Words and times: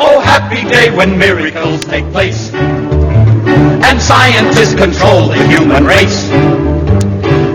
Oh, 0.00 0.20
happy 0.20 0.62
day 0.68 0.94
when 0.94 1.18
miracles 1.18 1.84
take 1.86 2.04
place 2.12 2.52
and 2.52 4.00
scientists 4.00 4.74
control 4.74 5.28
the 5.28 5.46
human 5.48 5.84
race. 5.84 6.28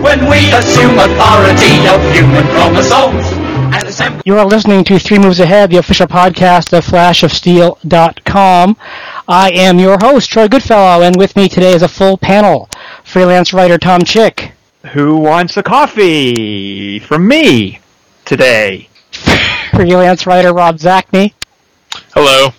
When 0.04 0.28
we 0.28 0.50
assume 0.52 0.98
authority 0.98 1.86
of 1.88 2.00
human 2.14 2.44
chromosomes 2.52 3.24
and 3.74 3.88
assemble. 3.88 4.22
You 4.26 4.36
are 4.38 4.44
listening 4.46 4.84
to 4.84 4.98
Three 4.98 5.18
Moves 5.18 5.40
Ahead, 5.40 5.70
the 5.70 5.78
official 5.78 6.06
podcast 6.06 6.76
of 6.76 6.84
FlashofSteel.com. 6.84 8.76
I 9.26 9.50
am 9.52 9.78
your 9.78 9.96
host, 10.00 10.30
Troy 10.30 10.48
Goodfellow, 10.48 11.02
and 11.02 11.16
with 11.16 11.34
me 11.36 11.48
today 11.48 11.72
is 11.74 11.82
a 11.82 11.88
full 11.88 12.18
panel. 12.18 12.68
Freelance 13.04 13.52
writer 13.54 13.78
Tom 13.78 14.02
Chick, 14.02 14.52
Who 14.92 15.16
wants 15.16 15.56
a 15.56 15.62
coffee 15.62 16.98
from 16.98 17.26
me 17.26 17.80
today? 18.24 18.88
freelance 19.70 20.26
writer 20.26 20.52
Rob 20.52 20.76
Zacny, 20.76 21.32
Hello. 22.14 22.50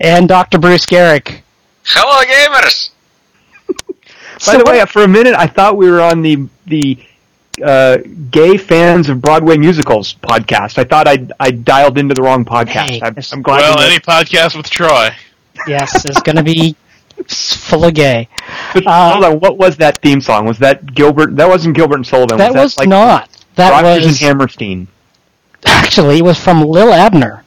and 0.00 0.28
Dr. 0.28 0.58
Bruce 0.58 0.84
Geryk. 0.86 1.40
Hello, 1.84 2.22
gamers. 2.24 2.90
By 3.68 3.72
So 4.38 4.58
the 4.58 4.64
way, 4.64 4.78
what- 4.78 4.90
for 4.90 5.02
a 5.04 5.08
minute, 5.08 5.34
I 5.34 5.46
thought 5.46 5.76
we 5.76 5.90
were 5.90 6.00
on 6.00 6.22
the 6.22 6.48
the 6.66 6.98
uh, 7.64 7.98
gay 8.30 8.56
fans 8.58 9.08
of 9.08 9.22
Broadway 9.22 9.56
musicals 9.56 10.14
podcast. 10.14 10.76
I 10.78 10.84
thought 10.84 11.08
I 11.08 11.26
I 11.40 11.50
dialed 11.52 11.96
into 11.98 12.14
the 12.14 12.22
wrong 12.22 12.44
podcast. 12.44 12.90
Hey, 12.90 13.00
I'm, 13.02 13.14
I'm 13.32 13.42
glad. 13.42 13.60
Well, 13.60 13.80
any 13.80 13.98
podcast 14.00 14.56
with 14.56 14.68
Troy. 14.68 15.10
Yes, 15.66 16.04
it's 16.04 16.20
going 16.20 16.36
to 16.36 16.42
be 16.42 16.76
full 17.28 17.84
of 17.86 17.94
gay. 17.94 18.28
but, 18.74 18.86
uh, 18.86 19.12
hold 19.12 19.24
on, 19.24 19.40
what 19.40 19.56
was 19.56 19.76
that 19.78 20.02
theme 20.02 20.20
song? 20.20 20.44
Was 20.46 20.58
that 20.58 20.94
Gilbert? 20.94 21.34
That 21.36 21.48
wasn't 21.48 21.74
Gilbert 21.76 21.94
and 21.96 22.06
Sullivan. 22.06 22.36
That 22.36 22.52
was 22.52 22.74
that 22.74 22.80
like 22.82 22.88
not. 22.90 23.30
That 23.54 23.70
Rodgers 23.70 24.04
was 24.04 24.20
and 24.20 24.28
Hammerstein. 24.28 24.88
actually 25.64 26.18
it 26.18 26.22
was 26.24 26.38
from 26.38 26.60
Lil 26.62 26.92
Abner. 26.92 27.42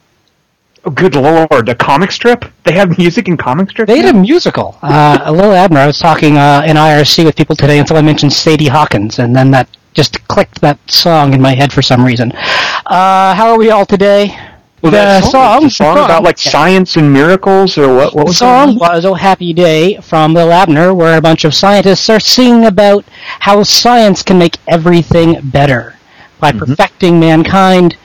Oh, 0.86 0.92
good 0.92 1.16
lord! 1.16 1.68
A 1.68 1.76
comic 1.76 2.12
strip? 2.12 2.46
They 2.64 2.72
have 2.74 2.98
music 2.98 3.28
in 3.28 3.36
comic 3.38 3.70
strips. 3.70 3.92
They 3.92 4.00
had 4.00 4.16
a 4.16 4.18
musical. 4.18 4.78
Uh, 4.82 5.30
Lil 5.32 5.52
Abner. 5.54 5.80
I 5.82 5.88
was 5.88 6.00
talking 6.00 6.38
uh, 6.38 6.64
in 6.66 6.78
IRC 6.78 7.26
with 7.26 7.36
people 7.36 7.56
today 7.56 7.80
until 7.80 7.98
I 7.98 8.02
mentioned 8.02 8.32
Sadie 8.32 8.68
Hawkins, 8.68 9.20
and 9.20 9.36
then 9.36 9.52
that 9.52 9.68
just 9.94 10.26
clicked 10.30 10.62
that 10.62 10.78
song 10.90 11.34
in 11.34 11.42
my 11.42 11.54
head 11.54 11.74
for 11.74 11.82
some 11.82 12.04
reason. 12.06 12.32
Uh, 12.32 13.34
how 13.36 13.52
are 13.52 13.58
we 13.58 13.72
all 13.72 13.86
today? 13.86 14.38
Well, 14.82 14.94
the 14.94 15.22
song, 15.30 15.64
the 15.64 15.70
song 15.70 15.98
about 15.98 16.24
like 16.24 16.44
yeah. 16.46 16.52
science 16.52 16.96
and 16.96 17.12
miracles, 17.12 17.78
or 17.78 17.94
what? 17.94 18.16
What 18.16 18.28
was 18.28 18.36
The 18.36 18.46
song 18.46 18.78
That? 18.78 18.80
was 18.94 19.06
"Oh 19.06 19.16
Happy 19.16 19.52
Day" 19.52 19.98
from 20.00 20.34
Lil 20.34 20.54
Abner, 20.54 20.94
where 20.94 21.18
a 21.18 21.22
bunch 21.22 21.44
of 21.44 21.54
scientists 21.54 22.10
are 22.10 22.22
singing 22.22 22.64
about 22.66 23.04
how 23.42 23.64
science 23.64 24.24
can 24.24 24.38
make 24.40 24.56
everything 24.70 25.42
better 25.44 25.96
by 26.40 26.52
Mm-hmm. 26.54 26.60
perfecting 26.60 27.20
mankind, 27.20 27.98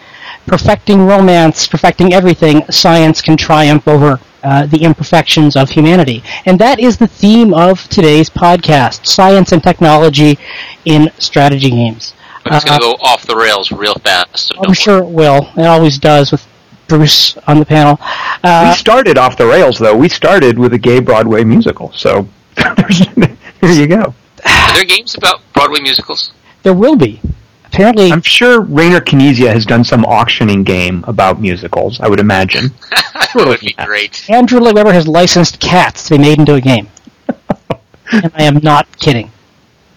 perfecting 0.46 1.06
romance, 1.06 1.66
perfecting 1.66 2.12
everything. 2.12 2.64
Science 2.70 3.20
can 3.22 3.36
triumph 3.36 3.86
over 3.88 4.20
uh, 4.42 4.66
the 4.66 4.78
imperfections 4.82 5.56
of 5.56 5.70
humanity, 5.70 6.22
and 6.46 6.58
that 6.58 6.78
is 6.78 6.98
the 6.98 7.06
theme 7.06 7.54
of 7.54 7.88
today's 7.88 8.28
podcast: 8.30 9.06
science 9.06 9.52
and 9.52 9.62
technology 9.62 10.38
in 10.84 11.10
strategy 11.18 11.70
games. 11.70 12.14
But 12.44 12.54
it's 12.54 12.64
Uh, 12.64 12.68
going 12.78 12.80
to 12.80 12.98
go 12.98 13.04
off 13.04 13.22
the 13.26 13.36
rails 13.36 13.72
real 13.72 13.94
fast. 14.04 14.48
So 14.48 14.54
I'm 14.58 14.62
don't 14.64 14.74
sure 14.74 14.98
it 14.98 15.08
will. 15.08 15.48
It 15.56 15.64
always 15.66 15.98
does 15.98 16.30
with 16.30 16.46
Bruce 16.88 17.36
on 17.46 17.58
the 17.58 17.64
panel. 17.64 17.98
we 18.42 18.50
Uh, 18.50 18.74
started 18.74 19.16
off 19.16 19.36
the 19.38 19.46
rails, 19.46 19.78
though. 19.78 19.96
We 19.96 20.10
started 20.10 20.58
with 20.58 20.74
a 20.74 20.78
gay 20.78 21.00
Broadway 21.00 21.42
musical, 21.44 21.90
so 21.94 22.28
there 22.56 23.72
you 23.72 23.86
go. 23.86 24.14
Are 24.44 24.74
there 24.74 24.84
games 24.84 25.14
about 25.14 25.40
Broadway 25.54 25.80
musicals? 25.80 26.32
there 26.62 26.74
will 26.74 26.96
be. 26.96 27.20
Apparently, 27.74 28.12
I'm 28.12 28.22
sure 28.22 28.60
Rainer 28.62 29.00
Knizia 29.00 29.52
has 29.52 29.66
done 29.66 29.82
some 29.82 30.04
auctioning 30.04 30.62
game 30.62 31.04
about 31.08 31.40
musicals. 31.40 31.98
I 32.00 32.08
would 32.08 32.20
imagine. 32.20 32.68
that 33.14 33.30
would 33.34 33.60
be 33.60 33.72
great. 33.72 34.24
Andrew 34.30 34.60
Lloyd 34.60 34.76
Webber 34.76 34.92
has 34.92 35.08
licensed 35.08 35.58
cats 35.60 36.04
to 36.04 36.14
be 36.14 36.18
made 36.18 36.38
into 36.38 36.54
a 36.54 36.60
game. 36.60 36.88
and 38.12 38.30
I 38.34 38.44
am 38.44 38.60
not 38.62 38.86
kidding. 39.00 39.30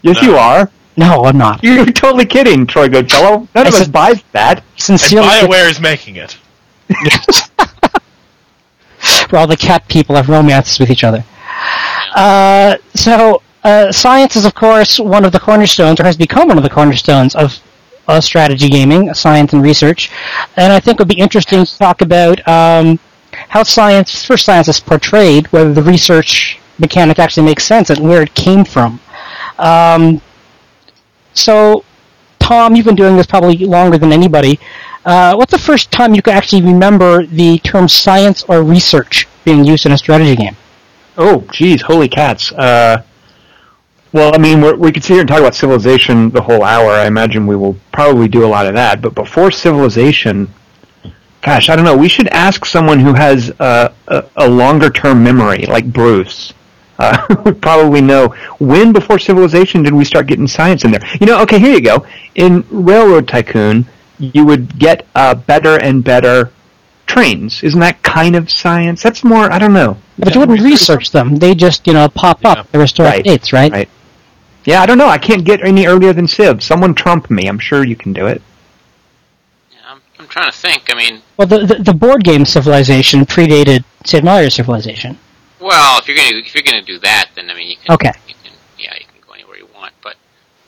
Yes, 0.02 0.22
No. 0.22 0.30
you 0.30 0.36
are. 0.38 0.72
No, 0.96 1.26
I'm 1.26 1.38
not. 1.38 1.64
You're 1.64 1.86
totally 1.86 2.26
kidding, 2.26 2.66
Troy 2.66 2.88
Goodfellow. 2.90 3.48
None 3.54 3.68
of 3.68 3.74
I 3.74 3.78
us 3.78 3.78
said- 3.78 3.92
buys 3.92 4.24
that. 4.32 4.64
And 4.90 4.98
BioWare 5.00 5.70
is 5.70 5.80
making 5.80 6.16
it. 6.16 6.36
where 9.30 9.42
all 9.42 9.48
the 9.48 9.58
cat 9.58 9.88
people 9.88 10.16
have 10.16 10.30
romances 10.30 10.80
with 10.80 10.90
each 10.90 11.04
other. 11.04 11.24
Uh, 12.16 12.78
so, 12.96 13.42
uh, 13.64 13.92
science 13.92 14.36
is, 14.36 14.46
of 14.46 14.56
course, 14.56 15.00
one 15.00 15.26
of 15.26 15.32
the 15.32 15.40
cornerstones, 15.40 16.00
or 16.00 16.04
has 16.06 16.18
become 16.18 16.48
one 16.48 16.58
of 16.58 16.64
the 16.64 16.70
cornerstones 16.70 17.36
of 17.36 17.54
uh, 18.08 18.22
strategy 18.22 18.70
gaming, 18.70 19.14
science 19.14 19.54
and 19.54 19.62
research. 19.62 20.10
And 20.56 20.72
I 20.72 20.80
think 20.80 21.00
it 21.00 21.02
would 21.02 21.08
be 21.08 21.20
interesting 21.20 21.66
to 21.66 21.78
talk 21.78 22.02
about 22.02 22.46
um, 22.48 23.00
how 23.32 23.64
science, 23.64 24.26
first 24.26 24.46
science 24.46 24.68
is 24.68 24.80
portrayed, 24.80 25.48
whether 25.48 25.74
the 25.74 25.84
research 25.84 26.60
mechanic 26.80 27.20
actually 27.20 27.46
makes 27.46 27.64
sense, 27.64 27.90
and 27.90 28.00
where 28.00 28.22
it 28.22 28.34
came 28.34 28.64
from. 28.64 29.00
Um, 29.58 30.22
so, 31.34 31.84
Tom, 32.40 32.76
you've 32.76 32.86
been 32.86 32.96
doing 32.96 33.18
this 33.18 33.28
probably 33.28 33.58
longer 33.58 33.98
than 33.98 34.12
anybody. 34.12 34.60
Uh, 35.06 35.36
what's 35.36 35.52
the 35.52 35.60
first 35.60 35.92
time 35.92 36.14
you 36.14 36.22
can 36.22 36.34
actually 36.34 36.62
remember 36.62 37.26
the 37.26 37.60
term 37.60 37.88
science 37.88 38.44
or 38.44 38.64
research 38.64 39.28
being 39.46 39.64
used 39.64 39.86
in 39.86 39.92
a 39.92 39.98
strategy 39.98 40.36
game? 40.36 40.56
Oh, 41.18 41.48
geez, 41.52 41.82
holy 41.82 42.10
cats. 42.10 42.52
Uh, 42.52 43.04
well, 44.14 44.34
I 44.34 44.38
mean, 44.38 44.62
we're, 44.62 44.76
we 44.76 44.92
could 44.92 45.04
sit 45.04 45.14
here 45.14 45.20
and 45.22 45.28
talk 45.28 45.40
about 45.40 45.56
civilization 45.56 46.30
the 46.30 46.42
whole 46.42 46.64
hour. 46.64 46.92
I 46.92 47.06
imagine 47.08 47.46
we 47.48 47.56
will 47.56 47.76
probably 47.92 48.28
do 48.28 48.46
a 48.46 48.48
lot 48.48 48.66
of 48.66 48.74
that. 48.76 49.02
But 49.02 49.16
before 49.16 49.52
civilization, 49.52 50.54
gosh, 51.42 51.70
I 51.70 51.76
don't 51.76 51.86
know. 51.86 51.96
We 51.98 52.10
should 52.10 52.28
ask 52.30 52.66
someone 52.66 53.00
who 53.00 53.14
has 53.14 53.52
uh, 53.60 53.94
a, 54.08 54.26
a 54.38 54.50
longer 54.50 54.90
term 54.90 55.24
memory, 55.24 55.66
like 55.66 55.92
Bruce. 55.92 56.54
Uh, 57.00 57.26
would 57.46 57.62
probably 57.62 58.02
know 58.02 58.30
when 58.60 58.92
before 58.92 59.20
civilization 59.20 59.84
did 59.84 59.94
we 59.94 60.04
start 60.04 60.26
getting 60.26 60.48
science 60.48 60.84
in 60.84 60.90
there. 60.92 61.02
You 61.20 61.28
know, 61.28 61.42
okay, 61.44 61.60
here 61.60 61.74
you 61.74 61.82
go. 61.82 62.08
In 62.36 62.66
Railroad 62.72 63.28
Tycoon, 63.28 63.86
you 64.18 64.46
would 64.46 64.80
get 64.80 65.06
uh, 65.14 65.36
better 65.36 65.80
and 65.80 66.04
better 66.04 66.52
trains. 67.06 67.62
Isn't 67.62 67.80
that 67.82 68.02
kind 68.02 68.36
of 68.36 68.50
science? 68.50 69.04
That's 69.04 69.24
more, 69.24 69.52
I 69.52 69.60
don't 69.60 69.74
know. 69.74 69.98
But 70.18 70.34
you 70.34 70.40
wouldn't 70.40 70.62
research 70.62 71.12
them; 71.12 71.36
they 71.36 71.54
just, 71.54 71.86
you 71.86 71.94
know, 71.94 72.10
pop 72.10 72.42
Yeah. 72.44 72.52
up. 72.54 72.72
They 72.72 72.80
restore 72.80 73.06
Right. 73.06 73.24
dates, 73.24 73.54
right? 73.54 73.72
Right. 73.72 73.90
Yeah, 74.68 74.82
I 74.82 74.86
don't 74.86 74.98
know. 74.98 75.08
I 75.08 75.18
can't 75.18 75.46
get 75.46 75.64
any 75.64 75.88
earlier 75.88 76.12
than 76.12 76.28
Civ. 76.28 76.62
Someone 76.62 76.94
trump 76.94 77.32
me. 77.32 77.48
I'm 77.48 77.58
sure 77.58 77.86
you 77.86 77.96
can 77.96 78.12
do 78.12 78.28
it. 78.28 78.42
Yeah, 79.72 79.78
I'm, 79.88 80.02
I'm 80.20 80.28
trying 80.28 80.52
to 80.52 80.58
think. 80.58 80.94
I 80.94 80.96
mean, 80.96 81.22
Well, 81.38 81.48
the, 81.48 81.60
the 81.66 81.76
the 81.76 81.94
board 81.94 82.26
game 82.26 82.44
Civilization 82.44 83.26
predated 83.26 83.86
Sid 84.06 84.26
Meier's 84.26 84.56
Civilization. 84.56 85.18
well, 85.62 85.98
if 86.00 86.08
you're 86.10 86.18
going 86.18 86.32
to 86.32 86.40
if 86.40 86.54
you're 86.54 86.64
going 86.64 86.80
to 86.84 86.86
do 86.86 87.00
that, 87.00 87.30
then 87.36 87.50
I 87.50 87.54
mean, 87.54 87.70
you 87.70 87.78
can. 87.78 87.94
Okay. 87.94 88.12
You 88.28 88.34
can, 88.44 88.52
yeah, 88.78 88.94
you 89.00 89.06
can 89.06 89.22
go 89.26 89.32
anywhere 89.34 89.56
you 89.58 89.70
want. 89.74 89.94
But 90.04 90.18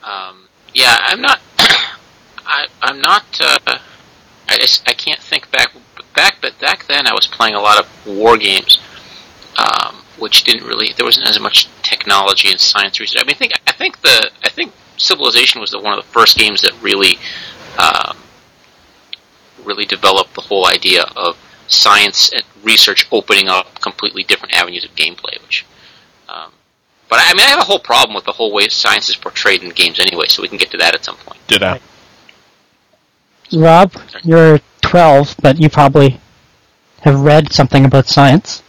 um, 0.01 0.47
yeah, 0.73 0.95
I'm 1.01 1.19
not. 1.21 1.41
I 2.45 2.67
I'm 2.81 3.01
not. 3.01 3.25
Uh, 3.41 3.79
I 4.47 4.57
just 4.59 4.87
I 4.87 4.93
can't 4.93 5.19
think 5.19 5.51
back. 5.51 5.73
Back 6.15 6.37
but 6.41 6.57
back 6.59 6.87
then, 6.87 7.05
I 7.05 7.13
was 7.13 7.27
playing 7.27 7.55
a 7.55 7.59
lot 7.61 7.77
of 7.79 8.07
war 8.07 8.37
games, 8.37 8.79
um, 9.57 9.98
which 10.19 10.43
didn't 10.43 10.67
really. 10.67 10.93
There 10.95 11.05
wasn't 11.05 11.27
as 11.27 11.39
much 11.39 11.67
technology 11.81 12.49
and 12.51 12.59
science 12.59 12.99
research. 12.99 13.21
I 13.21 13.25
mean, 13.25 13.35
I 13.35 13.37
think 13.37 13.53
I 13.67 13.71
think 13.71 14.01
the 14.01 14.31
I 14.43 14.49
think 14.49 14.73
Civilization 14.97 15.61
was 15.61 15.71
the 15.71 15.79
one 15.79 15.97
of 15.97 16.03
the 16.03 16.11
first 16.11 16.37
games 16.37 16.61
that 16.61 16.73
really. 16.81 17.17
Um, 17.77 18.17
really 19.63 19.85
developed 19.85 20.33
the 20.33 20.41
whole 20.41 20.67
idea 20.67 21.03
of 21.15 21.37
science 21.67 22.31
and 22.33 22.43
research 22.63 23.07
opening 23.11 23.47
up 23.47 23.79
completely 23.81 24.23
different 24.23 24.53
avenues 24.53 24.83
of 24.83 24.93
gameplay. 24.95 25.39
Which, 25.41 25.65
um, 26.27 26.51
but 27.09 27.19
I 27.21 27.33
mean, 27.33 27.45
I 27.45 27.49
have 27.49 27.59
a 27.59 27.65
whole 27.65 27.79
problem 27.79 28.15
with 28.15 28.25
the 28.25 28.31
whole 28.31 28.51
way 28.51 28.67
science 28.67 29.09
is 29.09 29.15
portrayed 29.15 29.63
in 29.63 29.69
games 29.69 29.99
anyway. 29.99 30.25
So 30.27 30.41
we 30.41 30.47
can 30.47 30.57
get 30.57 30.71
to 30.71 30.77
that 30.77 30.95
at 30.95 31.05
some 31.05 31.15
point. 31.17 31.39
Did 31.47 31.63
I? 31.63 31.79
Rob, 33.53 33.93
you're 34.23 34.59
12, 34.81 35.35
but 35.41 35.59
you 35.59 35.69
probably 35.69 36.19
have 37.01 37.19
read 37.19 37.51
something 37.51 37.85
about 37.85 38.07
science. 38.07 38.61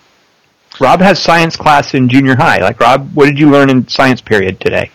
Rob 0.80 1.00
has 1.00 1.22
science 1.22 1.56
class 1.56 1.94
in 1.94 2.08
junior 2.08 2.36
high. 2.36 2.58
Like, 2.58 2.80
Rob, 2.80 3.14
what 3.14 3.26
did 3.26 3.38
you 3.38 3.50
learn 3.50 3.68
in 3.70 3.86
science 3.86 4.20
period 4.20 4.60
today? 4.60 4.90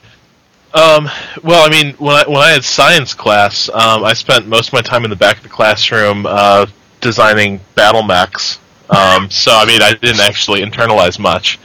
Um, 0.74 1.08
well, 1.42 1.66
I 1.66 1.70
mean, 1.70 1.94
when 1.94 2.16
I 2.16 2.28
when 2.28 2.42
I 2.42 2.50
had 2.50 2.64
science 2.66 3.14
class, 3.14 3.70
um, 3.70 4.04
I 4.04 4.14
spent 4.14 4.46
most 4.48 4.68
of 4.68 4.74
my 4.74 4.82
time 4.82 5.06
in 5.06 5.10
the 5.10 5.16
back 5.16 5.38
of 5.38 5.44
the 5.44 5.50
classroom 5.50 6.26
uh, 6.26 6.66
designing 7.00 7.62
battle 7.76 8.04
mechs. 8.04 8.60
Um, 8.90 9.30
so 9.30 9.52
I 9.54 9.66
mean, 9.66 9.82
I 9.82 9.94
didn't 9.94 10.20
actually 10.20 10.62
internalize 10.62 11.18
much. 11.18 11.60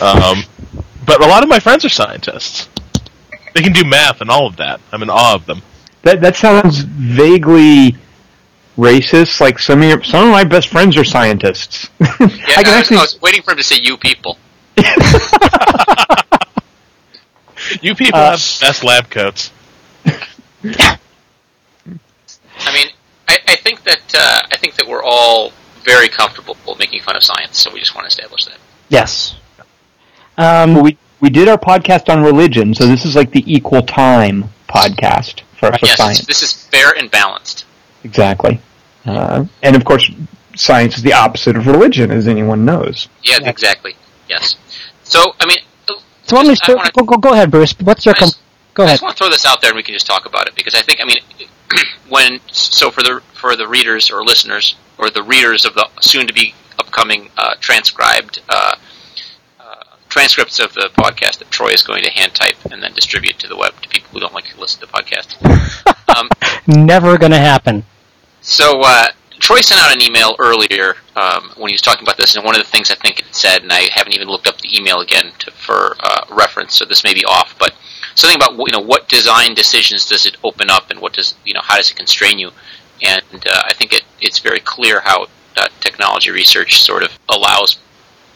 Um, 0.00 0.42
but 1.06 1.22
a 1.22 1.26
lot 1.26 1.44
of 1.44 1.48
my 1.48 1.60
friends 1.60 1.84
are 1.84 1.88
scientists. 1.88 2.68
They 3.54 3.62
can 3.62 3.72
do 3.72 3.84
math 3.84 4.20
and 4.20 4.30
all 4.30 4.46
of 4.46 4.56
that. 4.56 4.80
I'm 4.92 5.02
in 5.02 5.10
awe 5.10 5.34
of 5.34 5.46
them. 5.46 5.62
That 6.02 6.20
that 6.22 6.34
sounds 6.34 6.78
vaguely 6.80 7.96
racist. 8.76 9.40
Like 9.40 9.58
some 9.58 9.82
of 9.82 9.88
your, 9.88 10.02
some 10.02 10.26
of 10.26 10.32
my 10.32 10.44
best 10.44 10.68
friends 10.68 10.96
are 10.96 11.04
scientists. 11.04 11.88
Yeah, 12.00 12.06
I 12.10 12.14
I, 12.14 12.18
can 12.18 12.66
was, 12.66 12.66
actually. 12.68 12.96
I 12.96 13.00
was 13.00 13.20
waiting 13.22 13.42
for 13.42 13.52
him 13.52 13.58
to 13.58 13.62
say 13.64 13.76
"you 13.80 13.96
people." 13.96 14.38
You 17.80 17.94
people 17.94 18.18
Uh, 18.18 18.30
have 18.32 18.38
best 18.60 18.82
lab 18.84 19.08
coats. 19.08 19.50
I 20.64 20.98
mean, 22.74 22.88
I, 23.28 23.38
I 23.48 23.56
think 23.56 23.82
that 23.84 24.14
uh, 24.14 24.40
I 24.50 24.56
think 24.56 24.74
that 24.76 24.86
we're 24.86 25.02
all 25.02 25.52
very 25.84 26.08
comfortable 26.08 26.56
making 26.78 27.00
fun 27.02 27.16
of 27.16 27.22
science, 27.24 27.60
so 27.60 27.72
we 27.72 27.78
just 27.80 27.94
want 27.94 28.04
to 28.04 28.08
establish 28.08 28.44
that. 28.46 28.58
Yes. 28.88 29.36
Um, 30.36 30.74
Well, 30.74 30.82
we 30.84 30.98
we 31.20 31.30
did 31.30 31.48
our 31.48 31.56
podcast 31.58 32.08
on 32.12 32.22
religion, 32.22 32.74
so 32.74 32.86
this 32.86 33.04
is 33.04 33.14
like 33.14 33.30
the 33.30 33.44
equal 33.52 33.82
time 33.82 34.50
podcast 34.68 35.42
for, 35.58 35.70
for 35.78 35.86
yes, 35.86 35.96
science. 35.96 36.26
this 36.26 36.42
is 36.42 36.52
fair 36.52 36.90
and 36.98 37.10
balanced. 37.10 37.64
Exactly. 38.04 38.60
Uh, 39.06 39.44
and 39.62 39.76
of 39.76 39.84
course, 39.84 40.10
science 40.56 40.96
is 40.96 41.02
the 41.02 41.12
opposite 41.12 41.56
of 41.56 41.66
religion, 41.66 42.10
as 42.10 42.28
anyone 42.28 42.64
knows. 42.64 43.08
Yeah, 43.22 43.38
Yeah. 43.40 43.48
exactly. 43.48 43.96
Yes. 44.28 44.56
So, 45.02 45.34
I 45.40 45.46
mean, 45.46 45.58
so 46.26 46.36
let 46.36 46.46
me 46.46 46.50
just- 46.54 46.68
I 46.68 46.74
wanna- 46.74 46.90
go, 46.92 47.04
go, 47.04 47.16
go 47.16 47.32
ahead, 47.32 47.50
Bruce. 47.50 47.74
What's 47.80 48.04
your 48.06 48.14
I 48.14 48.18
com- 48.18 48.28
just- 48.28 48.38
go 48.74 48.82
I 48.82 48.86
ahead? 48.86 48.94
just 48.94 49.02
want 49.02 49.16
to 49.16 49.24
throw 49.24 49.30
this 49.30 49.44
out 49.44 49.60
there, 49.60 49.70
and 49.70 49.76
we 49.76 49.82
can 49.82 49.94
just 49.94 50.06
talk 50.06 50.24
about 50.26 50.46
it 50.48 50.54
because 50.54 50.74
I 50.74 50.82
think, 50.82 51.00
I 51.00 51.04
mean, 51.04 51.18
when 52.08 52.38
so 52.50 52.90
for 52.90 53.02
the 53.02 53.20
for 53.34 53.56
the 53.56 53.66
readers 53.66 54.10
or 54.10 54.22
listeners 54.24 54.76
or 54.98 55.10
the 55.10 55.22
readers 55.22 55.64
of 55.64 55.74
the 55.74 55.88
soon 56.00 56.26
to 56.26 56.32
be 56.32 56.54
upcoming 56.78 57.30
uh, 57.38 57.54
transcribed 57.60 58.40
uh, 58.48 58.74
uh, 59.58 59.64
transcripts 60.10 60.58
of 60.58 60.72
the 60.74 60.90
podcast 60.96 61.38
that 61.38 61.50
Troy 61.50 61.70
is 61.70 61.82
going 61.82 62.02
to 62.04 62.10
hand 62.10 62.34
type 62.34 62.56
and 62.70 62.82
then 62.82 62.92
distribute 62.92 63.38
to 63.40 63.48
the 63.48 63.56
web 63.56 63.72
to 63.82 63.88
people 63.88 64.10
who 64.12 64.20
don't 64.20 64.34
like 64.34 64.44
to 64.52 64.60
listen 64.60 64.80
to 64.80 64.86
podcasts. 64.86 65.34
um, 66.16 66.28
Never 66.66 67.16
going 67.18 67.32
to 67.32 67.38
happen. 67.38 67.84
So 68.42 68.82
uh, 68.82 69.08
Troy 69.38 69.60
sent 69.60 69.80
out 69.80 69.92
an 69.92 70.00
email 70.00 70.36
earlier 70.38 70.94
um, 71.16 71.52
when 71.56 71.68
he 71.68 71.74
was 71.74 71.80
talking 71.80 72.04
about 72.04 72.16
this, 72.16 72.36
and 72.36 72.44
one 72.44 72.54
of 72.54 72.62
the 72.62 72.68
things 72.68 72.90
I 72.90 72.94
think 72.94 73.20
it 73.20 73.34
said, 73.34 73.62
and 73.62 73.72
I 73.72 73.88
haven't 73.92 74.14
even 74.14 74.28
looked 74.28 74.46
up 74.46 74.58
the 74.58 74.76
email 74.76 75.00
again 75.00 75.32
to, 75.40 75.50
for 75.50 75.96
uh, 76.00 76.26
reference, 76.30 76.76
so 76.76 76.84
this 76.84 77.02
may 77.02 77.14
be 77.14 77.24
off, 77.24 77.56
but 77.58 77.74
something 78.14 78.36
about 78.36 78.52
you 78.56 78.72
know 78.72 78.84
what 78.84 79.08
design 79.08 79.54
decisions 79.54 80.06
does 80.06 80.26
it 80.26 80.36
open 80.44 80.70
up, 80.70 80.90
and 80.90 81.00
what 81.00 81.12
does 81.14 81.34
you 81.44 81.54
know 81.54 81.60
how 81.62 81.76
does 81.76 81.90
it 81.90 81.96
constrain 81.96 82.38
you, 82.38 82.50
and 83.02 83.24
uh, 83.32 83.62
I 83.64 83.74
think 83.74 83.92
it, 83.92 84.04
it's 84.20 84.38
very 84.38 84.60
clear 84.60 85.00
how 85.00 85.26
uh, 85.56 85.68
technology 85.80 86.30
research 86.30 86.82
sort 86.82 87.02
of 87.02 87.18
allows 87.28 87.78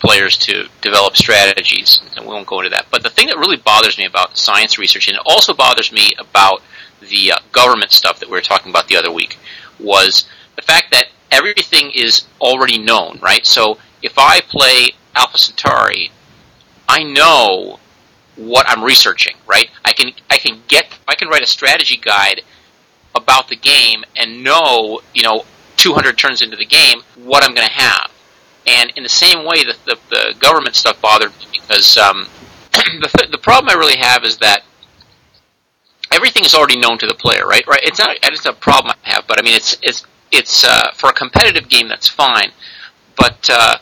players 0.01 0.37
to 0.37 0.69
develop 0.83 1.17
strategies, 1.17 2.01
and 2.17 2.27
we 2.27 2.33
won't 2.33 2.47
go 2.47 2.61
into 2.61 2.71
that. 2.71 2.87
But 2.91 3.03
the 3.03 3.11
thing 3.11 3.29
that 3.29 3.39
really 3.39 3.57
bothers 3.57 3.97
me 3.97 4.07
about 4.07 4.37
science 4.37 4.79
research, 4.79 5.09
and 5.09 5.17
it 5.17 5.23
also 5.25 5.55
bothers 5.55 5.93
me 5.93 6.15
about 6.19 6.63
the 7.01 7.33
uh, 7.33 7.39
government 7.53 7.93
stuff 7.93 8.21
that 8.21 8.29
we 8.29 8.33
were 8.33 8.41
talking 8.41 8.71
about 8.71 8.89
the 8.89 8.97
other 8.97 9.13
week, 9.13 9.39
was 9.79 10.29
the 10.57 10.63
fact 10.63 10.91
that 10.93 11.09
everything 11.31 11.91
is 11.93 12.27
already 12.41 12.79
known, 12.79 13.19
right? 13.21 13.45
So 13.45 13.79
if 14.03 14.19
I 14.19 14.41
play 14.41 14.93
Alpha 15.15 15.39
Centauri, 15.39 16.11
I 16.89 17.03
know 17.03 17.79
what 18.37 18.69
I'm 18.69 18.85
researching, 18.85 19.37
right? 19.47 19.71
I 19.85 19.93
can 19.93 20.13
I 20.31 20.39
can 20.39 20.63
get 20.69 20.87
I 21.09 21.15
can 21.15 21.29
write 21.29 21.43
a 21.43 21.47
strategy 21.47 21.97
guide 21.97 22.43
about 23.15 23.49
the 23.49 23.57
game 23.57 24.05
and 24.17 24.45
know, 24.45 25.01
you 25.15 25.23
know, 25.23 25.45
200 25.77 26.19
turns 26.19 26.43
into 26.43 26.57
the 26.57 26.67
game 26.67 27.01
what 27.17 27.43
I'm 27.43 27.55
going 27.55 27.67
to 27.67 27.73
have. 27.73 28.11
And 28.67 28.93
in 28.97 29.03
the 29.03 29.09
same 29.09 29.45
way, 29.45 29.65
the, 29.65 29.77
the, 29.87 29.99
the 30.11 30.35
government 30.39 30.75
stuff 30.75 31.01
bothered 31.01 31.31
me 31.39 31.47
because 31.53 31.97
um, 31.97 32.27
the, 32.73 33.11
th- 33.17 33.31
the 33.31 33.39
problem 33.39 33.71
I 33.71 33.79
really 33.79 33.97
have 33.97 34.25
is 34.25 34.39
that 34.39 34.65
everything 36.13 36.45
is 36.45 36.55
already 36.55 36.79
known 36.79 36.99
to 36.99 37.07
the 37.07 37.15
player, 37.15 37.47
right? 37.47 37.67
Right? 37.67 37.81
It's 37.83 37.99
not 37.99 38.17
it's 38.23 38.47
a 38.47 38.53
problem 38.53 38.95
I 39.05 39.11
have, 39.11 39.27
but 39.27 39.39
I 39.39 39.43
mean 39.43 39.55
it's 39.55 39.77
it's 39.83 40.05
it's 40.33 40.65
uh, 40.65 40.91
for 40.95 41.11
a 41.11 41.13
competitive 41.13 41.69
game 41.69 41.89
that's 41.89 42.09
fine, 42.09 42.51
but 43.17 43.49
uh, 43.53 43.77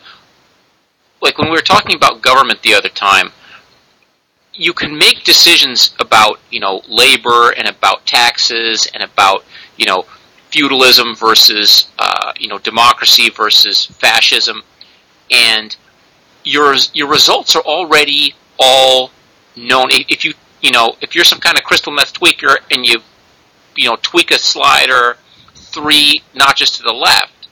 like 1.20 1.38
when 1.38 1.48
we 1.48 1.54
were 1.56 1.62
talking 1.62 1.96
about 1.96 2.22
government 2.22 2.62
the 2.62 2.74
other 2.74 2.88
time, 2.88 3.32
you 4.52 4.72
can 4.72 4.96
make 4.96 5.24
decisions 5.24 5.94
about 5.98 6.40
you 6.50 6.60
know 6.60 6.82
labor 6.88 7.50
and 7.50 7.68
about 7.68 8.06
taxes 8.06 8.86
and 8.94 9.02
about 9.02 9.44
you 9.76 9.86
know 9.86 10.04
feudalism 10.50 11.16
versus 11.16 11.90
uh, 11.98 12.32
you 12.38 12.48
know 12.48 12.58
democracy 12.58 13.30
versus 13.30 13.86
fascism, 13.86 14.62
and 15.30 15.76
your 16.44 16.74
your 16.92 17.08
results 17.08 17.56
are 17.56 17.62
already 17.62 18.34
all 18.58 19.10
known. 19.56 19.88
If 19.90 20.24
you 20.24 20.34
you 20.64 20.72
know 20.72 20.96
if 21.02 21.14
you're 21.14 21.24
some 21.24 21.38
kind 21.38 21.58
of 21.58 21.62
crystal 21.62 21.92
meth 21.92 22.14
tweaker 22.14 22.56
and 22.70 22.86
you 22.86 23.00
you 23.76 23.88
know 23.88 23.96
tweak 24.00 24.30
a 24.30 24.38
slider 24.38 25.18
three 25.54 26.22
notches 26.34 26.70
to 26.70 26.82
the 26.82 26.92
left, 26.92 27.48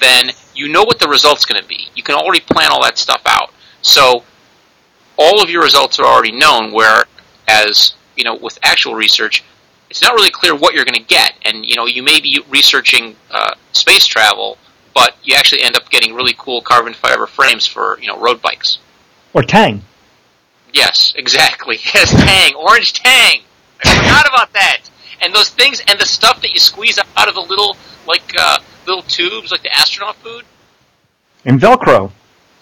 then 0.00 0.30
you 0.54 0.68
know 0.68 0.82
what 0.82 0.98
the 0.98 1.06
result's 1.06 1.44
going 1.44 1.60
to 1.60 1.68
be. 1.68 1.88
You 1.94 2.02
can 2.02 2.16
already 2.16 2.40
plan 2.40 2.70
all 2.70 2.82
that 2.82 2.98
stuff 2.98 3.22
out. 3.26 3.52
So 3.82 4.24
all 5.16 5.42
of 5.42 5.50
your 5.50 5.62
results 5.62 5.98
are 6.00 6.06
already 6.06 6.32
known. 6.32 6.72
Whereas 6.72 7.94
you 8.16 8.24
know 8.24 8.34
with 8.34 8.58
actual 8.64 8.94
research, 8.94 9.44
it's 9.88 10.02
not 10.02 10.14
really 10.14 10.30
clear 10.30 10.56
what 10.56 10.74
you're 10.74 10.84
going 10.84 11.00
to 11.00 11.08
get. 11.08 11.34
And 11.44 11.64
you 11.64 11.76
know 11.76 11.86
you 11.86 12.02
may 12.02 12.20
be 12.20 12.40
researching 12.48 13.14
uh, 13.30 13.54
space 13.72 14.04
travel, 14.04 14.58
but 14.94 15.16
you 15.22 15.36
actually 15.36 15.62
end 15.62 15.76
up 15.76 15.88
getting 15.90 16.12
really 16.12 16.34
cool 16.36 16.60
carbon 16.60 16.92
fiber 16.92 17.28
frames 17.28 17.66
for 17.66 18.00
you 18.00 18.08
know 18.08 18.18
road 18.18 18.42
bikes. 18.42 18.78
Or 19.32 19.42
Tang. 19.42 19.82
Yes, 20.72 21.12
exactly. 21.16 21.78
Yes, 21.94 22.10
Tang, 22.12 22.54
orange 22.54 22.92
Tang. 22.92 23.40
I 23.84 23.94
forgot 23.96 24.26
about 24.28 24.52
that. 24.54 24.78
And 25.20 25.34
those 25.34 25.48
things, 25.50 25.82
and 25.88 25.98
the 25.98 26.06
stuff 26.06 26.40
that 26.42 26.50
you 26.52 26.60
squeeze 26.60 26.98
out 27.16 27.28
of 27.28 27.34
the 27.34 27.40
little, 27.40 27.76
like, 28.06 28.34
uh, 28.38 28.58
little 28.86 29.02
tubes, 29.02 29.50
like 29.50 29.62
the 29.62 29.76
astronaut 29.76 30.16
food. 30.16 30.44
And 31.44 31.60
Velcro. 31.60 32.12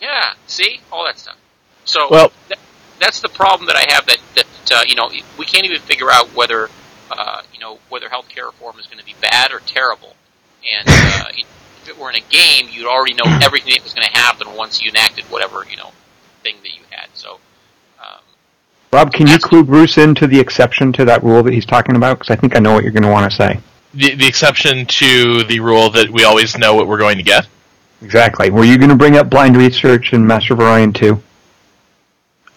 Yeah, 0.01 0.35
see 0.47 0.81
all 0.93 1.05
that 1.05 1.19
stuff. 1.19 1.37
So, 1.85 2.09
Well- 2.11 2.33
th- 2.49 2.61
that's 2.99 3.21
the 3.21 3.29
problem 3.29 3.67
that 3.67 3.77
I 3.77 3.93
have. 3.93 4.07
That 4.07 4.19
that 4.35 4.47
uh, 4.73 4.83
you 4.87 4.95
know, 4.95 5.11
we 5.39 5.45
can't 5.45 5.65
even 5.65 5.81
figure 5.81 6.11
out 6.11 6.35
whether, 6.35 6.69
uh, 7.11 7.43
you 7.53 7.61
know, 7.61 7.79
whether 7.89 8.09
healthcare 8.09 8.47
reform 8.47 8.79
is 8.79 8.87
going 8.87 8.99
to 8.99 9.05
be 9.05 9.15
bad 9.21 9.53
or 9.53 9.61
terrible. 9.61 10.17
And 10.79 10.89
uh, 10.89 11.25
if 11.37 11.89
it 11.89 11.99
were 11.99 12.11
in 12.11 12.17
a 12.17 12.25
game, 12.31 12.69
you'd 12.71 12.87
already 12.87 13.15
know 13.15 13.25
everything 13.43 13.75
that 13.75 13.85
was 13.85 13.93
going 13.95 14.07
to 14.07 14.13
happen 14.17 14.55
once 14.57 14.81
you 14.83 14.89
enacted 14.91 15.25
whatever 15.27 15.65
you 15.71 15.77
know 15.77 15.93
thing 16.43 16.57
that 16.63 16.75
you 16.75 16.81
had. 16.91 17.09
So. 17.15 17.39
Rob, 18.93 19.13
can 19.13 19.27
you 19.27 19.39
clue 19.39 19.65
Bruce 19.65 19.99
into 19.99 20.27
the 20.27 20.39
exception 20.39 20.93
to 20.95 21.05
that 21.05 21.23
rule 21.23 21.43
that 21.43 21.53
he's 21.53 21.67
talking 21.67 21.97
about? 21.97 22.19
Because 22.19 22.31
I 22.31 22.37
think 22.37 22.57
I 22.57 22.61
know 22.61 22.73
what 22.73 22.83
you're 22.83 22.93
going 22.93 23.03
to 23.03 23.11
want 23.11 23.31
to 23.31 23.37
say. 23.37 23.61
The, 23.95 24.15
the 24.15 24.27
exception 24.27 24.87
to 24.87 25.43
the 25.45 25.61
rule 25.61 25.91
that 25.91 26.11
we 26.11 26.25
always 26.25 26.57
know 26.57 26.75
what 26.75 26.87
we're 26.87 26.99
going 26.99 27.17
to 27.17 27.23
get. 27.23 27.47
Exactly. 28.03 28.51
Were 28.51 28.65
you 28.65 28.79
going 28.79 28.91
to 28.91 28.97
bring 28.97 29.17
up 29.17 29.31
blind 29.31 29.57
research 29.57 30.13
and 30.13 30.27
Master 30.27 30.55
of 30.55 30.61
Orion 30.61 30.93
2? 30.93 31.21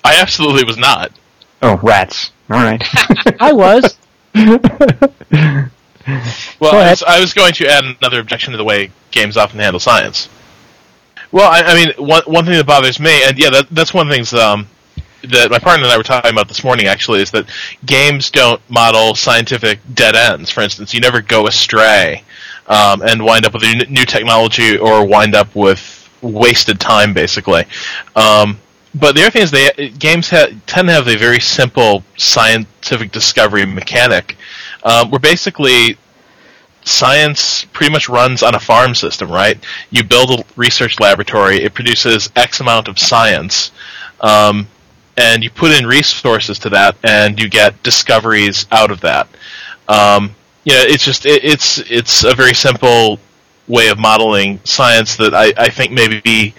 I 0.04 0.22
absolutely 0.22 0.64
was 0.64 0.78
not. 0.78 1.12
Oh, 1.62 1.78
rats. 1.78 2.31
All 2.50 2.58
right. 2.58 2.84
I 3.40 3.54
was. 3.54 3.98
Well, 6.60 6.76
I 6.76 6.90
was, 6.90 7.04
I 7.04 7.20
was 7.20 7.34
going 7.34 7.54
to 7.54 7.68
add 7.68 7.84
another 7.84 8.20
objection 8.20 8.52
to 8.52 8.58
the 8.58 8.64
way 8.64 8.92
games 9.12 9.38
often 9.38 9.60
handle 9.60 9.80
science. 9.80 10.30
Well, 11.31 11.50
I, 11.50 11.62
I 11.62 11.76
mean, 11.76 11.94
one 11.98 12.24
one 12.26 12.46
thing 12.46 12.56
that 12.56 12.66
bothers 12.66 13.00
me, 13.00 13.21
and 13.24 13.38
yeah, 13.38 13.52
that, 13.52 13.68
that's 13.69 13.94
one 13.94 14.07
of 14.07 14.12
the 14.12 14.16
things 14.16 14.33
um, 14.33 14.68
that 15.23 15.52
my 15.52 15.59
partner 15.59 15.85
and 15.85 15.92
I 15.92 15.97
were 15.97 16.04
talking 16.04 16.31
about 16.31 16.47
this 16.47 16.64
morning. 16.64 16.88
Actually, 16.88 17.21
is 17.21 17.31
that 17.31 17.45
games 17.85 18.30
don't 18.30 18.61
model 18.69 19.16
scientific 19.16 19.80
dead 19.94 20.16
ends. 20.16 20.49
For 20.49 20.61
instance, 20.61 20.94
you 20.94 20.99
never 20.99 21.21
go 21.21 21.47
astray 21.47 22.23
um, 22.68 23.02
and 23.02 23.23
wind 23.23 23.45
up 23.45 23.54
with 23.54 23.64
a 23.64 23.85
new 23.90 24.06
technology 24.06 24.78
or 24.78 25.06
wind 25.06 25.35
up 25.35 25.54
with 25.56 26.09
wasted 26.21 26.80
time, 26.80 27.14
basically. 27.14 27.66
Um, 28.16 28.59
but 28.95 29.16
the 29.16 29.21
other 29.21 29.31
thing 29.31 29.44
is, 29.44 29.52
they 29.52 29.90
games 29.99 30.30
ha- 30.30 30.49
tend 30.66 30.88
to 30.88 30.94
have 30.94 31.07
a 31.07 31.16
very 31.16 31.40
simple 31.40 32.04
scientific 32.18 33.11
discovery 33.11 33.66
mechanic, 33.66 34.35
um, 34.83 35.11
where 35.11 35.19
basically 35.19 35.97
science 36.83 37.66
pretty 37.66 37.92
much 37.92 38.09
runs 38.09 38.42
on 38.42 38.56
a 38.56 38.59
farm 38.59 38.95
system, 38.95 39.31
right? 39.31 39.64
You 39.92 40.04
build 40.04 40.40
a 40.40 40.44
research 40.56 40.99
laboratory, 40.99 41.57
it 41.57 41.73
produces 41.73 42.31
X 42.35 42.61
amount 42.61 42.88
of 42.88 42.97
science, 42.97 43.71
um, 44.21 44.68
and 45.19 45.44
you 45.44 45.49
put 45.49 45.71
in 45.71 45.85
resources 45.85 46.57
to 46.59 46.69
that, 46.69 46.95
and 47.04 47.40
you 47.40 47.49
get 47.49 47.81
discoveries 47.83 48.66
out 48.71 48.90
of 48.90 49.02
that. 49.02 49.28
Um, 49.88 50.35
you 50.64 50.73
know, 50.73 50.83
it's 50.83 51.04
just 51.04 51.26
it, 51.26 51.44
it's 51.44 51.80
it's 51.90 52.23
a 52.23 52.33
very 52.33 52.54
simple 52.54 53.19
way 53.68 53.90
of 53.90 53.99
modeling 53.99 54.59
science 54.64 55.16
that 55.18 55.33
I, 55.33 55.54
I 55.57 55.69
think 55.69 55.92
maybe 55.92 56.56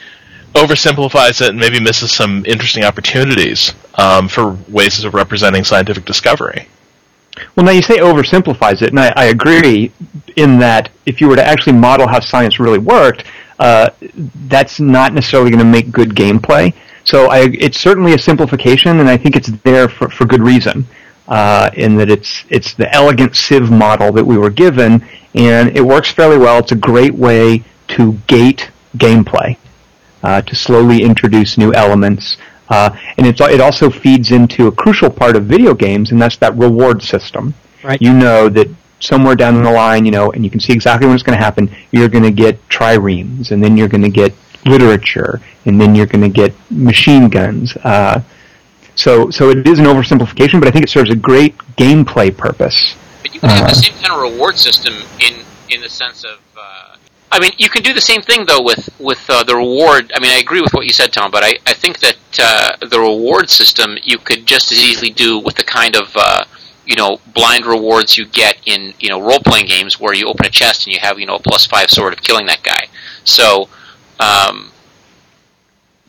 oversimplifies 0.54 1.40
it 1.40 1.50
and 1.50 1.58
maybe 1.58 1.80
misses 1.80 2.12
some 2.12 2.44
interesting 2.44 2.84
opportunities 2.84 3.72
um, 3.94 4.28
for 4.28 4.58
ways 4.68 5.02
of 5.04 5.14
representing 5.14 5.64
scientific 5.64 6.04
discovery. 6.04 6.68
Well, 7.56 7.64
now 7.64 7.72
you 7.72 7.82
say 7.82 7.98
oversimplifies 7.98 8.82
it, 8.82 8.90
and 8.90 9.00
I, 9.00 9.12
I 9.16 9.24
agree 9.26 9.92
in 10.36 10.58
that 10.58 10.90
if 11.06 11.20
you 11.20 11.28
were 11.28 11.36
to 11.36 11.44
actually 11.44 11.72
model 11.74 12.06
how 12.06 12.20
science 12.20 12.60
really 12.60 12.78
worked, 12.78 13.24
uh, 13.58 13.90
that's 14.48 14.80
not 14.80 15.14
necessarily 15.14 15.50
going 15.50 15.64
to 15.64 15.70
make 15.70 15.90
good 15.90 16.10
gameplay. 16.10 16.74
So 17.04 17.26
I, 17.26 17.48
it's 17.58 17.80
certainly 17.80 18.14
a 18.14 18.18
simplification, 18.18 19.00
and 19.00 19.08
I 19.08 19.16
think 19.16 19.36
it's 19.36 19.50
there 19.62 19.88
for, 19.88 20.08
for 20.08 20.24
good 20.26 20.42
reason. 20.42 20.86
Uh, 21.28 21.70
in 21.74 21.94
that 21.94 22.10
it's 22.10 22.44
it's 22.48 22.74
the 22.74 22.92
elegant 22.92 23.36
Civ 23.36 23.70
model 23.70 24.10
that 24.12 24.24
we 24.24 24.36
were 24.36 24.50
given, 24.50 25.06
and 25.34 25.76
it 25.76 25.80
works 25.80 26.10
fairly 26.10 26.36
well. 26.36 26.58
It's 26.58 26.72
a 26.72 26.76
great 26.76 27.14
way 27.14 27.62
to 27.88 28.14
gate 28.26 28.70
gameplay, 28.96 29.56
uh, 30.24 30.42
to 30.42 30.56
slowly 30.56 31.02
introduce 31.02 31.56
new 31.56 31.72
elements, 31.72 32.36
uh, 32.68 32.90
and 33.16 33.28
it's, 33.28 33.40
it 33.40 33.60
also 33.60 33.90
feeds 33.90 34.32
into 34.32 34.66
a 34.66 34.72
crucial 34.72 35.08
part 35.08 35.36
of 35.36 35.44
video 35.44 35.72
games, 35.72 36.10
and 36.10 36.20
that's 36.20 36.36
that 36.38 36.56
reward 36.56 37.00
system. 37.00 37.54
Right. 37.84 38.02
You 38.02 38.12
know 38.12 38.48
that 38.48 38.68
somewhere 38.98 39.36
down 39.36 39.62
the 39.62 39.70
line, 39.70 40.04
you 40.04 40.10
know, 40.10 40.32
and 40.32 40.44
you 40.44 40.50
can 40.50 40.60
see 40.60 40.72
exactly 40.72 41.06
when 41.06 41.14
it's 41.14 41.22
going 41.22 41.38
to 41.38 41.44
happen. 41.44 41.70
You're 41.92 42.08
going 42.08 42.24
to 42.24 42.32
get 42.32 42.68
triremes, 42.68 43.52
and 43.52 43.62
then 43.62 43.76
you're 43.76 43.88
going 43.88 44.02
to 44.02 44.10
get 44.10 44.34
literature, 44.64 45.40
and 45.64 45.80
then 45.80 45.94
you're 45.94 46.06
going 46.06 46.22
to 46.22 46.28
get 46.28 46.54
machine 46.70 47.28
guns. 47.28 47.76
Uh, 47.78 48.20
so, 48.94 49.30
so 49.30 49.50
it 49.50 49.66
is 49.66 49.78
an 49.78 49.86
oversimplification, 49.86 50.60
but 50.60 50.68
I 50.68 50.70
think 50.70 50.84
it 50.84 50.90
serves 50.90 51.10
a 51.10 51.16
great 51.16 51.56
gameplay 51.76 52.36
purpose. 52.36 52.94
But 53.22 53.34
you 53.34 53.40
can 53.40 53.50
have 53.50 53.64
Uh, 53.64 53.68
the 53.68 53.74
same 53.74 53.94
kind 53.94 54.12
of 54.12 54.20
reward 54.20 54.58
system 54.58 54.94
in 55.20 55.44
in 55.70 55.80
the 55.80 55.88
sense 55.88 56.24
of. 56.24 56.38
Uh, 56.56 56.96
I 57.32 57.38
mean, 57.38 57.52
you 57.58 57.68
can 57.68 57.82
do 57.82 57.94
the 57.94 58.00
same 58.00 58.22
thing 58.22 58.44
though 58.44 58.60
with 58.62 58.90
with 58.98 59.24
uh, 59.30 59.44
the 59.44 59.54
reward. 59.54 60.12
I 60.14 60.20
mean, 60.20 60.32
I 60.32 60.38
agree 60.38 60.60
with 60.60 60.74
what 60.74 60.84
you 60.84 60.92
said, 60.92 61.12
Tom, 61.12 61.30
but 61.30 61.44
I, 61.44 61.58
I 61.66 61.74
think 61.74 62.00
that 62.00 62.16
uh, 62.42 62.86
the 62.86 62.98
reward 62.98 63.48
system 63.48 63.96
you 64.02 64.18
could 64.18 64.46
just 64.46 64.72
as 64.72 64.78
easily 64.78 65.10
do 65.10 65.38
with 65.38 65.54
the 65.56 65.64
kind 65.64 65.94
of 65.96 66.10
uh, 66.16 66.44
you 66.86 66.96
know 66.96 67.20
blind 67.34 67.66
rewards 67.66 68.18
you 68.18 68.26
get 68.26 68.56
in 68.66 68.92
you 68.98 69.08
know 69.08 69.20
role 69.20 69.38
playing 69.38 69.66
games 69.66 70.00
where 70.00 70.12
you 70.12 70.26
open 70.26 70.44
a 70.46 70.50
chest 70.50 70.86
and 70.86 70.94
you 70.94 71.00
have 71.00 71.18
you 71.20 71.26
know 71.26 71.36
a 71.36 71.38
plus 71.38 71.66
five 71.66 71.88
sword 71.90 72.12
of 72.12 72.20
killing 72.20 72.46
that 72.46 72.62
guy. 72.62 72.88
So 73.24 73.68
um, 74.20 74.70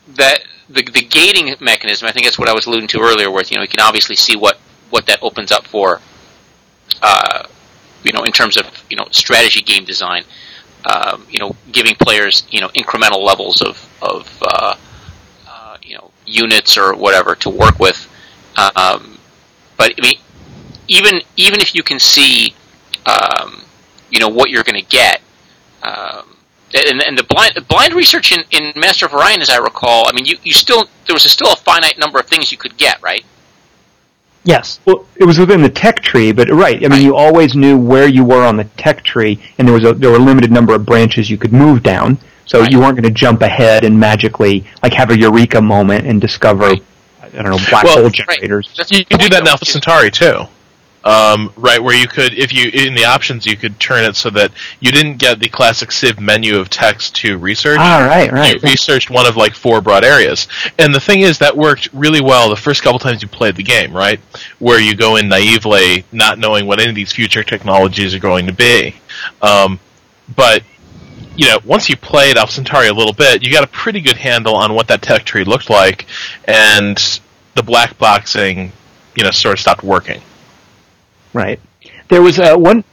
that 0.10 0.44
the 0.70 0.84
the 0.84 1.02
gating 1.02 1.56
mechanism, 1.60 2.08
I 2.08 2.12
think 2.12 2.26
that's 2.26 2.38
what 2.38 2.50
I 2.50 2.54
was 2.54 2.66
alluding 2.68 2.88
to 2.90 3.00
earlier, 3.00 3.32
where 3.32 3.44
you 3.50 3.56
know 3.56 3.64
you 3.64 3.68
can 3.68 3.80
obviously 3.80 4.16
see 4.16 4.36
what 4.36 4.60
what 4.90 5.06
that 5.08 5.20
opens 5.24 5.52
up 5.52 5.66
for 5.66 6.02
uh, 7.02 7.48
you 8.04 8.12
know, 8.12 8.24
in 8.24 8.32
terms 8.32 8.58
of 8.58 8.66
you 8.90 8.98
know 8.98 9.08
strategy 9.12 9.62
game 9.62 9.86
design, 9.86 10.24
um, 10.86 11.26
you 11.30 11.40
know, 11.40 11.56
giving 11.72 11.96
players 11.96 12.46
you 12.50 12.62
know 12.62 12.70
incremental 12.70 13.24
levels 13.24 13.62
of 13.62 13.78
of 14.02 14.38
uh, 14.42 14.76
uh, 15.48 15.78
you 15.84 15.96
know 15.96 16.12
units 16.26 16.78
or 16.78 16.96
whatever 16.96 17.36
to 17.36 17.50
work 17.50 17.80
with. 17.80 18.08
Um, 18.58 19.18
but 19.78 19.94
I 19.98 20.02
mean, 20.02 20.20
even 20.88 21.22
even 21.38 21.60
if 21.60 21.76
you 21.76 21.84
can 21.84 22.00
see, 22.00 22.54
um, 23.06 23.64
you 24.10 24.20
know, 24.20 24.30
what 24.30 24.50
you're 24.50 24.64
going 24.64 24.82
to 24.82 24.90
get. 24.90 25.22
Um, 25.84 26.38
and, 26.74 27.02
and 27.02 27.18
the 27.18 27.24
blind 27.24 27.54
blind 27.68 27.94
research 27.94 28.32
in, 28.32 28.44
in 28.52 28.74
Master 28.80 29.06
of 29.06 29.14
Orion, 29.14 29.42
as 29.42 29.50
I 29.50 29.58
recall, 29.58 30.08
I 30.08 30.12
mean, 30.14 30.26
you, 30.26 30.38
you 30.44 30.54
still 30.54 30.84
there 31.08 31.14
was 31.14 31.26
a, 31.26 31.30
still 31.30 31.52
a 31.52 31.56
finite 31.56 31.98
number 31.98 32.20
of 32.20 32.28
things 32.28 32.52
you 32.52 32.58
could 32.58 32.78
get, 32.78 33.02
right? 33.02 33.26
Yes. 34.44 34.80
Well, 34.86 35.06
it 35.16 35.26
was 35.26 35.38
within 35.38 35.62
the 35.62 35.70
tech 35.70 36.02
tree, 36.02 36.32
but 36.32 36.50
right. 36.50 36.78
I 36.78 36.80
mean, 36.82 36.92
Right. 36.92 37.02
you 37.02 37.16
always 37.16 37.54
knew 37.56 37.78
where 37.78 38.08
you 38.08 38.24
were 38.24 38.44
on 38.44 38.58
the 38.58 38.64
tech 38.78 39.04
tree, 39.04 39.40
and 39.58 39.68
there 39.68 39.76
was 39.76 39.84
a 39.86 39.94
there 39.94 40.10
were 40.10 40.16
a 40.18 40.20
limited 40.20 40.52
number 40.52 40.74
of 40.74 40.86
branches 40.86 41.30
you 41.30 41.38
could 41.38 41.54
move 41.54 41.84
down. 41.84 42.18
So 42.46 42.62
Right. 42.62 42.72
you 42.72 42.80
weren't 42.80 42.96
going 42.96 43.04
to 43.04 43.12
jump 43.12 43.42
ahead 43.44 43.84
and 43.86 43.98
magically 44.00 44.66
like 44.82 44.94
have 44.94 45.10
a 45.12 45.18
eureka 45.18 45.62
moment 45.62 46.08
and 46.08 46.20
discover 46.20 46.66
Right. 46.70 46.84
I 47.22 47.30
don't 47.30 47.52
know 47.52 47.60
black 47.70 47.84
Well, 47.86 48.02
hole 48.02 48.10
generators. 48.10 48.74
That's 48.76 48.92
You 48.92 49.06
can 49.06 49.20
do 49.20 49.30
that 49.30 49.40
in 49.40 49.46
though, 49.46 49.52
Alpha 49.52 49.66
Centauri 49.66 50.12
too. 50.12 50.46
Um, 51.04 51.52
right, 51.58 51.82
where 51.82 51.96
you 51.96 52.08
could, 52.08 52.34
if 52.38 52.54
you 52.54 52.70
in 52.72 52.94
the 52.94 53.06
options, 53.06 53.46
you 53.46 53.58
could 53.58 53.80
turn 53.80 54.04
it 54.04 54.16
so 54.16 54.30
that 54.32 54.52
you 54.80 54.92
didn't 54.92 55.18
get 55.18 55.40
the 55.40 55.50
classic 55.50 55.92
Civ 55.92 56.20
menu 56.20 56.60
of 56.60 56.70
text 56.70 57.16
to 57.18 57.40
research. 57.40 57.80
Ah, 57.80 58.06
right, 58.08 58.32
right. 58.32 58.54
You 58.56 58.60
researched 58.62 59.10
one 59.10 59.26
of 59.26 59.36
like 59.36 59.56
four 59.56 59.82
broad 59.82 60.04
areas, 60.04 60.48
and 60.78 60.94
the 60.94 61.00
thing 61.00 61.22
is 61.22 61.40
that 61.40 61.58
worked 61.58 61.90
really 61.92 62.22
well 62.22 62.50
the 62.50 62.56
first 62.56 62.84
couple 62.84 63.00
times 63.00 63.24
you 63.24 63.28
played 63.28 63.56
the 63.56 63.64
game, 63.64 63.96
right? 63.96 64.20
Where 64.60 64.80
you 64.80 64.96
go 64.96 65.16
in 65.16 65.28
naively, 65.28 66.06
not 66.12 66.38
knowing 66.38 66.68
what 66.68 66.80
any 66.80 66.90
of 66.90 66.96
these 66.96 67.12
future 67.12 67.44
technologies 67.44 68.14
are 68.14 68.20
going 68.20 68.46
to 68.46 68.54
be. 68.54 68.96
Um, 69.42 69.80
but 70.36 70.64
you 71.36 71.48
know, 71.48 71.60
once 71.66 71.90
you 71.90 71.98
played 71.98 72.38
Alpha 72.38 72.54
Centauri 72.54 72.90
a 72.90 72.94
little 72.94 73.14
bit, 73.14 73.42
you 73.42 73.52
got 73.52 73.64
a 73.64 73.68
pretty 73.68 74.02
good 74.02 74.18
handle 74.18 74.56
on 74.56 74.74
what 74.74 74.88
that 74.90 75.02
tech 75.02 75.24
tree 75.24 75.44
looked 75.44 75.70
like, 75.70 76.06
and 76.46 77.20
the 77.56 77.64
black 77.64 77.98
boxing, 77.98 78.72
you 79.16 79.24
know, 79.24 79.32
sort 79.32 79.54
of 79.54 79.60
stopped 79.60 79.84
working. 79.84 80.22
Right. 81.34 81.60
There 82.10 82.22
was 82.22 82.40
uh, 82.40 82.56
one. 82.58 82.84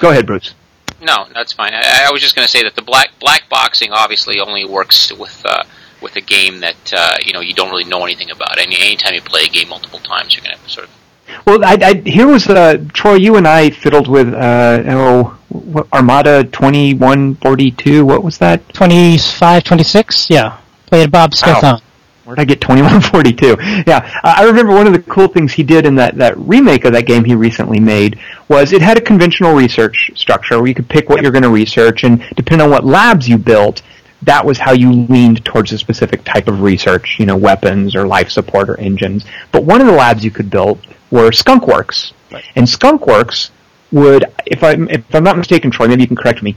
Go 0.00 0.10
ahead, 0.10 0.26
Bruce. 0.26 0.54
No, 1.00 1.26
that's 1.34 1.52
fine. 1.52 1.72
I, 1.74 2.06
I 2.08 2.10
was 2.12 2.20
just 2.22 2.34
going 2.34 2.46
to 2.46 2.50
say 2.50 2.62
that 2.62 2.74
the 2.76 2.82
black 2.82 3.10
black 3.20 3.48
boxing 3.48 3.92
obviously 3.92 4.40
only 4.40 4.64
works 4.64 5.12
with 5.12 5.40
uh, 5.44 5.64
with 6.00 6.16
a 6.16 6.20
game 6.20 6.60
that 6.60 6.92
uh, 6.96 7.16
you 7.24 7.32
know 7.32 7.40
you 7.40 7.54
don't 7.54 7.70
really 7.70 7.84
know 7.84 8.04
anything 8.04 8.30
about. 8.30 8.58
Any 8.58 8.76
anytime 8.76 9.14
you 9.14 9.22
play 9.22 9.42
a 9.44 9.48
game 9.48 9.68
multiple 9.68 9.98
times, 10.00 10.34
you're 10.34 10.42
going 10.44 10.54
to 10.54 10.58
have 10.60 10.66
to 10.66 10.72
sort 10.72 10.86
of 10.88 11.46
Well, 11.46 11.64
I, 11.64 11.78
I, 11.80 11.94
here 12.08 12.26
was 12.26 12.46
uh, 12.48 12.82
Troy. 12.92 13.14
You 13.14 13.36
and 13.36 13.46
I 13.46 13.70
fiddled 13.70 14.08
with 14.08 14.32
uh, 14.32 14.82
oh, 14.86 15.38
what, 15.48 15.86
Armada 15.92 16.44
twenty 16.44 16.94
one 16.94 17.34
forty 17.36 17.70
two. 17.70 18.04
What 18.06 18.22
was 18.24 18.38
that? 18.38 18.66
25, 18.74 19.64
26? 19.64 20.28
Yeah. 20.30 20.58
Played 20.86 21.10
Bob 21.10 21.34
Smith 21.34 21.62
Wow. 21.62 21.74
on. 21.74 21.80
Where'd 22.24 22.40
I 22.40 22.44
get 22.44 22.60
2142? 22.60 23.56
Yeah, 23.86 24.10
I 24.22 24.42
I 24.44 24.46
remember 24.46 24.74
one 24.74 24.86
of 24.86 24.92
the 24.92 25.02
cool 25.10 25.28
things 25.28 25.52
he 25.52 25.62
did 25.62 25.86
in 25.86 25.94
that, 25.96 26.16
that 26.16 26.36
remake 26.38 26.84
of 26.84 26.92
that 26.92 27.06
game 27.06 27.24
he 27.24 27.34
recently 27.34 27.80
made 27.80 28.18
was 28.48 28.72
it 28.72 28.82
had 28.82 28.96
a 28.96 29.00
conventional 29.00 29.54
research 29.54 30.10
structure 30.14 30.58
where 30.58 30.66
you 30.66 30.74
could 30.74 30.88
pick 30.88 31.08
what 31.08 31.22
you're 31.22 31.32
going 31.32 31.42
to 31.42 31.50
research, 31.50 32.04
and 32.04 32.24
depending 32.36 32.64
on 32.64 32.70
what 32.70 32.84
labs 32.84 33.28
you 33.28 33.38
built, 33.38 33.82
that 34.22 34.44
was 34.44 34.58
how 34.58 34.72
you 34.72 34.92
leaned 34.92 35.44
towards 35.44 35.72
a 35.72 35.78
specific 35.78 36.24
type 36.24 36.48
of 36.48 36.62
research, 36.62 37.16
you 37.18 37.26
know, 37.26 37.36
weapons 37.36 37.94
or 37.94 38.06
life 38.06 38.30
support 38.30 38.68
or 38.68 38.78
engines. 38.80 39.24
But 39.52 39.64
one 39.64 39.80
of 39.80 39.86
the 39.86 39.92
labs 39.92 40.24
you 40.24 40.30
could 40.30 40.50
build 40.50 40.86
were 41.10 41.30
skunkworks. 41.30 42.12
And 42.56 42.66
skunkworks 42.66 43.50
would, 43.92 44.24
if 44.46 44.64
I'm, 44.64 44.88
if 44.88 45.14
I'm 45.14 45.24
not 45.24 45.36
mistaken, 45.36 45.70
Troy, 45.70 45.88
maybe 45.88 46.02
you 46.02 46.08
can 46.08 46.16
correct 46.16 46.42
me, 46.42 46.56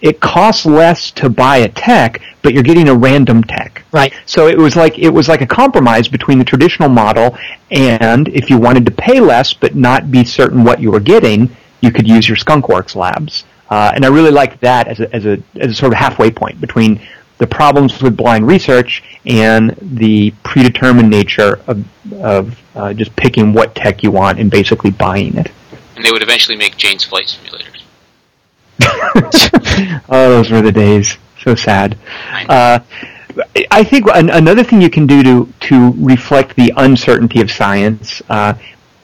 it 0.00 0.20
costs 0.20 0.66
less 0.66 1.10
to 1.12 1.28
buy 1.30 1.58
a 1.58 1.68
tech, 1.68 2.20
but 2.42 2.52
you're 2.52 2.62
getting 2.62 2.88
a 2.88 2.94
random 2.94 3.42
tech. 3.42 3.82
Right. 3.92 4.12
So 4.26 4.46
it 4.46 4.58
was 4.58 4.76
like 4.76 4.98
it 4.98 5.10
was 5.10 5.28
like 5.28 5.40
a 5.40 5.46
compromise 5.46 6.08
between 6.08 6.38
the 6.38 6.44
traditional 6.44 6.88
model 6.88 7.36
and 7.70 8.28
if 8.28 8.50
you 8.50 8.58
wanted 8.58 8.84
to 8.86 8.92
pay 8.92 9.20
less 9.20 9.52
but 9.54 9.74
not 9.74 10.10
be 10.10 10.24
certain 10.24 10.64
what 10.64 10.80
you 10.80 10.90
were 10.90 11.00
getting, 11.00 11.54
you 11.80 11.90
could 11.90 12.06
use 12.06 12.28
your 12.28 12.36
Skunkworks 12.36 12.94
labs. 12.94 13.44
Uh, 13.70 13.92
and 13.94 14.04
I 14.04 14.08
really 14.08 14.30
liked 14.30 14.60
that 14.60 14.86
as 14.86 15.00
a, 15.00 15.14
as 15.14 15.26
a 15.26 15.42
as 15.56 15.72
a 15.72 15.74
sort 15.74 15.92
of 15.92 15.98
halfway 15.98 16.30
point 16.30 16.60
between 16.60 17.00
the 17.38 17.46
problems 17.46 18.00
with 18.00 18.16
blind 18.16 18.46
research 18.46 19.02
and 19.26 19.76
the 19.80 20.32
predetermined 20.42 21.10
nature 21.10 21.60
of 21.66 21.84
of 22.20 22.60
uh, 22.74 22.92
just 22.92 23.14
picking 23.16 23.52
what 23.52 23.74
tech 23.74 24.02
you 24.02 24.10
want 24.10 24.38
and 24.38 24.50
basically 24.50 24.90
buying 24.90 25.36
it. 25.36 25.50
and 25.96 26.04
they 26.04 26.12
would 26.12 26.22
eventually 26.22 26.56
make 26.56 26.76
Jane's 26.76 27.04
Flight 27.04 27.26
Simulators. 27.26 27.75
oh, 30.08 30.30
those 30.30 30.50
were 30.50 30.62
the 30.62 30.72
days. 30.72 31.16
So 31.42 31.54
sad. 31.54 31.96
Uh, 32.48 32.80
I 33.70 33.84
think 33.84 34.06
an, 34.14 34.30
another 34.30 34.64
thing 34.64 34.80
you 34.80 34.90
can 34.90 35.06
do 35.06 35.22
to 35.22 35.52
to 35.68 35.92
reflect 35.96 36.56
the 36.56 36.72
uncertainty 36.76 37.40
of 37.40 37.50
science 37.50 38.22
uh, 38.28 38.54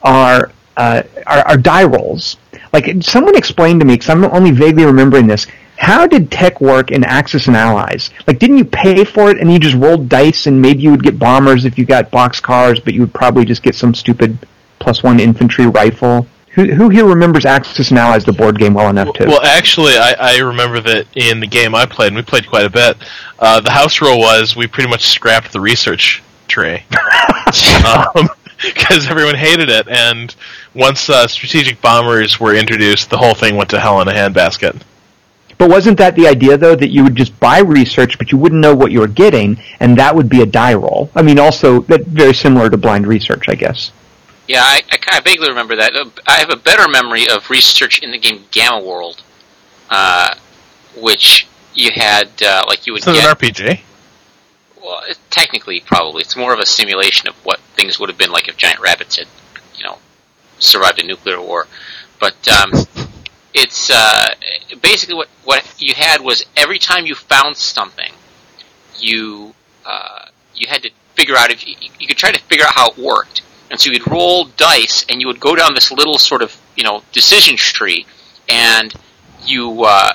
are, 0.01 0.51
uh, 0.77 1.03
are 1.25 1.47
are 1.47 1.57
die 1.57 1.83
rolls. 1.83 2.37
Like 2.71 2.91
someone 3.01 3.35
explained 3.35 3.79
to 3.81 3.85
me, 3.85 3.93
because 3.93 4.09
I'm 4.09 4.25
only 4.25 4.51
vaguely 4.51 4.85
remembering 4.85 5.27
this. 5.27 5.47
How 5.77 6.07
did 6.07 6.31
tech 6.31 6.61
work 6.61 6.91
in 6.91 7.03
Axis 7.03 7.47
and 7.47 7.57
Allies? 7.57 8.11
Like, 8.27 8.39
didn't 8.39 8.57
you 8.57 8.65
pay 8.65 9.03
for 9.03 9.29
it 9.29 9.39
and 9.39 9.51
you 9.51 9.59
just 9.59 9.75
rolled 9.75 10.07
dice 10.07 10.47
and 10.47 10.61
maybe 10.61 10.81
you 10.81 10.91
would 10.91 11.03
get 11.03 11.19
bombers 11.19 11.65
if 11.65 11.77
you 11.77 11.85
got 11.85 12.09
box 12.11 12.39
cars, 12.39 12.79
but 12.79 12.93
you 12.93 13.01
would 13.01 13.13
probably 13.13 13.43
just 13.43 13.63
get 13.63 13.75
some 13.75 13.93
stupid 13.93 14.37
plus 14.79 15.03
one 15.03 15.19
infantry 15.19 15.65
rifle? 15.65 16.27
Who, 16.53 16.65
who 16.71 16.89
here 16.89 17.05
remembers 17.05 17.45
Axis 17.45 17.89
and 17.89 17.97
Allies, 17.97 18.25
the 18.25 18.31
board 18.31 18.59
game, 18.59 18.75
well 18.75 18.89
enough 18.89 19.13
to? 19.15 19.25
Well, 19.25 19.41
actually, 19.41 19.93
I, 19.93 20.13
I 20.19 20.37
remember 20.37 20.79
that 20.81 21.07
in 21.15 21.39
the 21.39 21.47
game 21.47 21.73
I 21.73 21.87
played, 21.87 22.07
and 22.07 22.15
we 22.15 22.21
played 22.21 22.47
quite 22.47 22.65
a 22.65 22.69
bit. 22.69 22.95
Uh, 23.39 23.59
the 23.59 23.71
house 23.71 24.01
rule 24.01 24.19
was 24.19 24.55
we 24.55 24.67
pretty 24.67 24.89
much 24.89 25.07
scrapped 25.07 25.51
the 25.51 25.59
research 25.59 26.21
tray 26.47 26.85
because 28.61 29.09
everyone 29.09 29.35
hated 29.35 29.69
it. 29.69 29.87
And 29.87 30.35
once 30.75 31.09
uh, 31.09 31.27
strategic 31.27 31.81
bombers 31.81 32.39
were 32.39 32.53
introduced, 32.53 33.09
the 33.09 33.17
whole 33.17 33.33
thing 33.33 33.55
went 33.55 33.71
to 33.71 33.79
hell 33.79 33.99
in 34.01 34.07
a 34.07 34.13
handbasket. 34.13 34.79
But 35.57 35.69
wasn't 35.69 35.97
that 35.97 36.15
the 36.15 36.27
idea 36.27 36.57
though 36.57 36.75
that 36.75 36.89
you 36.89 37.03
would 37.03 37.15
just 37.15 37.39
buy 37.39 37.59
research, 37.59 38.17
but 38.19 38.31
you 38.31 38.37
wouldn't 38.37 38.61
know 38.61 38.75
what 38.75 38.91
you 38.91 38.99
were 38.99 39.07
getting, 39.07 39.59
and 39.79 39.97
that 39.97 40.15
would 40.15 40.29
be 40.29 40.41
a 40.41 40.45
die 40.45 40.73
roll? 40.75 41.09
I 41.15 41.23
mean, 41.23 41.39
also 41.39 41.81
that 41.81 42.05
very 42.05 42.33
similar 42.33 42.69
to 42.69 42.77
blind 42.77 43.07
research, 43.07 43.45
I 43.47 43.55
guess. 43.55 43.91
Yeah, 44.47 44.61
I, 44.61 44.81
I, 44.91 44.97
kind 44.97 45.17
of 45.17 45.23
vaguely 45.23 45.49
remember 45.49 45.77
that. 45.77 45.95
Uh, 45.95 46.09
I 46.27 46.39
have 46.39 46.49
a 46.49 46.57
better 46.57 46.89
memory 46.89 47.29
of 47.29 47.49
research 47.49 47.99
in 47.99 48.11
the 48.11 48.17
game 48.17 48.43
Gamma 48.51 48.79
World, 48.83 49.21
uh, 49.89 50.35
which 50.97 51.47
you 51.73 51.91
had 51.91 52.29
uh, 52.41 52.63
like 52.67 52.85
you 52.85 52.93
would 52.93 52.99
It's 52.99 53.07
an. 53.07 53.15
RPG. 53.15 53.79
well, 54.81 55.01
it, 55.07 55.17
technically, 55.29 55.79
probably 55.79 56.21
it's 56.21 56.35
more 56.35 56.53
of 56.53 56.59
a 56.59 56.65
simulation 56.65 57.29
of 57.29 57.35
what 57.45 57.59
things 57.75 57.99
would 57.99 58.09
have 58.09 58.17
been 58.17 58.31
like 58.31 58.47
if 58.49 58.57
giant 58.57 58.79
rabbits 58.79 59.17
had, 59.17 59.27
you 59.75 59.85
know, 59.85 59.97
survived 60.59 61.01
a 61.01 61.05
nuclear 61.05 61.39
war. 61.39 61.67
But 62.19 62.47
um, 62.49 62.71
it's 63.53 63.89
uh, 63.89 64.29
basically 64.81 65.15
what 65.15 65.29
what 65.45 65.73
you 65.77 65.93
had 65.93 66.21
was 66.21 66.45
every 66.57 66.79
time 66.79 67.05
you 67.05 67.15
found 67.15 67.55
something, 67.55 68.11
you 68.99 69.53
uh, 69.85 70.25
you 70.55 70.67
had 70.67 70.83
to 70.83 70.91
figure 71.15 71.35
out 71.35 71.51
if 71.51 71.65
you, 71.67 71.75
you 71.99 72.07
could 72.07 72.17
try 72.17 72.31
to 72.31 72.39
figure 72.39 72.65
out 72.65 72.73
how 72.73 72.89
it 72.89 72.97
worked. 72.97 73.41
And 73.73 73.81
so 73.81 73.89
you'd 73.89 74.07
roll 74.07 74.45
dice, 74.55 75.03
and 75.09 75.19
you 75.19 75.25
would 75.25 75.39
go 75.39 75.55
down 75.55 75.73
this 75.73 75.91
little 75.91 76.19
sort 76.19 76.43
of 76.43 76.55
you 76.75 76.83
know 76.83 77.01
decision 77.11 77.57
tree, 77.57 78.05
and 78.47 78.93
you 79.43 79.83
uh, 79.83 80.13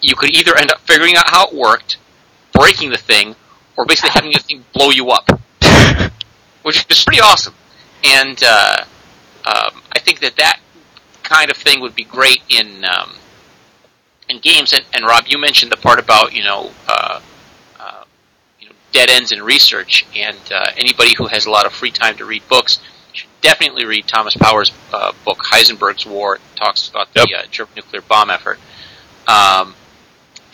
you 0.00 0.14
could 0.14 0.30
either 0.30 0.56
end 0.56 0.70
up 0.70 0.78
figuring 0.82 1.16
out 1.16 1.28
how 1.28 1.48
it 1.48 1.52
worked, 1.52 1.96
breaking 2.52 2.90
the 2.90 2.96
thing, 2.96 3.34
or 3.76 3.86
basically 3.86 4.10
having 4.10 4.30
the 4.30 4.38
thing 4.38 4.64
blow 4.72 4.90
you 4.90 5.10
up, 5.10 5.28
which 6.62 6.86
is 6.88 7.02
pretty 7.02 7.20
awesome. 7.20 7.54
And 8.04 8.40
uh, 8.46 8.84
um, 9.46 9.82
I 9.90 9.98
think 9.98 10.20
that 10.20 10.36
that 10.36 10.60
kind 11.24 11.50
of 11.50 11.56
thing 11.56 11.80
would 11.80 11.96
be 11.96 12.04
great 12.04 12.42
in 12.48 12.84
um, 12.84 13.16
in 14.28 14.38
games. 14.38 14.72
And, 14.72 14.84
and 14.92 15.04
Rob, 15.04 15.24
you 15.26 15.38
mentioned 15.38 15.72
the 15.72 15.76
part 15.76 15.98
about 15.98 16.32
you 16.32 16.44
know. 16.44 16.70
Uh, 16.86 17.18
you 17.18 17.24
know, 17.24 17.35
dead 18.92 19.10
ends 19.10 19.32
in 19.32 19.42
research, 19.42 20.06
and 20.16 20.38
uh, 20.52 20.70
anybody 20.76 21.14
who 21.16 21.26
has 21.26 21.46
a 21.46 21.50
lot 21.50 21.66
of 21.66 21.72
free 21.72 21.90
time 21.90 22.16
to 22.16 22.24
read 22.24 22.46
books 22.48 22.80
should 23.12 23.28
definitely 23.42 23.84
read 23.84 24.06
Thomas 24.06 24.36
Powers' 24.36 24.72
uh, 24.92 25.12
book 25.24 25.38
Heisenberg's 25.38 26.06
War. 26.06 26.36
It 26.36 26.40
talks 26.56 26.88
about 26.88 27.12
the 27.14 27.26
Yep. 27.28 27.44
uh, 27.44 27.46
German 27.50 27.72
nuclear 27.76 28.02
bomb 28.02 28.30
effort. 28.30 28.58
Um, 29.26 29.74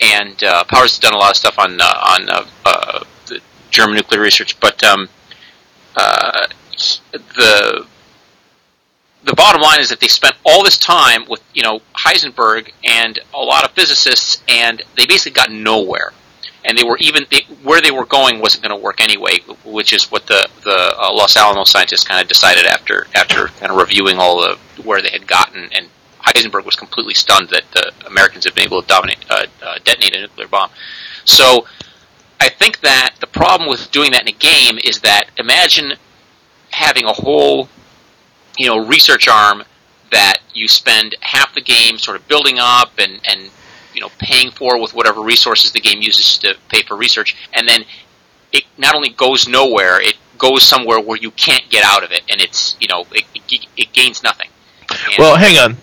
and 0.01 0.43
uh, 0.43 0.63
Powers 0.65 0.91
has 0.91 0.99
done 0.99 1.13
a 1.13 1.17
lot 1.17 1.31
of 1.31 1.37
stuff 1.37 1.57
on 1.59 1.79
uh, 1.79 1.85
on 1.85 2.29
uh, 2.29 2.45
uh, 2.65 3.03
the 3.27 3.39
German 3.69 3.95
nuclear 3.95 4.19
research, 4.21 4.59
but 4.59 4.83
um, 4.83 5.07
uh, 5.95 6.47
the 7.11 7.85
the 9.23 9.33
bottom 9.35 9.61
line 9.61 9.79
is 9.79 9.89
that 9.89 9.99
they 9.99 10.07
spent 10.07 10.35
all 10.43 10.63
this 10.63 10.77
time 10.77 11.25
with 11.29 11.41
you 11.53 11.63
know 11.63 11.81
Heisenberg 11.95 12.71
and 12.83 13.19
a 13.33 13.39
lot 13.39 13.63
of 13.63 13.71
physicists, 13.71 14.43
and 14.47 14.81
they 14.97 15.05
basically 15.05 15.33
got 15.35 15.51
nowhere. 15.51 16.11
And 16.65 16.77
they 16.77 16.83
were 16.83 16.97
even 16.97 17.25
they, 17.29 17.41
where 17.61 17.81
they 17.81 17.91
were 17.91 18.05
going 18.05 18.39
wasn't 18.39 18.63
going 18.63 18.77
to 18.77 18.81
work 18.81 19.01
anyway, 19.01 19.39
which 19.65 19.91
is 19.91 20.11
what 20.11 20.27
the 20.27 20.47
the 20.63 20.95
uh, 20.97 21.13
Los 21.13 21.35
Alamos 21.35 21.69
scientists 21.69 22.03
kind 22.03 22.21
of 22.21 22.27
decided 22.27 22.65
after 22.65 23.07
after 23.15 23.47
kind 23.59 23.71
of 23.71 23.77
reviewing 23.77 24.17
all 24.17 24.41
the 24.41 24.57
where 24.83 25.01
they 25.01 25.09
had 25.09 25.27
gotten. 25.27 25.69
And 25.73 25.87
Heisenberg 26.21 26.65
was 26.65 26.75
completely 26.75 27.13
stunned 27.13 27.49
that 27.49 27.63
the 27.71 27.91
Americans 28.07 28.45
had 28.45 28.55
been 28.55 28.63
able 28.63 28.81
to 28.81 28.87
dominate, 28.87 29.19
uh, 29.29 29.45
uh, 29.61 29.79
detonate 29.83 30.15
a 30.15 30.21
nuclear 30.21 30.47
bomb. 30.47 30.69
So 31.25 31.67
I 32.39 32.49
think 32.49 32.79
that 32.81 33.15
the 33.19 33.27
problem 33.27 33.69
with 33.69 33.91
doing 33.91 34.11
that 34.11 34.21
in 34.21 34.29
a 34.29 34.37
game 34.37 34.79
is 34.83 34.99
that 35.01 35.29
imagine 35.37 35.93
having 36.71 37.05
a 37.05 37.13
whole 37.13 37.67
you 38.57 38.67
know 38.67 38.77
research 38.85 39.27
arm 39.27 39.63
that 40.11 40.39
you 40.53 40.67
spend 40.67 41.15
half 41.21 41.53
the 41.55 41.61
game 41.61 41.97
sort 41.97 42.17
of 42.17 42.27
building 42.27 42.57
up 42.59 42.91
and 42.97 43.19
and 43.25 43.49
you 43.95 44.01
know 44.01 44.09
paying 44.19 44.51
for 44.51 44.79
with 44.79 44.93
whatever 44.93 45.21
resources 45.21 45.71
the 45.71 45.81
game 45.81 46.01
uses 46.01 46.37
to 46.39 46.55
pay 46.69 46.81
for 46.83 46.95
research. 46.97 47.35
And 47.53 47.67
then 47.67 47.83
it 48.51 48.63
not 48.77 48.95
only 48.95 49.09
goes 49.09 49.47
nowhere 49.47 50.01
it 50.01 50.15
goes 50.37 50.63
somewhere 50.63 50.99
where 50.99 51.17
you 51.17 51.31
can't 51.31 51.63
get 51.69 51.83
out 51.85 52.03
of 52.03 52.11
it. 52.11 52.21
And 52.29 52.41
it's 52.41 52.75
you 52.79 52.87
know 52.87 53.05
it, 53.11 53.23
it, 53.35 53.65
it 53.77 53.93
gains 53.93 54.23
nothing. 54.23 54.49
And- 54.89 55.17
Well, 55.17 55.35
hang 55.35 55.57
on. 55.57 55.77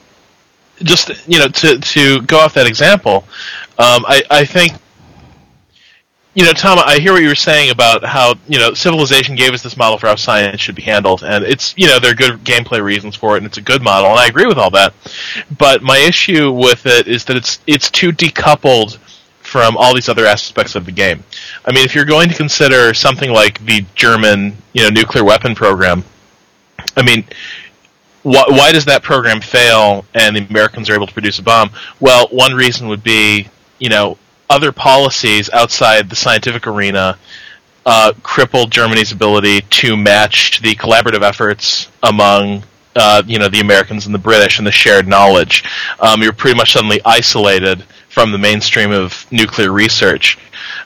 Just 0.82 1.10
you 1.28 1.38
know, 1.38 1.48
to 1.48 1.78
to 1.78 2.22
go 2.22 2.38
off 2.38 2.54
that 2.54 2.66
example, 2.66 3.24
um, 3.78 4.04
I 4.08 4.22
I 4.30 4.44
think 4.44 4.72
you 6.34 6.44
know, 6.44 6.52
Tom, 6.52 6.78
I 6.78 7.00
hear 7.00 7.12
what 7.12 7.22
you 7.22 7.28
were 7.28 7.34
saying 7.34 7.70
about 7.70 8.04
how 8.04 8.34
you 8.46 8.58
know 8.58 8.72
Civilization 8.72 9.34
gave 9.34 9.52
us 9.52 9.62
this 9.62 9.76
model 9.76 9.98
for 9.98 10.06
how 10.06 10.14
science 10.14 10.60
should 10.60 10.76
be 10.76 10.82
handled, 10.82 11.24
and 11.24 11.44
it's 11.44 11.74
you 11.76 11.88
know 11.88 11.98
there 11.98 12.12
are 12.12 12.14
good 12.14 12.44
gameplay 12.44 12.82
reasons 12.82 13.16
for 13.16 13.34
it, 13.34 13.38
and 13.38 13.46
it's 13.46 13.58
a 13.58 13.62
good 13.62 13.82
model, 13.82 14.10
and 14.10 14.18
I 14.18 14.26
agree 14.26 14.46
with 14.46 14.58
all 14.58 14.70
that. 14.70 14.94
But 15.58 15.82
my 15.82 15.98
issue 15.98 16.52
with 16.52 16.86
it 16.86 17.08
is 17.08 17.24
that 17.24 17.36
it's 17.36 17.58
it's 17.66 17.90
too 17.90 18.12
decoupled 18.12 18.98
from 19.40 19.76
all 19.76 19.92
these 19.92 20.08
other 20.08 20.26
aspects 20.26 20.76
of 20.76 20.86
the 20.86 20.92
game. 20.92 21.24
I 21.64 21.72
mean, 21.72 21.84
if 21.84 21.96
you're 21.96 22.04
going 22.04 22.28
to 22.28 22.34
consider 22.36 22.94
something 22.94 23.30
like 23.30 23.64
the 23.64 23.84
German 23.96 24.56
you 24.72 24.82
know 24.84 24.88
nuclear 24.88 25.24
weapon 25.24 25.56
program, 25.56 26.04
I 26.96 27.02
mean, 27.02 27.24
why, 28.22 28.44
why 28.46 28.70
does 28.70 28.84
that 28.84 29.02
program 29.02 29.40
fail 29.40 30.04
and 30.14 30.36
the 30.36 30.46
Americans 30.46 30.88
are 30.88 30.94
able 30.94 31.08
to 31.08 31.12
produce 31.12 31.40
a 31.40 31.42
bomb? 31.42 31.70
Well, 31.98 32.28
one 32.30 32.54
reason 32.54 32.86
would 32.86 33.02
be, 33.02 33.48
you 33.80 33.88
know, 33.88 34.16
other 34.50 34.72
policies 34.72 35.48
outside 35.50 36.10
the 36.10 36.16
scientific 36.16 36.66
arena 36.66 37.16
uh, 37.86 38.12
crippled 38.22 38.70
Germany's 38.70 39.12
ability 39.12 39.62
to 39.62 39.96
match 39.96 40.60
the 40.60 40.74
collaborative 40.74 41.22
efforts 41.22 41.88
among, 42.02 42.62
uh, 42.96 43.22
you 43.26 43.38
know, 43.38 43.48
the 43.48 43.60
Americans 43.60 44.04
and 44.04 44.14
the 44.14 44.18
British 44.18 44.58
and 44.58 44.66
the 44.66 44.72
shared 44.72 45.08
knowledge. 45.08 45.64
Um, 46.00 46.20
you're 46.20 46.32
pretty 46.34 46.56
much 46.58 46.72
suddenly 46.72 47.00
isolated 47.06 47.82
from 48.10 48.32
the 48.32 48.38
mainstream 48.38 48.90
of 48.90 49.24
nuclear 49.32 49.72
research. 49.72 50.36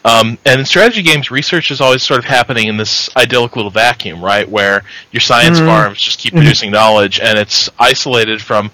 Um, 0.05 0.39
and 0.45 0.61
in 0.61 0.67
strategy 0.67 1.03
games, 1.03 1.31
research 1.31 1.71
is 1.71 1.81
always 1.81 2.03
sort 2.03 2.19
of 2.19 2.27
happening 2.27 2.69
in 2.69 2.77
this 2.77 3.09
idyllic 3.17 3.57
little 3.57 3.71
vacuum, 3.71 4.23
right, 4.23 4.49
where 4.49 4.85
your 5.11 5.21
science 5.23 5.59
Mhm. 5.59 5.67
farms 5.67 6.01
just 6.01 6.19
keep 6.19 6.35
producing 6.35 6.71
knowledge, 6.71 7.19
and 7.19 7.39
it's 7.39 7.71
isolated 7.79 8.43
from 8.43 8.71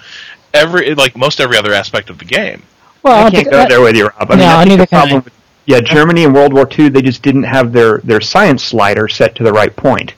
every, 0.53 0.95
like 0.97 1.17
most 1.17 1.41
every 1.41 1.57
other 1.57 1.73
aspect 1.73 2.11
of 2.11 2.19
the 2.19 2.25
game. 2.25 2.65
Well, 3.03 3.27
I 3.27 3.31
can't 3.31 3.51
go 3.51 3.67
there 3.67 3.81
with 3.81 3.97
you, 3.97 4.05
Rob. 4.07 4.31
I 4.31 4.37
mean, 4.37 4.39
No, 4.41 4.57
I 4.57 4.65
think 4.65 4.81
the 4.81 4.87
problem 4.87 5.23
with 5.25 5.33
yeah, 5.67 5.81
Germany 5.81 6.25
in 6.25 6.33
World 6.33 6.53
War 6.53 6.69
II, 6.71 6.89
they 6.89 7.03
just 7.03 7.23
didn't 7.23 7.45
have 7.45 7.73
their, 7.73 7.99
their 7.99 8.21
science 8.21 8.65
slider 8.65 9.09
set 9.09 9.35
to 9.37 9.45
the 9.45 9.53
right 9.53 9.75
point. 9.75 10.15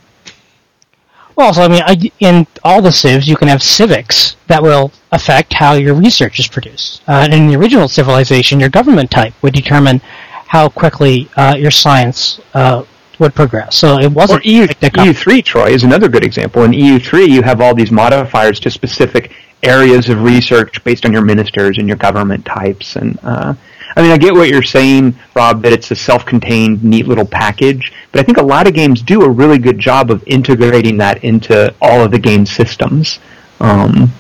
Well, 1.37 1.53
so 1.55 1.62
I 1.62 1.68
mean, 1.68 1.83
I, 1.85 2.11
in 2.21 2.47
all 2.62 2.83
the 2.83 2.92
civs, 2.92 3.27
you 3.27 3.37
can 3.37 3.49
have 3.49 3.62
civics 3.62 4.37
that 4.49 4.62
will 4.62 4.92
affect 5.12 5.53
how 5.53 5.75
your 5.75 5.95
research 5.95 6.38
is 6.38 6.47
produced. 6.47 7.03
Uh, 7.07 7.29
in 7.31 7.49
the 7.49 7.57
original 7.57 7.88
civilization, 7.88 8.61
your 8.61 8.68
government 8.68 9.11
type 9.11 9.35
would 9.42 9.55
determine 9.55 10.01
how 10.47 10.68
quickly 10.68 11.29
uh, 11.37 11.55
your 11.57 11.71
science 11.71 12.40
uh, 12.55 12.85
would 13.18 13.35
progress. 13.35 13.77
So 13.77 13.99
it 13.99 14.12
wasn't 14.12 14.45
EU, 14.45 14.66
the 14.66 14.90
com- 14.90 15.09
EU3, 15.09 15.45
Troy, 15.45 15.68
is 15.68 15.85
another 15.85 16.09
good 16.09 16.25
example. 16.25 16.62
In 16.64 16.73
EU3, 16.73 17.29
you 17.29 17.42
have 17.42 17.61
all 17.61 17.75
these 17.75 17.90
modifiers 17.90 18.61
to 18.61 18.71
specific 18.71 19.33
areas 19.62 20.09
of 20.09 20.22
research 20.22 20.83
based 20.85 21.05
on 21.05 21.12
your 21.12 21.22
ministers 21.22 21.79
and 21.79 21.87
your 21.87 21.96
government 21.96 22.44
types. 22.44 22.96
And 22.96 23.18
uh, 23.22 23.55
I 23.96 24.03
mean, 24.03 24.11
I 24.11 24.18
get 24.18 24.35
what 24.35 24.48
you're 24.48 24.62
saying, 24.62 25.14
Rob, 25.35 25.62
that 25.62 25.72
it's 25.72 25.90
a 25.90 25.96
self-contained, 25.96 26.83
neat 26.83 27.07
little 27.07 27.27
package. 27.27 27.92
But 28.11 28.20
I 28.20 28.22
think 28.25 28.38
a 28.38 28.42
lot 28.42 28.66
of 28.66 28.75
games 28.75 29.03
do 29.03 29.22
a 29.22 29.29
really 29.29 29.59
good 29.59 29.79
job 29.79 30.11
of 30.11 30.22
integrating 30.27 30.96
that 30.98 31.22
into 31.25 31.75
all 31.81 32.03
of 32.03 32.11
the 32.11 32.18
game 32.18 32.46
systems. 32.46 33.20
Um, 33.61 34.12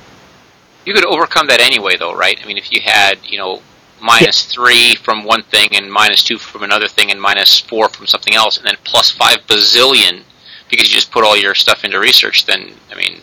You 0.84 0.94
could 0.94 1.06
overcome 1.06 1.46
that 1.48 1.60
anyway, 1.60 1.96
though, 1.96 2.14
right? 2.14 2.38
I 2.42 2.46
mean, 2.46 2.58
if 2.58 2.70
you 2.70 2.80
had, 2.80 3.18
you 3.24 3.38
know, 3.38 3.62
minus 4.00 4.46
three 4.46 4.96
from 4.96 5.24
one 5.24 5.42
thing 5.44 5.68
and 5.72 5.90
minus 5.90 6.24
two 6.24 6.38
from 6.38 6.62
another 6.64 6.88
thing 6.88 7.10
and 7.10 7.20
minus 7.20 7.60
four 7.60 7.88
from 7.88 8.06
something 8.06 8.34
else, 8.34 8.58
and 8.58 8.66
then 8.66 8.76
plus 8.84 9.10
five 9.10 9.38
bazillion 9.46 10.22
because 10.68 10.88
you 10.88 10.94
just 10.94 11.10
put 11.12 11.22
all 11.22 11.36
your 11.36 11.54
stuff 11.54 11.84
into 11.84 11.98
research, 11.98 12.46
then 12.46 12.72
I 12.90 12.94
mean, 12.96 13.20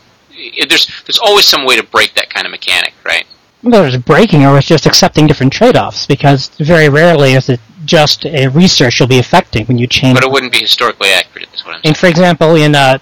there's 0.68 0.88
there's 1.06 1.20
always 1.20 1.46
some 1.46 1.66
way 1.66 1.76
to 1.78 1.84
break 1.84 2.14
that 2.16 2.30
kind 2.34 2.46
of 2.46 2.52
mechanic, 2.52 2.94
right? 3.06 3.26
whether 3.62 3.88
it's 3.88 3.98
breaking 3.98 4.46
or 4.46 4.58
it's 4.58 4.68
just 4.68 4.86
accepting 4.86 5.28
different 5.28 5.52
trade-offs, 5.52 6.06
because 6.06 6.48
very 6.60 6.88
rarely 6.88 7.34
is 7.34 7.50
it 7.50 7.60
just 7.84 8.26
a 8.26 8.48
research 8.48 9.00
you'll 9.00 9.10
be 9.10 9.20
affecting 9.20 9.66
when 9.66 9.78
you 9.78 9.86
change. 9.86 10.16
But 10.16 10.24
it 10.24 10.32
wouldn't 10.32 10.54
be 10.54 10.60
historically 10.60 11.10
accurate. 11.10 11.50
Is 11.54 11.66
what 11.66 11.76
I'm 11.76 11.82
saying. 11.84 11.92
And 11.92 11.98
for 11.98 12.08
example, 12.08 12.56
in 12.56 12.74
uh, 12.74 13.00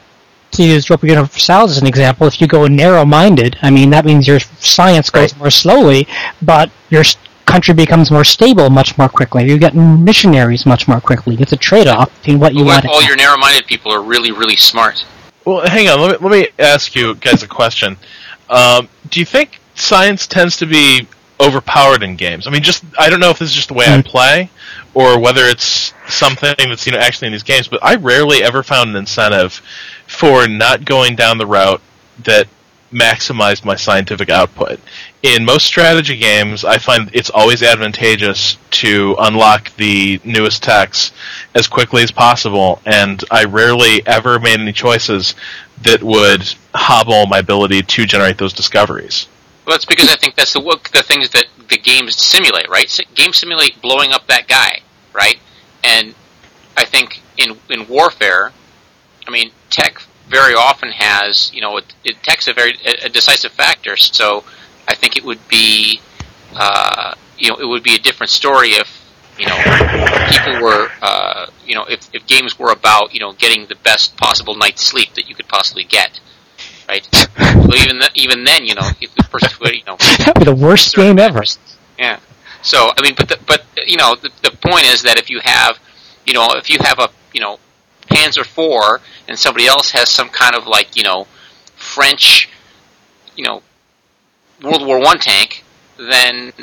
to 0.53 0.63
use 0.63 0.89
Europa 0.89 1.05
Universalis 1.07 1.73
as 1.73 1.77
an 1.77 1.85
example, 1.85 2.25
if 2.25 2.41
you 2.41 2.47
go 2.47 2.65
narrow-minded, 2.65 3.57
I 3.61 3.69
mean 3.69 3.91
that 3.91 4.03
means 4.05 4.27
your 4.27 4.39
science 4.39 5.11
goes 5.11 5.33
Right. 5.33 5.39
more 5.39 5.51
slowly, 5.51 6.07
but 6.41 6.71
your 6.89 7.03
country 7.45 7.75
becomes 7.75 8.09
more 8.09 8.23
stable 8.23 8.71
much 8.71 8.97
more 8.97 9.09
quickly. 9.09 9.47
You 9.47 9.59
get 9.59 9.75
missionaries 9.75 10.65
much 10.65 10.87
more 10.87 10.99
quickly. 10.99 11.37
It's 11.39 11.53
a 11.53 11.57
trade-off 11.57 12.09
between 12.21 12.39
what 12.39 12.55
you 12.55 12.65
What 12.65 12.83
want. 12.83 12.87
all 12.87 13.03
your 13.03 13.15
narrow-minded 13.15 13.67
people 13.67 13.93
are 13.93 14.01
really, 14.01 14.31
really 14.31 14.55
smart? 14.57 15.05
Well, 15.47 15.65
hang 15.65 15.87
on. 15.87 16.01
Let 16.01 16.19
me, 16.21 16.27
let 16.27 16.31
me 16.41 16.47
ask 16.59 16.93
you 16.93 17.15
guys 17.15 17.41
a 17.41 17.47
question. 17.47 17.95
Um, 18.49 18.89
do 19.09 19.21
you 19.21 19.25
think 19.25 19.61
science 19.75 20.27
tends 20.27 20.57
to 20.57 20.65
be 20.65 21.07
overpowered 21.39 22.03
in 22.03 22.17
games? 22.17 22.47
I 22.47 22.49
mean, 22.49 22.63
just 22.63 22.83
I 22.99 23.09
don't 23.09 23.21
know 23.21 23.29
if 23.29 23.39
this 23.39 23.51
is 23.51 23.55
just 23.55 23.69
the 23.69 23.73
way 23.73 23.85
I 23.85 24.01
Mm. 24.01 24.05
play, 24.05 24.49
or 24.93 25.17
whether 25.17 25.43
it's 25.45 25.93
something 26.09 26.53
that's 26.57 26.85
you 26.85 26.91
know 26.91 26.97
actually 26.97 27.27
in 27.27 27.31
these 27.31 27.43
games. 27.43 27.69
But 27.69 27.81
I 27.81 27.95
rarely 27.95 28.43
ever 28.43 28.61
found 28.61 28.89
an 28.89 28.97
incentive 28.97 29.61
for 30.05 30.49
not 30.49 30.83
going 30.83 31.15
down 31.15 31.37
the 31.37 31.47
route 31.47 31.81
that 32.25 32.47
maximized 32.91 33.65
my 33.65 33.75
scientific 33.75 34.29
output. 34.29 34.79
In 35.23 35.45
most 35.45 35.65
strategy 35.65 36.17
games, 36.17 36.63
I 36.63 36.77
find 36.77 37.09
it's 37.13 37.29
always 37.29 37.61
advantageous 37.61 38.57
to 38.71 39.15
unlock 39.19 39.75
the 39.75 40.21
newest 40.23 40.63
techs 40.63 41.11
as 41.53 41.67
quickly 41.67 42.03
as 42.03 42.11
possible, 42.11 42.81
and 42.85 43.23
I 43.29 43.45
rarely 43.45 44.05
ever 44.05 44.39
made 44.39 44.59
any 44.59 44.73
choices 44.73 45.35
that 45.81 46.01
would 46.01 46.53
hobble 46.73 47.25
my 47.27 47.39
ability 47.39 47.81
to 47.81 48.05
generate 48.05 48.37
those 48.37 48.53
discoveries. 48.53 49.27
Well, 49.65 49.73
that's 49.73 49.85
because 49.85 50.09
I 50.09 50.15
think 50.15 50.35
that's 50.35 50.53
the 50.53 50.61
the 50.93 51.03
things 51.03 51.29
that 51.31 51.45
the 51.67 51.77
games 51.77 52.15
simulate, 52.15 52.69
right? 52.69 52.89
Games 53.15 53.37
simulate 53.37 53.81
blowing 53.81 54.13
up 54.13 54.25
that 54.27 54.47
guy, 54.47 54.79
right? 55.13 55.39
And 55.83 56.15
I 56.77 56.85
think 56.85 57.21
in 57.37 57.57
in 57.69 57.85
warfare, 57.87 58.53
I 59.27 59.31
mean, 59.31 59.51
tech 59.69 60.01
very 60.27 60.53
often 60.53 60.89
has, 60.91 61.51
you 61.53 61.61
know, 61.61 61.77
it, 61.77 61.85
it 62.03 62.21
tech's 62.23 62.47
a 62.47 62.53
very 62.53 62.77
a, 62.85 63.05
a 63.05 63.09
decisive 63.09 63.51
factor. 63.51 63.97
So 63.97 64.43
I 64.87 64.95
think 64.95 65.17
it 65.17 65.23
would 65.23 65.45
be, 65.47 65.99
uh, 66.55 67.13
you 67.37 67.49
know, 67.49 67.57
it 67.57 67.65
would 67.65 67.83
be 67.83 67.95
a 67.95 67.99
different 67.99 68.29
story 68.29 68.69
if 68.69 68.93
you 69.37 69.45
know 69.45 69.55
people 70.29 70.61
were, 70.61 70.89
uh, 71.01 71.47
you 71.65 71.75
know, 71.75 71.85
if 71.85 72.09
if 72.13 72.25
games 72.27 72.57
were 72.59 72.71
about 72.71 73.13
you 73.13 73.19
know 73.19 73.33
getting 73.33 73.67
the 73.67 73.75
best 73.75 74.17
possible 74.17 74.55
night's 74.55 74.83
sleep 74.83 75.13
that 75.15 75.27
you 75.29 75.35
could 75.35 75.47
possibly 75.47 75.83
get. 75.83 76.19
Right. 76.87 77.07
So 77.13 77.75
even 77.75 77.99
th- 77.99 78.11
even 78.15 78.45
then, 78.45 78.65
you 78.65 78.75
know, 78.75 78.89
if 79.01 79.13
the 79.15 79.23
person, 79.23 79.49
you 79.73 79.83
know, 79.85 79.97
the 80.43 80.55
worst 80.55 80.95
game 80.95 81.19
ever. 81.19 81.43
yeah. 81.99 82.19
So 82.61 82.91
I 82.97 83.01
mean, 83.01 83.13
but 83.15 83.27
the, 83.27 83.39
but 83.45 83.65
you 83.85 83.97
know, 83.97 84.15
the, 84.15 84.31
the 84.41 84.51
point 84.51 84.85
is 84.85 85.03
that 85.03 85.17
if 85.19 85.29
you 85.29 85.41
have, 85.43 85.77
you 86.25 86.33
know, 86.33 86.53
if 86.55 86.69
you 86.69 86.77
have 86.79 86.99
a 86.99 87.09
you 87.33 87.41
know, 87.41 87.59
Panzer 88.07 88.45
four 88.45 89.01
and 89.27 89.37
somebody 89.37 89.67
else 89.67 89.91
has 89.91 90.09
some 90.09 90.29
kind 90.29 90.55
of 90.55 90.67
like 90.67 90.95
you 90.95 91.03
know, 91.03 91.27
French, 91.75 92.49
you 93.35 93.43
know, 93.45 93.61
World 94.63 94.85
War 94.85 94.99
One 94.99 95.19
tank, 95.19 95.63
then 95.97 96.53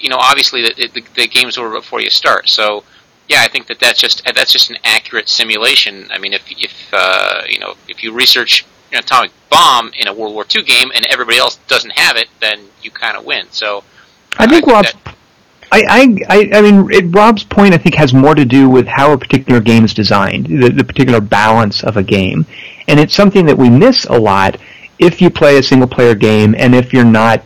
you 0.00 0.08
know 0.08 0.18
obviously 0.18 0.62
the, 0.62 0.88
the, 0.94 1.04
the 1.14 1.26
game's 1.28 1.58
over 1.58 1.70
before 1.70 2.00
you 2.00 2.10
start. 2.10 2.48
So 2.48 2.84
yeah, 3.28 3.42
I 3.42 3.48
think 3.48 3.66
that 3.66 3.78
that's 3.78 4.00
just 4.00 4.24
that's 4.24 4.52
just 4.52 4.70
an 4.70 4.76
accurate 4.84 5.28
simulation. 5.28 6.08
I 6.10 6.18
mean, 6.18 6.32
if 6.32 6.42
if 6.50 6.90
uh, 6.92 7.42
you 7.48 7.58
know 7.58 7.74
if 7.88 8.02
you 8.02 8.12
research 8.12 8.64
an 8.92 8.98
atomic 8.98 9.32
bomb 9.50 9.90
in 9.98 10.06
a 10.06 10.12
World 10.12 10.34
War 10.34 10.44
II 10.54 10.62
game 10.62 10.90
and 10.94 11.04
everybody 11.06 11.38
else 11.38 11.56
doesn't 11.68 11.92
have 11.92 12.16
it, 12.16 12.28
then 12.40 12.60
you 12.82 12.90
kind 12.90 13.16
of 13.16 13.24
win. 13.24 13.46
So 13.50 13.82
I 14.38 14.46
think 14.46 14.66
think 14.66 15.06
I, 15.06 15.15
I, 15.72 16.16
I, 16.28 16.50
I 16.52 16.60
mean, 16.62 16.88
it, 16.92 17.14
Rob's 17.14 17.44
point 17.44 17.74
I 17.74 17.78
think 17.78 17.96
has 17.96 18.14
more 18.14 18.34
to 18.34 18.44
do 18.44 18.70
with 18.70 18.86
how 18.86 19.12
a 19.12 19.18
particular 19.18 19.60
game 19.60 19.84
is 19.84 19.92
designed, 19.92 20.46
the, 20.46 20.70
the 20.70 20.84
particular 20.84 21.20
balance 21.20 21.82
of 21.82 21.96
a 21.96 22.02
game, 22.02 22.46
and 22.88 23.00
it's 23.00 23.14
something 23.14 23.46
that 23.46 23.58
we 23.58 23.68
miss 23.68 24.04
a 24.04 24.18
lot 24.18 24.58
if 24.98 25.20
you 25.20 25.28
play 25.28 25.58
a 25.58 25.62
single 25.62 25.88
player 25.88 26.14
game 26.14 26.54
and 26.56 26.74
if 26.74 26.92
you're 26.92 27.04
not 27.04 27.42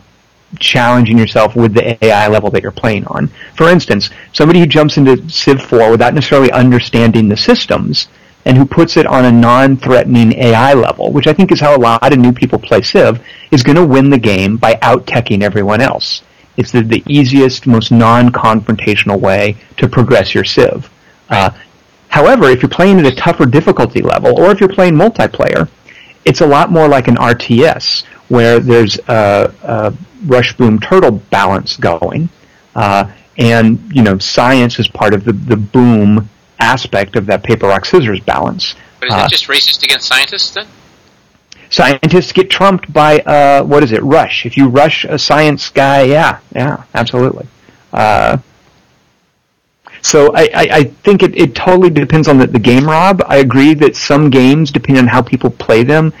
challenging 0.59 1.17
yourself 1.17 1.55
with 1.55 1.73
the 1.73 2.03
AI 2.03 2.27
level 2.27 2.49
that 2.51 2.61
you're 2.61 2.71
playing 2.71 3.05
on. 3.05 3.29
For 3.55 3.69
instance, 3.69 4.09
somebody 4.33 4.59
who 4.59 4.65
jumps 4.65 4.97
into 4.97 5.29
Civ 5.29 5.61
4 5.61 5.91
without 5.91 6.13
necessarily 6.13 6.51
understanding 6.51 7.29
the 7.29 7.37
systems 7.37 8.07
and 8.45 8.57
who 8.57 8.65
puts 8.65 8.97
it 8.97 9.05
on 9.05 9.25
a 9.25 9.31
non-threatening 9.31 10.33
AI 10.33 10.73
level, 10.73 11.11
which 11.11 11.27
I 11.27 11.33
think 11.33 11.51
is 11.51 11.59
how 11.59 11.75
a 11.75 11.79
lot 11.79 12.11
of 12.11 12.19
new 12.19 12.33
people 12.33 12.59
play 12.59 12.81
Civ, 12.81 13.23
is 13.51 13.63
going 13.63 13.75
to 13.75 13.85
win 13.85 14.09
the 14.09 14.17
game 14.17 14.57
by 14.57 14.77
out-teching 14.81 15.43
everyone 15.43 15.79
else. 15.79 16.23
It's 16.61 16.71
the, 16.71 16.81
the 16.83 17.03
easiest, 17.07 17.65
most 17.65 17.91
non-confrontational 17.91 19.19
way 19.19 19.57
to 19.77 19.87
progress 19.87 20.35
your 20.35 20.43
Civ. 20.43 20.87
Uh, 21.27 21.49
however, 22.09 22.45
if 22.49 22.61
you're 22.61 22.69
playing 22.69 22.99
at 22.99 23.05
a 23.07 23.15
tougher 23.15 23.47
difficulty 23.47 24.01
level, 24.03 24.39
or 24.39 24.51
if 24.51 24.59
you're 24.59 24.69
playing 24.69 24.93
multiplayer, 24.93 25.67
it's 26.23 26.41
a 26.41 26.45
lot 26.45 26.71
more 26.71 26.87
like 26.87 27.07
an 27.07 27.15
RTS, 27.15 28.03
where 28.27 28.59
there's 28.59 28.99
a, 29.07 29.51
a 29.63 29.93
rush 30.27 30.55
boom 30.55 30.79
turtle 30.79 31.13
balance 31.31 31.77
going, 31.77 32.29
uh, 32.75 33.09
and 33.39 33.79
you 33.91 34.03
know 34.03 34.19
science 34.19 34.77
is 34.77 34.87
part 34.87 35.15
of 35.15 35.23
the, 35.25 35.33
the 35.33 35.57
boom 35.57 36.29
aspect 36.59 37.15
of 37.15 37.25
that 37.25 37.43
paper 37.43 37.67
rock 37.67 37.85
scissors 37.85 38.19
balance. 38.19 38.75
but 38.99 39.09
is 39.09 39.15
Uh, 39.15 39.23
it 39.25 39.31
just 39.31 39.47
racist 39.47 39.81
against 39.83 40.07
scientists 40.07 40.53
then? 40.53 40.67
Scientists 41.71 42.31
get 42.31 42.49
trumped 42.51 42.93
by 42.93 43.19
uh, 43.19 43.63
what 43.63 43.81
is 43.83 43.91
it? 43.91 44.03
Rush. 44.03 44.45
If 44.45 44.55
you 44.55 44.67
rush 44.67 45.05
a 45.05 45.17
science 45.17 45.69
guy, 45.69 46.03
yeah, 46.03 46.39
yeah, 46.53 46.83
absolutely. 46.93 47.47
Uh, 47.91 48.37
so 50.03 50.31
I, 50.33 50.41
I, 50.41 50.67
I 50.71 50.83
think 50.83 51.23
it, 51.23 51.35
it 51.37 51.55
totally 51.55 51.89
depends 51.89 52.27
on 52.27 52.37
the, 52.37 52.47
the 52.47 52.59
game, 52.59 52.85
Rob. 52.85 53.23
I 53.27 53.37
agree 53.37 53.73
that 53.75 53.95
some 53.95 54.29
games, 54.29 54.71
depending 54.71 55.03
on 55.03 55.07
how 55.07 55.21
people 55.21 55.49
play 55.49 55.83
them, 55.83 56.13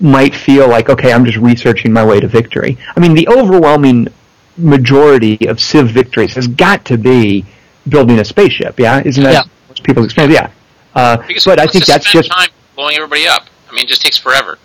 might 0.00 0.34
feel 0.34 0.68
like 0.68 0.88
okay, 0.88 1.12
I'm 1.12 1.24
just 1.24 1.38
researching 1.38 1.92
my 1.92 2.04
way 2.04 2.20
to 2.20 2.28
victory. 2.28 2.78
I 2.96 3.00
mean, 3.00 3.14
the 3.14 3.26
overwhelming 3.28 4.08
majority 4.56 5.48
of 5.48 5.60
Civ 5.60 5.88
victories 5.88 6.34
has 6.34 6.46
got 6.46 6.84
to 6.86 6.98
be 6.98 7.44
building 7.88 8.18
a 8.18 8.24
spaceship. 8.24 8.78
Yeah, 8.78 9.02
isn't 9.04 9.22
that 9.22 9.32
Yeah. 9.32 9.42
most 9.68 9.82
people's 9.82 10.06
experience? 10.06 10.34
Yeah. 10.34 10.50
Uh, 10.94 11.16
Because 11.26 11.44
but 11.44 11.60
I 11.60 11.66
think 11.66 11.86
that's 11.86 12.10
just 12.10 12.30
time 12.30 12.50
blowing 12.74 12.96
everybody 12.96 13.26
up. 13.26 13.46
I 13.70 13.72
mean, 13.74 13.84
it 13.84 13.88
just 13.88 14.02
takes 14.02 14.18
forever. 14.18 14.58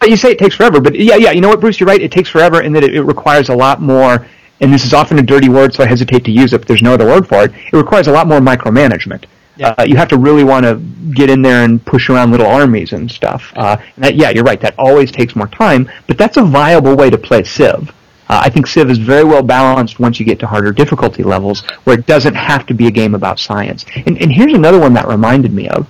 But 0.00 0.10
you 0.10 0.16
say 0.16 0.30
it 0.30 0.38
takes 0.38 0.54
forever, 0.54 0.80
but 0.80 0.94
yeah, 0.94 1.16
yeah, 1.16 1.30
you 1.30 1.40
know 1.40 1.48
what, 1.48 1.60
Bruce, 1.60 1.80
you're 1.80 1.86
right. 1.86 2.00
It 2.00 2.12
takes 2.12 2.28
forever, 2.28 2.60
and 2.60 2.74
that 2.76 2.84
it, 2.84 2.94
it 2.94 3.02
requires 3.02 3.48
a 3.48 3.56
lot 3.56 3.80
more. 3.80 4.26
And 4.60 4.72
this 4.72 4.84
is 4.84 4.94
often 4.94 5.18
a 5.18 5.22
dirty 5.22 5.48
word, 5.48 5.74
so 5.74 5.84
I 5.84 5.86
hesitate 5.86 6.24
to 6.24 6.30
use 6.30 6.52
it. 6.52 6.58
But 6.58 6.68
there's 6.68 6.82
no 6.82 6.94
other 6.94 7.06
word 7.06 7.28
for 7.28 7.44
it. 7.44 7.52
It 7.54 7.76
requires 7.76 8.06
a 8.06 8.12
lot 8.12 8.26
more 8.26 8.40
micromanagement. 8.40 9.26
Yeah. 9.56 9.74
Uh, 9.78 9.84
you 9.84 9.96
have 9.96 10.08
to 10.08 10.18
really 10.18 10.44
want 10.44 10.64
to 10.64 10.76
get 11.14 11.30
in 11.30 11.40
there 11.40 11.64
and 11.64 11.84
push 11.84 12.10
around 12.10 12.30
little 12.30 12.46
armies 12.46 12.92
and 12.92 13.10
stuff. 13.10 13.52
Uh, 13.56 13.76
and 13.96 14.04
that, 14.04 14.14
yeah, 14.14 14.30
you're 14.30 14.44
right. 14.44 14.60
That 14.60 14.74
always 14.78 15.10
takes 15.10 15.34
more 15.34 15.48
time, 15.48 15.90
but 16.06 16.18
that's 16.18 16.36
a 16.36 16.44
viable 16.44 16.94
way 16.94 17.10
to 17.10 17.18
play 17.18 17.42
Civ. 17.42 17.90
Uh, 18.28 18.40
I 18.44 18.50
think 18.50 18.66
Civ 18.66 18.90
is 18.90 18.98
very 18.98 19.24
well 19.24 19.42
balanced 19.42 20.00
once 20.00 20.18
you 20.18 20.26
get 20.26 20.38
to 20.40 20.46
harder 20.46 20.72
difficulty 20.72 21.22
levels, 21.22 21.62
where 21.84 21.98
it 21.98 22.06
doesn't 22.06 22.34
have 22.34 22.66
to 22.66 22.74
be 22.74 22.86
a 22.86 22.90
game 22.90 23.14
about 23.14 23.38
science. 23.38 23.84
And, 23.94 24.20
and 24.20 24.32
here's 24.32 24.52
another 24.52 24.80
one 24.80 24.94
that 24.94 25.06
reminded 25.06 25.52
me 25.52 25.68
of 25.68 25.88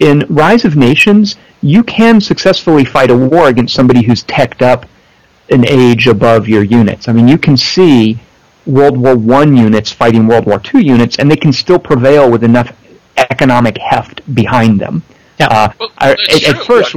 in 0.00 0.24
Rise 0.28 0.64
of 0.64 0.76
Nations, 0.76 1.36
you 1.62 1.82
can 1.84 2.20
successfully 2.20 2.84
fight 2.84 3.10
a 3.10 3.16
war 3.16 3.48
against 3.48 3.74
somebody 3.74 4.02
who's 4.04 4.22
teched 4.24 4.62
up 4.62 4.86
an 5.50 5.66
age 5.68 6.06
above 6.06 6.48
your 6.48 6.64
units. 6.64 7.08
I 7.08 7.12
mean, 7.12 7.28
you 7.28 7.38
can 7.38 7.56
see 7.56 8.18
World 8.66 8.96
War 8.96 9.16
One 9.16 9.56
units 9.56 9.92
fighting 9.92 10.26
World 10.26 10.46
War 10.46 10.58
Two 10.58 10.80
units, 10.80 11.18
and 11.18 11.30
they 11.30 11.36
can 11.36 11.52
still 11.52 11.78
prevail 11.78 12.30
with 12.30 12.42
enough 12.44 12.72
economic 13.16 13.76
heft 13.78 14.22
behind 14.34 14.80
them. 14.80 15.02
Yeah. 15.38 15.46
Uh, 15.48 15.72
Well, 15.78 15.90
I- 15.98 16.10
at, 16.12 16.18
at 16.44 16.56
true. 16.56 16.64
first, 16.82 16.94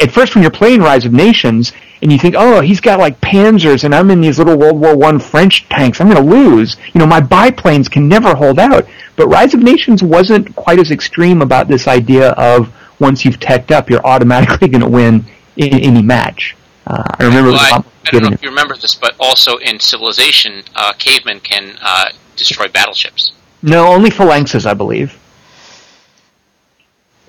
at 0.00 0.10
first, 0.10 0.34
when 0.34 0.42
you're 0.42 0.50
playing 0.50 0.80
Rise 0.80 1.04
of 1.04 1.12
Nations, 1.12 1.72
and 2.02 2.10
you 2.10 2.18
think, 2.18 2.34
oh, 2.36 2.60
he's 2.60 2.80
got 2.80 2.98
like 2.98 3.20
Panzers, 3.20 3.84
and 3.84 3.94
I'm 3.94 4.10
in 4.10 4.20
these 4.20 4.38
little 4.38 4.56
World 4.56 4.80
War 4.80 4.96
One 4.96 5.18
French 5.18 5.68
tanks, 5.68 6.00
I'm 6.00 6.08
going 6.08 6.22
to 6.22 6.30
lose. 6.30 6.76
You 6.94 7.00
know, 7.00 7.06
my 7.06 7.20
biplanes 7.20 7.88
can 7.88 8.08
never 8.08 8.34
hold 8.34 8.58
out. 8.58 8.86
But 9.16 9.28
Rise 9.28 9.52
of 9.52 9.60
Nations 9.60 10.02
wasn't 10.02 10.54
quite 10.56 10.78
as 10.78 10.90
extreme 10.90 11.42
about 11.42 11.68
this 11.68 11.86
idea 11.86 12.30
of 12.32 12.72
once 12.98 13.24
you've 13.24 13.38
teched 13.38 13.70
up, 13.70 13.90
you're 13.90 14.04
automatically 14.06 14.68
going 14.68 14.82
to 14.82 14.88
win 14.88 15.24
in 15.56 15.74
any 15.74 16.02
match. 16.02 16.56
Uh, 16.86 17.02
I 17.18 17.24
remember 17.24 17.50
Well, 17.50 17.60
I, 17.60 17.84
I 18.06 18.10
don't 18.10 18.22
know 18.22 18.30
if 18.30 18.42
you 18.42 18.48
remember 18.48 18.76
this, 18.76 18.94
but 18.94 19.14
also 19.20 19.56
in 19.56 19.78
Civilization, 19.78 20.62
uh, 20.74 20.92
cavemen 20.94 21.40
can 21.40 21.76
uh, 21.82 22.10
destroy 22.36 22.68
battleships. 22.68 23.32
No, 23.62 23.86
only 23.86 24.10
phalanxes, 24.10 24.64
I 24.64 24.72
believe. 24.72 25.18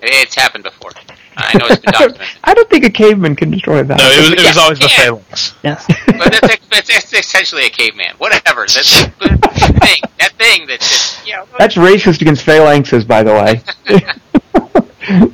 It's 0.00 0.34
happened 0.34 0.64
before. 0.64 0.92
I 1.36 1.58
know 1.58 1.66
it's 1.66 1.80
been 1.82 1.92
documented. 1.92 2.26
I 2.44 2.54
don't 2.54 2.68
think 2.68 2.84
a 2.84 2.90
caveman 2.90 3.36
can 3.36 3.50
destroy 3.50 3.82
that. 3.82 3.98
No, 3.98 4.04
it 4.10 4.18
was, 4.18 4.30
it 4.32 4.38
was 4.38 4.56
Yeah, 4.56 4.62
always 4.62 4.78
the 4.78 4.88
yeah. 4.90 4.96
phalanx. 4.96 5.54
Yes. 5.62 5.86
but 6.06 6.32
that's, 6.40 6.66
that's, 6.68 6.88
that's 6.88 7.12
essentially 7.12 7.66
a 7.66 7.70
caveman. 7.70 8.14
Whatever. 8.18 8.62
That's 8.62 8.90
that 8.90 9.78
thing. 9.80 10.02
That 10.18 10.32
thing 10.38 10.66
that 10.66 10.80
just, 10.80 11.26
you 11.26 11.34
know, 11.34 11.46
That's 11.58 11.76
racist 11.76 12.20
against 12.20 12.44
phalanxes, 12.44 13.06
by 13.06 13.22
the 13.22 13.32
way. 13.32 13.62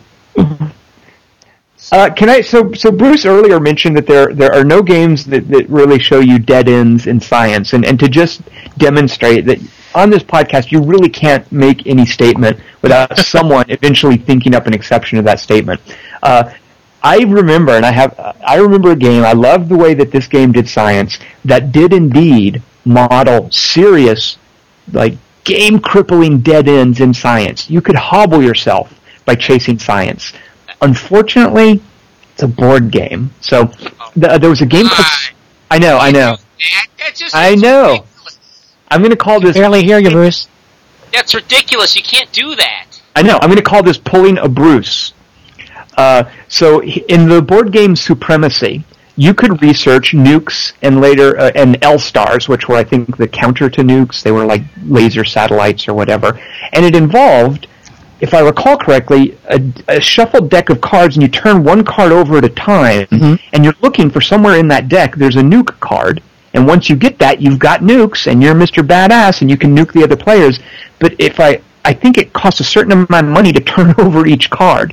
uh, 1.92 2.10
can 2.14 2.28
I? 2.28 2.40
So, 2.40 2.72
so 2.72 2.90
Bruce 2.90 3.24
earlier 3.24 3.60
mentioned 3.60 3.96
that 3.96 4.06
there 4.06 4.34
there 4.34 4.54
are 4.54 4.64
no 4.64 4.82
games 4.82 5.24
that, 5.26 5.48
that 5.48 5.68
really 5.68 5.98
show 5.98 6.20
you 6.20 6.38
dead 6.38 6.68
ends 6.68 7.06
in 7.06 7.20
science, 7.20 7.72
and 7.72 7.84
and 7.84 7.98
to 8.00 8.08
just 8.08 8.42
demonstrate 8.78 9.46
that 9.46 9.58
on 9.94 10.10
this 10.10 10.22
podcast 10.22 10.70
you 10.70 10.82
really 10.82 11.08
can't 11.08 11.50
make 11.50 11.86
any 11.86 12.06
statement 12.06 12.58
without 12.82 13.16
someone 13.34 13.64
eventually 13.68 14.16
thinking 14.16 14.54
up 14.54 14.66
an 14.66 14.74
exception 14.74 15.16
to 15.16 15.22
that 15.22 15.40
statement. 15.40 15.80
Uh, 16.22 16.52
I 17.02 17.20
remember, 17.20 17.72
and 17.72 17.86
I 17.86 17.92
have, 17.92 18.18
I 18.46 18.56
remember 18.56 18.90
a 18.90 18.96
game. 18.96 19.22
I 19.24 19.32
loved 19.32 19.68
the 19.68 19.76
way 19.76 19.94
that 19.94 20.10
this 20.10 20.26
game 20.26 20.52
did 20.52 20.68
science. 20.68 21.18
That 21.44 21.70
did 21.70 21.92
indeed 21.92 22.60
model 22.84 23.50
serious, 23.50 24.36
like 24.92 25.14
game 25.44 25.78
crippling 25.78 26.40
dead 26.40 26.68
ends 26.68 27.00
in 27.00 27.14
science. 27.14 27.70
You 27.70 27.80
could 27.80 27.94
hobble 27.94 28.42
yourself 28.42 28.92
by 29.24 29.36
chasing 29.36 29.78
science. 29.78 30.32
Unfortunately, 30.82 31.80
it's 32.32 32.42
a 32.42 32.48
board 32.48 32.90
game. 32.90 33.30
So 33.40 33.66
th- 34.14 34.40
there 34.40 34.50
was 34.50 34.60
a 34.60 34.66
game 34.66 34.86
called. 34.86 35.06
I 35.70 35.78
know, 35.78 35.98
I 35.98 36.10
know. 36.10 36.36
I 37.32 37.54
know. 37.54 38.04
Ridiculous. 38.90 38.94
I'm 38.94 39.00
going 39.00 39.10
to 39.10 39.16
call 39.16 39.40
this. 39.40 39.56
Barely 39.56 39.84
hear 39.84 39.98
you, 39.98 40.10
Bruce. 40.10 40.48
That's 41.12 41.34
ridiculous. 41.34 41.96
You 41.96 42.02
can't 42.02 42.30
do 42.32 42.54
that. 42.56 42.86
I 43.16 43.22
know. 43.22 43.38
I'm 43.40 43.48
going 43.48 43.56
to 43.56 43.62
call 43.62 43.82
this 43.82 43.98
pulling 43.98 44.38
a 44.38 44.48
Bruce. 44.48 45.12
Uh, 45.96 46.24
so 46.48 46.82
in 46.82 47.28
the 47.28 47.42
board 47.42 47.72
game 47.72 47.96
Supremacy, 47.96 48.84
you 49.16 49.34
could 49.34 49.60
research 49.62 50.12
nukes 50.12 50.74
and 50.82 51.00
later 51.00 51.36
uh, 51.38 51.50
and 51.56 51.82
L 51.82 51.98
stars, 51.98 52.48
which 52.48 52.68
were 52.68 52.76
I 52.76 52.84
think 52.84 53.16
the 53.16 53.26
counter 53.26 53.68
to 53.68 53.82
nukes. 53.82 54.22
They 54.22 54.30
were 54.30 54.44
like 54.44 54.62
laser 54.84 55.24
satellites 55.24 55.88
or 55.88 55.94
whatever, 55.94 56.40
and 56.72 56.84
it 56.84 56.94
involved, 56.94 57.66
if 58.20 58.32
I 58.32 58.40
recall 58.40 58.78
correctly, 58.78 59.36
a, 59.46 59.60
a 59.88 60.00
shuffled 60.00 60.50
deck 60.50 60.70
of 60.70 60.80
cards, 60.80 61.16
and 61.16 61.22
you 61.24 61.28
turn 61.28 61.64
one 61.64 61.84
card 61.84 62.12
over 62.12 62.38
at 62.38 62.44
a 62.44 62.48
time, 62.48 63.08
and 63.52 63.64
you're 63.64 63.74
looking 63.80 64.08
for 64.08 64.20
somewhere 64.20 64.56
in 64.56 64.68
that 64.68 64.88
deck. 64.88 65.16
There's 65.16 65.36
a 65.36 65.42
nuke 65.42 65.80
card. 65.80 66.22
And 66.58 66.66
once 66.66 66.90
you 66.90 66.96
get 66.96 67.20
that, 67.20 67.40
you've 67.40 67.60
got 67.60 67.82
nukes, 67.82 68.26
and 68.26 68.42
you're 68.42 68.52
Mr. 68.52 68.84
Badass, 68.84 69.42
and 69.42 69.48
you 69.48 69.56
can 69.56 69.76
nuke 69.76 69.92
the 69.92 70.02
other 70.02 70.16
players. 70.16 70.58
But 70.98 71.14
if 71.20 71.38
I, 71.38 71.62
I 71.84 71.92
think 71.92 72.18
it 72.18 72.32
costs 72.32 72.58
a 72.58 72.64
certain 72.64 72.90
amount 72.90 73.28
of 73.28 73.32
money 73.32 73.52
to 73.52 73.60
turn 73.76 73.94
over 73.96 74.26
each 74.26 74.50
card. 74.50 74.92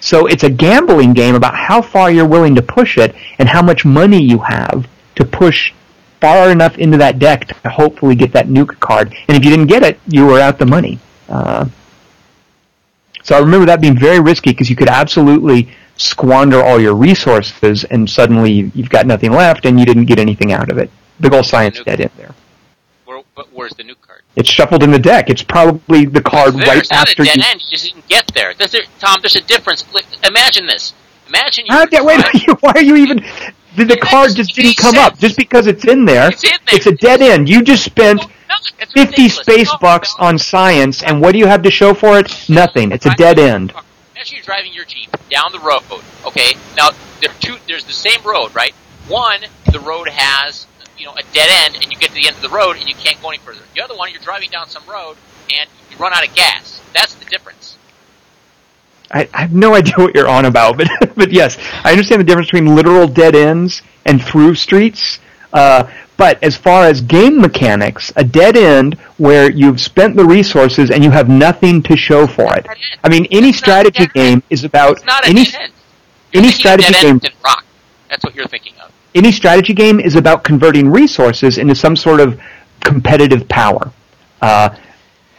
So 0.00 0.24
it's 0.24 0.42
a 0.42 0.48
gambling 0.48 1.12
game 1.12 1.34
about 1.34 1.54
how 1.54 1.82
far 1.82 2.10
you're 2.10 2.26
willing 2.26 2.54
to 2.54 2.62
push 2.62 2.96
it 2.96 3.14
and 3.38 3.46
how 3.46 3.60
much 3.60 3.84
money 3.84 4.22
you 4.22 4.38
have 4.38 4.88
to 5.16 5.24
push 5.26 5.74
far 6.18 6.50
enough 6.50 6.78
into 6.78 6.96
that 6.96 7.18
deck 7.18 7.48
to 7.62 7.68
hopefully 7.68 8.14
get 8.14 8.32
that 8.32 8.46
nuke 8.46 8.80
card. 8.80 9.14
And 9.28 9.36
if 9.36 9.44
you 9.44 9.50
didn't 9.50 9.66
get 9.66 9.82
it, 9.82 10.00
you 10.08 10.24
were 10.24 10.40
out 10.40 10.58
the 10.58 10.64
money. 10.64 10.98
Uh, 11.28 11.66
so 13.22 13.36
I 13.36 13.38
remember 13.40 13.66
that 13.66 13.82
being 13.82 13.98
very 13.98 14.18
risky 14.18 14.52
because 14.52 14.70
you 14.70 14.76
could 14.76 14.88
absolutely 14.88 15.68
squander 15.96 16.62
all 16.62 16.80
your 16.80 16.94
resources 16.94 17.84
and 17.84 18.08
suddenly 18.08 18.50
you- 18.50 18.72
you've 18.74 18.88
got 18.88 19.06
nothing 19.06 19.30
left 19.30 19.66
and 19.66 19.78
you 19.78 19.84
didn't 19.84 20.06
get 20.06 20.18
anything 20.18 20.52
out 20.54 20.70
of 20.70 20.78
it. 20.78 20.90
Big 21.22 21.32
old 21.32 21.46
science 21.46 21.80
dead 21.84 22.00
in 22.00 22.10
there. 22.16 22.34
Where, 23.04 23.22
but 23.36 23.46
where's 23.52 23.72
the 23.72 23.84
new 23.84 23.94
card? 23.94 24.22
It's 24.34 24.48
shuffled 24.50 24.82
in 24.82 24.90
the 24.90 24.98
deck. 24.98 25.30
It's 25.30 25.42
probably 25.42 26.04
the 26.04 26.20
card 26.20 26.54
right 26.54 26.78
it's 26.78 26.90
not 26.90 27.08
after 27.08 27.22
a 27.22 27.26
dead 27.26 27.36
you. 27.36 27.42
end. 27.46 27.62
You 27.62 27.70
just 27.70 27.84
didn't 27.84 28.08
get 28.08 28.26
there. 28.34 28.54
There's, 28.54 28.72
there. 28.72 28.82
Tom, 28.98 29.20
there's 29.22 29.36
a 29.36 29.40
difference. 29.42 29.84
Imagine 30.24 30.66
this. 30.66 30.92
Imagine 31.28 31.66
you. 31.66 31.84
Yeah, 31.92 32.02
wait, 32.02 32.20
why 32.60 32.72
are 32.74 32.82
you 32.82 32.96
even? 32.96 33.18
The, 33.76 33.84
the 33.84 33.96
card 33.98 34.34
just 34.34 34.54
didn't 34.54 34.76
come 34.76 34.94
sense. 34.96 35.06
up 35.12 35.18
just 35.18 35.36
because 35.36 35.66
it's 35.68 35.84
in 35.86 36.04
there. 36.04 36.28
It's 36.30 36.42
in 36.44 36.50
there. 36.50 36.74
It's 36.76 36.86
a 36.86 36.92
dead 36.96 37.22
end. 37.22 37.48
You 37.48 37.62
just 37.62 37.84
spent 37.84 38.20
No, 38.20 38.26
no, 38.50 38.56
50 38.80 38.98
ridiculous. 39.00 39.36
space 39.36 39.68
No, 39.72 39.78
bucks 39.80 40.14
no. 40.18 40.26
on 40.26 40.38
science, 40.38 41.02
and 41.04 41.20
what 41.20 41.32
do 41.32 41.38
you 41.38 41.46
have 41.46 41.62
to 41.62 41.70
show 41.70 41.94
for 41.94 42.18
it? 42.18 42.48
Nothing. 42.50 42.90
It's 42.92 43.06
a 43.06 43.14
dead 43.14 43.38
end. 43.38 43.70
Imagine 44.14 44.36
you're 44.36 44.44
driving 44.44 44.72
your 44.74 44.84
Jeep 44.84 45.10
down 45.30 45.52
the 45.52 45.60
road, 45.60 45.82
okay? 46.26 46.52
Now, 46.76 46.90
there 47.20 47.30
are 47.30 47.38
two, 47.40 47.56
there's 47.66 47.84
the 47.84 47.92
same 47.94 48.22
road, 48.24 48.54
right? 48.54 48.74
One, 49.08 49.40
the 49.72 49.80
road 49.80 50.08
has, 50.08 50.66
you 51.02 51.08
know, 51.08 51.14
a 51.14 51.22
dead 51.34 51.48
end, 51.50 51.74
and 51.82 51.92
you 51.92 51.98
get 51.98 52.10
to 52.10 52.14
the 52.14 52.28
end 52.28 52.36
of 52.36 52.42
the 52.42 52.48
road, 52.48 52.76
and 52.76 52.88
you 52.88 52.94
can't 52.94 53.20
go 53.20 53.30
any 53.30 53.38
further. 53.38 53.58
The 53.74 53.82
other 53.82 53.96
one, 53.96 54.12
you're 54.12 54.20
driving 54.22 54.50
down 54.50 54.68
some 54.68 54.84
road, 54.88 55.16
and 55.52 55.68
you 55.90 55.96
run 55.96 56.12
out 56.12 56.26
of 56.26 56.32
gas. 56.36 56.80
That's 56.94 57.14
the 57.16 57.24
difference. 57.24 57.76
I, 59.10 59.28
I 59.34 59.40
have 59.40 59.52
no 59.52 59.74
idea 59.74 59.94
what 59.96 60.14
you're 60.14 60.28
on 60.28 60.44
about, 60.44 60.78
but 61.00 61.14
but 61.16 61.32
yes, 61.32 61.58
I 61.82 61.90
understand 61.90 62.20
the 62.20 62.24
difference 62.24 62.52
between 62.52 62.76
literal 62.76 63.08
dead 63.08 63.34
ends 63.34 63.82
and 64.06 64.22
through 64.22 64.54
streets. 64.54 65.18
Uh, 65.52 65.90
but 66.16 66.40
as 66.40 66.56
far 66.56 66.84
as 66.84 67.00
game 67.00 67.40
mechanics, 67.40 68.12
a 68.14 68.22
dead 68.22 68.56
end 68.56 68.94
where 69.18 69.50
you've 69.50 69.80
spent 69.80 70.14
the 70.16 70.24
resources 70.24 70.92
and 70.92 71.02
you 71.02 71.10
have 71.10 71.28
nothing 71.28 71.82
to 71.82 71.96
show 71.96 72.28
for 72.28 72.56
it. 72.56 72.64
I 73.02 73.08
mean, 73.08 73.26
any 73.32 73.48
It's 73.48 73.58
strategy 73.58 74.06
game 74.06 74.42
is 74.50 74.62
about 74.62 74.98
It's 74.98 75.04
not 75.04 75.24
a 75.24 75.28
any 75.30 75.46
dead 75.46 75.62
end. 75.62 75.72
You're 76.32 76.42
any 76.44 76.52
strategy 76.52 76.92
game. 76.94 77.20
rock. 77.44 77.64
That's 78.08 78.22
what 78.22 78.36
you're 78.36 78.46
thinking 78.46 78.74
of. 78.84 78.91
Any 79.14 79.32
strategy 79.32 79.74
game 79.74 80.00
is 80.00 80.16
about 80.16 80.44
converting 80.44 80.90
resources 80.90 81.58
into 81.58 81.74
some 81.74 81.96
sort 81.96 82.20
of 82.20 82.40
competitive 82.80 83.48
power. 83.48 83.92
Uh, 84.40 84.74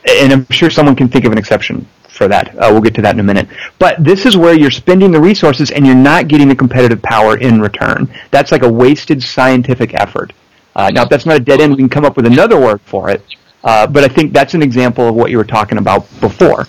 and 0.08 0.34
I'm 0.34 0.48
sure 0.50 0.70
someone 0.70 0.96
can 0.96 1.08
think 1.08 1.26
of 1.26 1.32
an 1.32 1.38
exception 1.38 1.88
for 2.08 2.28
that. 2.28 2.56
Uh, 2.56 2.70
we'll 2.72 2.82
get 2.82 2.94
to 2.96 3.02
that 3.02 3.16
in 3.16 3.20
a 3.20 3.24
minute. 3.24 3.48
But 3.80 4.04
this 4.04 4.26
is 4.26 4.38
where 4.38 4.54
you're 4.54 4.72
spending 4.72 5.12
the 5.12 5.20
resources 5.20 5.72
and 5.72 5.86
you're 5.86 5.96
not 5.96 6.28
getting 6.28 6.48
the 6.48 6.56
competitive 6.56 7.02
power 7.02 7.38
in 7.38 7.62
return. 7.62 8.14
That's 8.32 8.52
like 8.52 8.64
a 8.64 8.72
wasted 8.72 9.22
scientific 9.24 9.94
effort. 9.96 10.34
Uh, 10.76 10.90
now, 10.92 11.04
if 11.04 11.10
that's 11.10 11.26
not 11.26 11.38
a 11.38 11.40
dead 11.40 11.62
end, 11.62 11.72
we 11.72 11.78
can 11.78 11.90
come 11.90 12.06
up 12.06 12.16
with 12.16 12.26
another 12.26 12.60
word 12.60 12.82
for 12.82 13.10
it. 13.10 13.24
Uh, 13.64 13.88
but 13.88 14.04
I 14.04 14.08
think 14.08 14.34
that's 14.34 14.54
an 14.54 14.62
example 14.62 15.08
of 15.08 15.16
what 15.16 15.32
you 15.32 15.38
were 15.38 15.44
talking 15.46 15.78
about 15.78 16.02
before. 16.20 16.68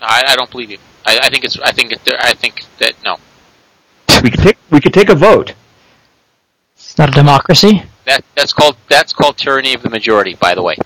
I, 0.00 0.24
I 0.28 0.36
don't 0.36 0.50
believe 0.50 0.70
you. 0.70 0.78
I, 1.04 1.18
I 1.22 1.30
think 1.30 1.44
it's. 1.44 1.58
I 1.60 1.72
think 1.72 1.92
it, 1.92 2.00
I 2.18 2.34
think 2.34 2.64
that 2.78 2.94
no. 3.04 3.18
We 4.22 4.30
could 4.30 4.40
take 4.40 4.58
we 4.70 4.80
could 4.80 4.92
take 4.92 5.08
a 5.08 5.14
vote. 5.14 5.54
It's 6.96 6.98
not 6.98 7.10
a 7.10 7.12
democracy. 7.12 7.82
That 8.06 8.24
that's 8.34 8.54
called 8.54 8.78
that's 8.88 9.12
called 9.12 9.36
tyranny 9.36 9.74
of 9.74 9.82
the 9.82 9.90
majority. 9.90 10.34
By 10.34 10.54
the 10.54 10.62
way. 10.62 10.76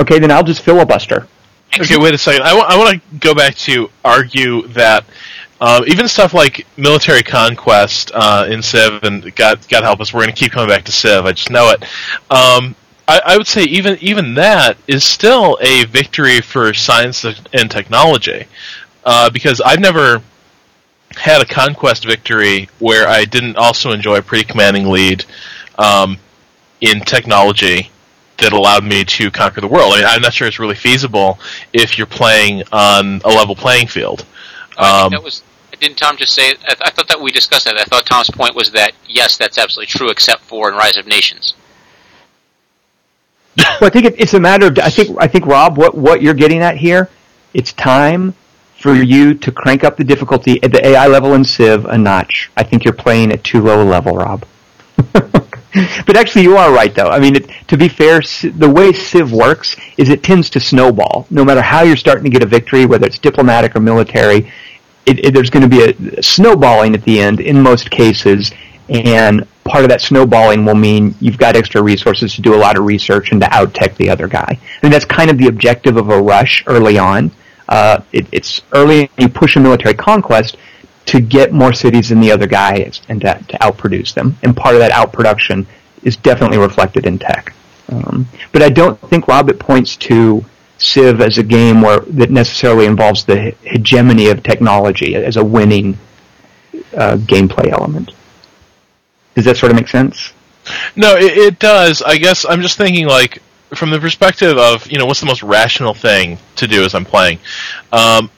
Okay, 0.00 0.18
then 0.18 0.30
I'll 0.30 0.42
just 0.42 0.62
filibuster. 0.62 1.28
Okay, 1.78 1.98
wait 1.98 2.14
a 2.14 2.18
second. 2.18 2.44
I 2.44 2.78
want 2.78 2.90
to 2.90 3.18
go 3.18 3.34
back 3.34 3.56
to 3.56 3.90
argue 4.02 4.66
that 4.68 5.04
um, 5.60 5.84
even 5.86 6.08
stuff 6.08 6.32
like 6.32 6.66
military 6.78 7.22
conquest 7.22 8.10
uh, 8.14 8.46
in 8.48 8.62
Civ, 8.62 9.04
and 9.04 9.34
God, 9.36 9.60
God 9.68 9.82
help 9.82 10.00
us, 10.00 10.14
we're 10.14 10.22
going 10.22 10.34
to 10.34 10.40
keep 10.40 10.52
coming 10.52 10.70
back 10.70 10.84
to 10.86 10.92
Civ. 10.92 11.26
I 11.26 11.32
just 11.32 11.50
know 11.50 11.70
it. 11.70 11.82
Um, 12.30 12.74
I, 13.06 13.20
I 13.26 13.36
would 13.36 13.46
say 13.46 13.64
even 13.64 13.98
even 14.00 14.34
that 14.34 14.78
is 14.88 15.04
still 15.04 15.58
a 15.60 15.84
victory 15.84 16.40
for 16.40 16.72
science 16.72 17.26
and 17.52 17.70
technology, 17.70 18.46
uh, 19.04 19.28
because 19.28 19.60
I've 19.60 19.80
never 19.80 20.22
had 21.16 21.42
a 21.42 21.44
conquest 21.44 22.06
victory 22.06 22.68
where 22.78 23.06
I 23.06 23.24
didn't 23.24 23.56
also 23.56 23.90
enjoy 23.90 24.16
a 24.16 24.22
pretty 24.22 24.44
commanding 24.44 24.88
lead 24.88 25.24
um, 25.80 26.18
in 26.80 27.00
technology 27.00 27.90
that 28.38 28.52
allowed 28.52 28.84
me 28.84 29.04
to 29.04 29.30
conquer 29.30 29.60
the 29.60 29.68
world. 29.68 29.92
I 29.94 29.96
mean, 29.98 30.06
I'm 30.06 30.22
not 30.22 30.32
sure 30.32 30.48
it's 30.48 30.58
really 30.58 30.74
feasible 30.76 31.38
if 31.72 31.98
you're 31.98 32.06
playing 32.06 32.62
on 32.72 33.20
a 33.24 33.28
level 33.28 33.54
playing 33.56 33.88
field. 33.88 34.24
I 34.78 34.90
Um, 34.90 35.10
think 35.10 35.10
that 35.12 35.22
was. 35.22 35.42
Didn't 35.80 35.96
Tom 35.96 36.16
just 36.18 36.34
say? 36.34 36.50
I, 36.68 36.74
I 36.82 36.90
thought 36.90 37.08
that 37.08 37.20
we 37.20 37.32
discussed 37.32 37.64
that. 37.66 37.78
I 37.78 37.84
thought 37.84 38.06
Tom's 38.06 38.30
point 38.30 38.54
was 38.54 38.70
that 38.72 38.92
yes, 39.06 39.36
that's 39.38 39.58
absolutely 39.58 39.86
true, 39.86 40.10
except 40.10 40.42
for 40.42 40.70
in 40.70 40.74
Rise 40.76 40.96
of 40.96 41.06
Nations. 41.06 41.54
Well, 43.80 43.88
I 43.88 43.90
think 43.90 44.06
it, 44.06 44.14
it's 44.20 44.34
a 44.34 44.40
matter 44.40 44.66
of. 44.66 44.78
I 44.78 44.90
think 44.90 45.16
I 45.20 45.26
think 45.26 45.46
Rob, 45.46 45.76
what 45.76 45.94
what 45.96 46.22
you're 46.22 46.34
getting 46.34 46.60
at 46.62 46.76
here, 46.76 47.10
it's 47.54 47.72
time 47.72 48.34
for 48.78 48.94
you 48.94 49.34
to 49.34 49.52
crank 49.52 49.84
up 49.84 49.96
the 49.96 50.04
difficulty 50.04 50.62
at 50.62 50.72
the 50.72 50.86
AI 50.86 51.06
level 51.06 51.34
in 51.34 51.44
Civ 51.44 51.84
a 51.86 51.98
notch. 51.98 52.50
I 52.56 52.62
think 52.62 52.84
you're 52.84 52.94
playing 52.94 53.32
at 53.32 53.44
too 53.44 53.60
low 53.62 53.82
a 53.82 53.84
level, 53.84 54.16
Rob. 54.16 54.46
but 56.06 56.16
actually, 56.16 56.42
you 56.42 56.56
are 56.56 56.72
right, 56.72 56.94
though. 56.94 57.08
I 57.08 57.20
mean, 57.20 57.36
it, 57.36 57.50
to 57.68 57.76
be 57.76 57.88
fair, 57.88 58.20
the 58.20 58.68
way 58.68 58.92
Civ 58.92 59.32
works 59.32 59.76
is 59.96 60.08
it 60.08 60.22
tends 60.22 60.50
to 60.50 60.60
snowball. 60.60 61.26
No 61.30 61.44
matter 61.44 61.62
how 61.62 61.82
you're 61.82 61.96
starting 61.96 62.24
to 62.24 62.30
get 62.30 62.42
a 62.42 62.46
victory, 62.46 62.86
whether 62.86 63.06
it's 63.06 63.18
diplomatic 63.18 63.76
or 63.76 63.80
military, 63.80 64.50
it, 65.06 65.24
it, 65.24 65.34
there's 65.34 65.50
going 65.50 65.62
to 65.62 65.68
be 65.68 66.14
a 66.18 66.22
snowballing 66.22 66.94
at 66.94 67.02
the 67.04 67.20
end 67.20 67.40
in 67.40 67.62
most 67.62 67.90
cases, 67.90 68.52
and 68.88 69.46
part 69.64 69.84
of 69.84 69.90
that 69.90 70.00
snowballing 70.00 70.64
will 70.64 70.74
mean 70.74 71.14
you've 71.20 71.38
got 71.38 71.54
extra 71.54 71.80
resources 71.80 72.34
to 72.34 72.42
do 72.42 72.54
a 72.54 72.58
lot 72.58 72.76
of 72.76 72.84
research 72.84 73.30
and 73.30 73.40
to 73.40 73.54
out-tech 73.54 73.96
the 73.96 74.10
other 74.10 74.26
guy. 74.26 74.58
I 74.58 74.78
mean, 74.82 74.90
that's 74.90 75.04
kind 75.04 75.30
of 75.30 75.38
the 75.38 75.46
objective 75.46 75.96
of 75.96 76.10
a 76.10 76.20
rush 76.20 76.64
early 76.66 76.98
on. 76.98 77.30
Uh, 77.68 78.02
it, 78.12 78.26
it's 78.32 78.62
early, 78.72 79.08
you 79.16 79.28
push 79.28 79.54
a 79.54 79.60
military 79.60 79.94
conquest 79.94 80.56
to 81.06 81.20
get 81.20 81.52
more 81.52 81.72
cities 81.72 82.10
than 82.10 82.20
the 82.20 82.30
other 82.30 82.46
guy 82.46 82.90
and 83.08 83.20
to, 83.20 83.44
to 83.48 83.58
outproduce 83.58 84.14
them. 84.14 84.36
And 84.42 84.56
part 84.56 84.74
of 84.74 84.80
that 84.80 84.92
outproduction 84.92 85.66
is 86.02 86.16
definitely 86.16 86.58
reflected 86.58 87.06
in 87.06 87.18
tech. 87.18 87.54
Um, 87.88 88.28
but 88.52 88.62
I 88.62 88.68
don't 88.68 89.00
think, 89.08 89.26
Rob, 89.26 89.48
it 89.50 89.58
points 89.58 89.96
to 89.96 90.44
Civ 90.78 91.20
as 91.20 91.36
a 91.38 91.42
game 91.42 91.82
where 91.82 92.00
that 92.00 92.30
necessarily 92.30 92.86
involves 92.86 93.24
the 93.24 93.54
hegemony 93.62 94.28
of 94.28 94.42
technology 94.42 95.14
as 95.14 95.36
a 95.36 95.44
winning 95.44 95.98
uh, 96.96 97.16
gameplay 97.16 97.70
element. 97.70 98.12
Does 99.34 99.44
that 99.44 99.56
sort 99.56 99.72
of 99.72 99.76
make 99.76 99.88
sense? 99.88 100.32
No, 100.96 101.16
it, 101.16 101.36
it 101.36 101.58
does. 101.58 102.02
I 102.02 102.16
guess 102.16 102.46
I'm 102.48 102.62
just 102.62 102.78
thinking 102.78 103.06
like 103.06 103.42
from 103.74 103.90
the 103.90 104.00
perspective 104.00 104.56
of 104.58 104.90
you 104.90 104.98
know 104.98 105.06
what's 105.06 105.20
the 105.20 105.26
most 105.26 105.42
rational 105.42 105.94
thing 105.94 106.38
to 106.56 106.66
do 106.66 106.84
as 106.84 106.94
I'm 106.94 107.04
playing. 107.04 107.38
Um, 107.92 108.30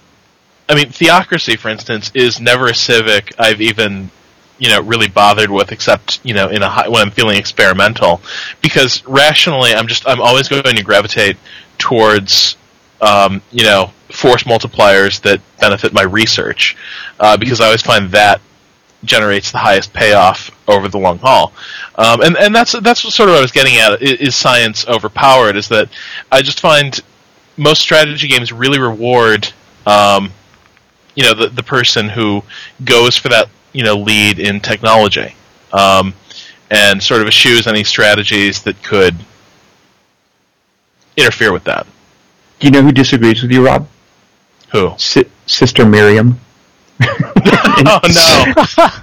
I 0.72 0.74
mean, 0.74 0.88
theocracy, 0.88 1.56
for 1.56 1.68
instance, 1.68 2.10
is 2.14 2.40
never 2.40 2.66
a 2.66 2.74
civic 2.74 3.34
I've 3.38 3.60
even 3.60 4.10
you 4.58 4.70
know 4.70 4.80
really 4.80 5.08
bothered 5.08 5.50
with, 5.50 5.70
except 5.70 6.20
you 6.24 6.32
know 6.32 6.48
in 6.48 6.62
a 6.62 6.68
high, 6.68 6.88
when 6.88 7.02
I'm 7.02 7.10
feeling 7.10 7.36
experimental, 7.36 8.22
because 8.62 9.04
rationally 9.06 9.74
I'm 9.74 9.86
just 9.86 10.08
I'm 10.08 10.20
always 10.20 10.48
going 10.48 10.62
to 10.64 10.82
gravitate 10.82 11.36
towards 11.76 12.56
um, 13.02 13.42
you 13.50 13.64
know 13.64 13.92
force 14.10 14.44
multipliers 14.44 15.20
that 15.22 15.42
benefit 15.60 15.92
my 15.92 16.04
research, 16.04 16.76
uh, 17.20 17.36
because 17.36 17.60
I 17.60 17.66
always 17.66 17.82
find 17.82 18.10
that 18.12 18.40
generates 19.04 19.52
the 19.52 19.58
highest 19.58 19.92
payoff 19.92 20.50
over 20.68 20.88
the 20.88 20.98
long 20.98 21.18
haul. 21.18 21.52
Um, 21.96 22.22
and 22.22 22.36
and 22.38 22.54
that's 22.54 22.72
that's 22.72 23.04
what 23.04 23.12
sort 23.12 23.28
of 23.28 23.34
what 23.34 23.40
I 23.40 23.42
was 23.42 23.52
getting 23.52 23.76
at. 23.76 24.00
Is, 24.00 24.34
science 24.34 24.86
overpowered? 24.88 25.56
Is 25.56 25.68
that 25.68 25.90
I 26.30 26.40
just 26.40 26.60
find 26.60 26.98
most 27.58 27.82
strategy 27.82 28.28
games 28.28 28.52
really 28.52 28.78
reward, 28.78 29.52
um, 29.86 30.32
you 31.14 31.22
know, 31.24 31.34
the 31.34 31.48
the 31.48 31.62
person 31.62 32.08
who 32.08 32.42
goes 32.84 33.16
for 33.16 33.28
that 33.28 33.48
you 33.72 33.82
know 33.84 33.94
lead 33.96 34.38
in 34.38 34.60
technology, 34.60 35.34
um, 35.72 36.14
and 36.70 37.02
sort 37.02 37.20
of 37.20 37.26
eschews 37.28 37.66
any 37.66 37.84
strategies 37.84 38.62
that 38.62 38.82
could 38.82 39.14
interfere 41.16 41.52
with 41.52 41.64
that. 41.64 41.86
Do 42.58 42.66
you 42.66 42.70
know 42.70 42.82
who 42.82 42.92
disagrees 42.92 43.42
with 43.42 43.50
you, 43.52 43.66
Rob? 43.66 43.88
Who? 44.70 44.94
Si- 44.96 45.26
Sister 45.46 45.84
Miriam. 45.84 46.38
oh 47.02 48.00
no! 48.04 48.88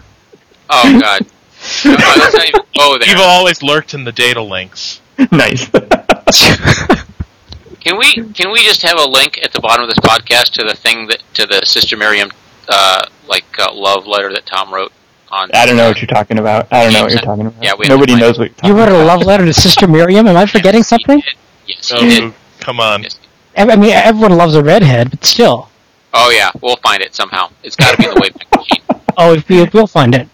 Oh 0.72 1.00
God. 1.00 1.22
no, 1.84 1.92
let's 1.96 2.36
even 2.48 2.62
go 2.78 2.98
there. 3.00 3.10
Evil 3.10 3.24
always 3.24 3.64
lurked 3.64 3.96
in 3.96 4.04
the 4.04 4.12
data 4.12 4.40
links. 4.42 5.02
nice. 5.32 5.68
Can 7.80 7.98
we 7.98 8.14
can 8.34 8.52
we 8.52 8.64
just 8.64 8.82
have 8.82 9.00
a 9.00 9.10
link 9.10 9.40
at 9.44 9.54
the 9.54 9.60
bottom 9.60 9.84
of 9.84 9.90
this 9.90 10.00
podcast 10.00 10.52
to 10.54 10.64
the 10.64 10.76
thing 10.76 11.08
that 11.08 11.22
to 11.36 11.46
the 11.46 11.62
Sister 11.66 11.96
Miriam 11.96 12.30
uh, 12.68 13.06
like 13.28 13.46
uh, 13.58 13.74
love 13.74 14.06
letter 14.06 14.32
that 14.34 14.46
Tom 14.46 14.74
wrote 14.74 14.92
on? 15.30 15.50
I 15.54 15.66
don't 15.66 15.78
know 15.78 15.88
what 15.88 16.02
you're 16.02 16.08
talking 16.08 16.40
about. 16.40 16.68
I 16.72 16.84
don't 16.84 16.94
know 16.94 17.04
what 17.04 17.12
you're 17.12 17.22
talking 17.22 17.46
about. 17.48 17.64
Yeah, 17.64 17.74
we 17.78 17.88
Nobody 17.88 18.16
knows 18.16 18.38
what 18.38 18.50
you're 18.50 18.56
talking 18.56 18.70
You 18.70 18.78
wrote 18.78 18.90
a 18.90 19.06
love 19.06 19.22
letter 19.26 19.46
to 19.46 19.54
Sister 19.54 19.88
Miriam. 19.88 20.28
Am 20.28 20.36
I 20.36 20.46
forgetting 20.46 20.80
Yes, 20.80 20.88
something? 20.88 21.22
Yes. 21.68 21.92
Oh, 21.94 22.34
come 22.60 22.80
on. 22.80 23.04
Yes. 23.04 23.18
I 23.56 23.76
mean, 23.76 23.92
everyone 23.92 24.38
loves 24.38 24.56
a 24.56 24.64
redhead, 24.64 25.12
but 25.12 25.24
still. 25.26 25.70
Oh 26.14 26.32
yeah, 26.32 26.52
we'll 26.62 26.78
find 26.78 27.02
it 27.02 27.14
somehow. 27.14 27.50
It's 27.64 27.76
got 27.76 27.92
to 27.92 27.98
be 27.98 28.08
in 28.08 28.14
the 28.14 28.20
Wayback 28.20 28.58
Machine. 28.58 29.02
Oh, 29.18 29.34
if 29.34 29.48
we, 29.48 29.64
we'll 29.74 29.88
find 29.88 30.16
it. 30.16 30.28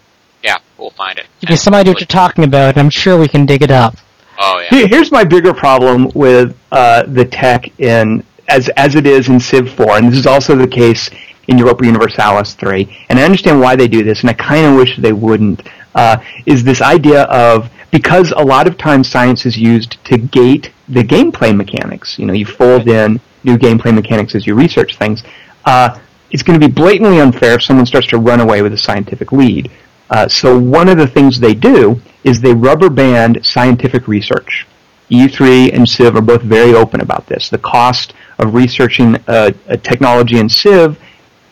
Yeah, 0.44 0.58
we'll 0.78 0.92
find 0.92 1.18
it. 1.18 1.26
Give 1.42 1.50
me 1.50 1.56
some 1.56 1.74
idea 1.74 1.92
what 1.92 2.00
you're 2.00 2.08
talking 2.08 2.44
about, 2.44 2.70
and 2.76 2.78
I'm 2.78 2.90
sure 2.90 3.20
we 3.20 3.28
can 3.28 3.46
dig 3.46 3.62
it 3.62 3.72
up. 3.72 3.96
Oh 4.38 4.60
yeah. 4.60 4.88
Here's 4.88 5.12
my 5.12 5.24
bigger 5.24 5.54
problem 5.54 6.10
with 6.14 6.58
uh, 6.72 7.04
the 7.04 7.26
tech 7.26 7.80
in 7.80 8.24
as 8.48 8.70
as 8.70 8.96
it 8.96 9.06
is 9.06 9.30
in 9.30 9.40
Civ 9.40 9.74
4, 9.74 9.98
and 9.98 10.12
this 10.12 10.20
is 10.20 10.28
also 10.28 10.56
the 10.56 10.68
case 10.68 11.10
in 11.48 11.58
Europa 11.58 11.86
Universalis 11.86 12.54
3. 12.56 13.06
And 13.10 13.20
I 13.20 13.24
understand 13.24 13.60
why 13.60 13.76
they 13.76 13.88
do 13.88 14.04
this, 14.04 14.22
and 14.22 14.30
I 14.30 14.34
kind 14.34 14.66
of 14.66 14.76
wish 14.76 14.98
they 14.98 15.14
wouldn't. 15.14 15.68
Uh, 15.94 16.18
is 16.46 16.64
this 16.64 16.82
idea 16.82 17.24
of 17.24 17.70
because 17.92 18.34
a 18.36 18.44
lot 18.44 18.68
of 18.68 18.78
times 18.78 19.10
science 19.10 19.46
is 19.46 19.58
used 19.58 20.04
to 20.06 20.18
gate 20.18 20.72
the 20.90 21.02
gameplay 21.02 21.56
mechanics. 21.56 22.20
You 22.20 22.26
know, 22.26 22.34
you 22.34 22.46
fold 22.46 22.88
in 22.88 23.22
new 23.44 23.58
gameplay 23.58 23.94
mechanics 23.94 24.36
as 24.36 24.46
you 24.46 24.56
research 24.56 24.98
things. 24.98 25.24
Uh, 25.64 26.00
it's 26.32 26.44
going 26.44 26.60
to 26.60 26.68
be 26.68 26.72
blatantly 26.72 27.20
unfair 27.20 27.54
if 27.54 27.64
someone 27.64 27.86
starts 27.86 28.08
to 28.08 28.18
run 28.18 28.42
away 28.42 28.62
with 28.62 28.74
a 28.74 28.78
scientific 28.78 29.32
lead. 29.32 29.72
Uh, 30.10 30.28
so 30.28 30.60
one 30.60 30.90
of 30.90 30.98
the 30.98 31.08
things 31.08 31.40
they 31.40 31.56
do 31.56 32.02
is 32.26 32.42
they 32.42 32.54
rubber 32.54 32.90
band 32.90 33.46
scientific 33.46 34.08
research. 34.08 34.68
E3 35.12 35.72
and 35.72 35.88
Civ 35.88 36.16
are 36.16 36.22
both 36.22 36.42
very 36.42 36.74
open 36.74 37.00
about 37.00 37.28
this. 37.28 37.50
The 37.50 37.60
cost 37.60 38.14
of 38.40 38.56
researching 38.56 39.16
a, 39.28 39.54
a 39.68 39.78
technology 39.78 40.40
in 40.40 40.50
Civ, 40.50 41.00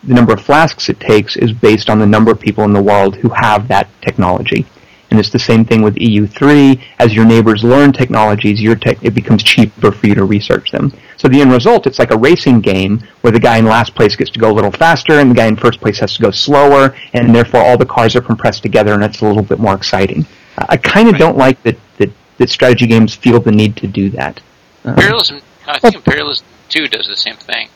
the 0.04 0.14
number 0.16 0.34
of 0.34 0.42
flasks 0.42 0.90
it 0.90 1.00
takes, 1.00 1.38
is 1.38 1.54
based 1.54 1.90
on 1.90 2.00
the 2.00 2.08
number 2.08 2.32
of 2.32 2.40
people 2.40 2.64
in 2.64 2.74
the 2.74 2.82
world 2.82 3.16
who 3.18 3.30
have 3.30 3.68
that 3.68 3.88
technology. 4.02 4.66
And 5.14 5.20
it's 5.20 5.30
the 5.30 5.38
same 5.38 5.64
thing 5.64 5.84
with 5.84 5.94
EU3. 5.94 6.82
As 6.98 7.14
your 7.14 7.24
neighbors 7.24 7.64
learn 7.64 7.94
technologies, 7.94 8.60
your 8.60 8.74
tech, 8.74 8.98
it 9.04 9.14
becomes 9.14 9.44
cheaper 9.44 9.92
for 9.92 10.08
you 10.08 10.16
to 10.16 10.26
research 10.26 10.72
them. 10.72 10.92
So 11.18 11.28
the 11.28 11.40
end 11.40 11.52
result, 11.52 11.86
it's 11.86 12.00
like 12.00 12.10
a 12.10 12.18
racing 12.18 12.62
game 12.62 13.00
where 13.22 13.30
the 13.30 13.40
guy 13.40 13.58
in 13.58 13.66
last 13.66 13.94
place 13.94 14.16
gets 14.16 14.32
to 14.32 14.40
go 14.40 14.50
a 14.50 14.56
little 14.56 14.72
faster 14.72 15.20
and 15.20 15.30
the 15.30 15.36
guy 15.36 15.46
in 15.46 15.56
first 15.56 15.80
place 15.80 16.00
has 16.00 16.16
to 16.16 16.22
go 16.24 16.32
slower, 16.32 16.96
and 17.14 17.36
therefore 17.36 17.62
all 17.62 17.78
the 17.78 17.86
cars 17.86 18.16
are 18.16 18.22
compressed 18.22 18.64
together 18.64 18.92
and 18.96 19.04
it's 19.04 19.22
a 19.22 19.26
little 19.28 19.44
bit 19.44 19.60
more 19.60 19.76
exciting. 19.76 20.26
I 20.58 20.78
kind 20.78 21.08
of 21.08 21.14
right. 21.14 21.20
don't 21.20 21.38
like 21.38 21.62
that, 21.62 21.78
that, 22.00 22.10
that 22.40 22.50
strategy 22.50 22.88
games 22.88 23.14
feel 23.14 23.40
the 23.40 23.52
need 23.52 23.76
to 23.78 23.88
do 23.88 24.10
that. 24.10 24.42
Imperialism, 24.84 25.42
I 25.68 25.78
think 25.78 25.94
Imperialism 25.94 26.44
2 26.70 26.88
does 26.88 27.06
the 27.06 27.16
same 27.16 27.36
thing. 27.36 27.70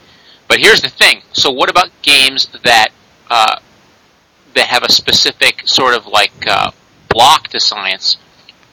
But 0.47 0.58
here's 0.58 0.82
the 0.82 0.89
thing. 0.89 1.21
So 1.34 1.52
what 1.52 1.69
about 1.69 1.91
games 2.02 2.47
that 2.63 2.88
uh, 3.30 3.60
that 4.56 4.65
have 4.65 4.82
a 4.82 4.91
specific 4.91 5.67
sort 5.67 5.93
of 5.93 6.08
like 6.08 6.32
uh, 6.47 6.71
block 7.10 7.48
to 7.50 7.60
science 7.60 8.17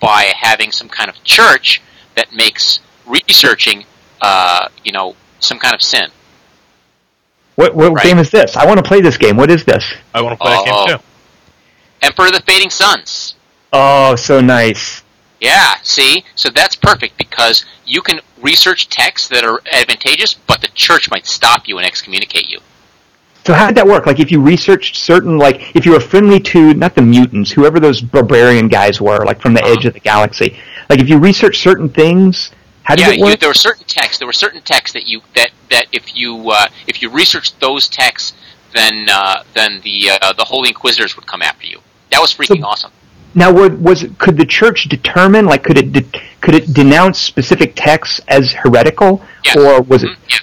by 0.01 0.33
having 0.37 0.71
some 0.71 0.89
kind 0.89 1.09
of 1.09 1.23
church 1.25 1.81
that 2.17 2.33
makes 2.33 2.81
researching, 3.07 3.85
uh, 4.21 4.69
you 4.85 4.93
know, 4.93 5.17
some 5.41 5.59
kind 5.59 5.75
of 5.75 5.83
sin? 5.83 6.11
What, 7.57 7.75
what 7.75 7.93
right? 7.93 8.05
game 8.05 8.19
is 8.19 8.31
this? 8.31 8.57
I 8.57 8.67
want 8.67 8.79
to 8.79 8.83
play 8.83 9.01
this 9.01 9.17
game. 9.17 9.37
What 9.37 9.51
is 9.51 9.65
this? 9.65 9.95
I 10.13 10.23
want 10.23 10.39
to 10.39 10.43
play 10.43 10.53
that 10.53 10.65
game 10.65 10.75
oh. 10.77 10.97
too. 10.97 11.03
Emperor 12.03 12.27
of 12.27 12.33
the 12.33 12.43
Fading 12.43 12.71
Suns. 12.71 13.37
Oh, 13.73 14.17
so 14.17 14.41
nice. 14.41 15.03
Yeah, 15.41 15.75
see? 15.83 16.25
So 16.35 16.49
that's 16.51 16.75
perfect 16.75 17.17
because 17.17 17.65
you 17.85 18.03
can 18.03 18.21
research 18.41 18.89
texts 18.89 19.29
that 19.29 19.45
are 19.45 19.61
advantageous, 19.73 20.35
but 20.35 20.61
the 20.61 20.69
church 20.69 21.11
might 21.11 21.27
stop 21.27 21.69
you 21.69 21.79
and 21.79 21.87
excommunicate 21.87 22.49
you. 22.49 22.61
So 23.47 23.53
how 23.53 23.67
did 23.67 23.77
that 23.77 23.87
work? 23.87 24.07
Like 24.07 24.21
if 24.21 24.31
you 24.31 24.41
researched 24.41 24.97
certain, 24.97 25.37
like 25.37 25.77
if 25.77 25.85
you 25.85 25.93
were 25.93 26.01
friendly 26.01 26.41
to 26.41 26.73
not 26.75 26.95
the 26.95 27.03
mutants, 27.03 27.51
whoever 27.51 27.79
those 27.79 28.01
barbarian 28.01 28.69
guys 28.69 29.01
were, 29.01 29.25
like 29.25 29.41
from 29.41 29.53
the 29.53 29.63
uh-huh. 29.63 29.73
edge 29.73 29.85
of 29.85 29.93
the 29.93 30.01
galaxy, 30.01 30.57
like 30.89 30.99
if 30.99 31.09
you 31.09 31.19
researched 31.19 31.61
certain 31.63 31.89
things, 31.89 32.51
how 32.85 32.95
did 32.95 33.07
yeah, 33.07 33.13
it 33.13 33.21
work? 33.21 33.31
You, 33.31 33.37
there 33.37 33.51
were 33.51 33.55
certain 33.55 33.85
texts. 33.87 34.19
There 34.19 34.27
were 34.27 34.33
certain 34.33 34.63
texts 34.63 34.95
that 34.95 35.07
you 35.07 35.21
that 35.35 35.51
that 35.71 35.87
if 35.93 36.17
you 36.17 36.51
uh, 36.51 36.69
if 36.87 37.03
you 37.03 37.11
researched 37.11 37.61
those 37.61 37.89
texts, 37.89 38.35
then 38.75 39.09
uh, 39.11 39.43
then 39.55 39.81
the 39.83 40.11
uh, 40.21 40.33
the 40.33 40.45
Holy 40.45 40.69
Inquisitors 40.69 41.17
would 41.17 41.27
come 41.27 41.43
after 41.43 41.67
you. 41.67 41.81
That 42.11 42.21
was 42.21 42.35
freaking 42.35 42.61
so, 42.61 42.67
awesome. 42.67 42.93
Now, 43.35 43.53
was 43.53 44.05
could 44.19 44.37
the 44.37 44.47
church 44.47 44.85
determine, 44.85 45.47
like, 45.47 45.65
could 45.65 45.77
it 45.77 45.93
de- 45.93 46.21
could 46.41 46.55
it 46.55 46.73
denounce 46.73 47.19
specific 47.19 47.73
texts 47.75 48.21
as 48.29 48.53
heretical, 48.53 49.23
yes. 49.45 49.57
or 49.57 49.83
was 49.83 50.05
it? 50.05 50.11
Mm-hmm. 50.11 50.31
Yeah. 50.31 50.39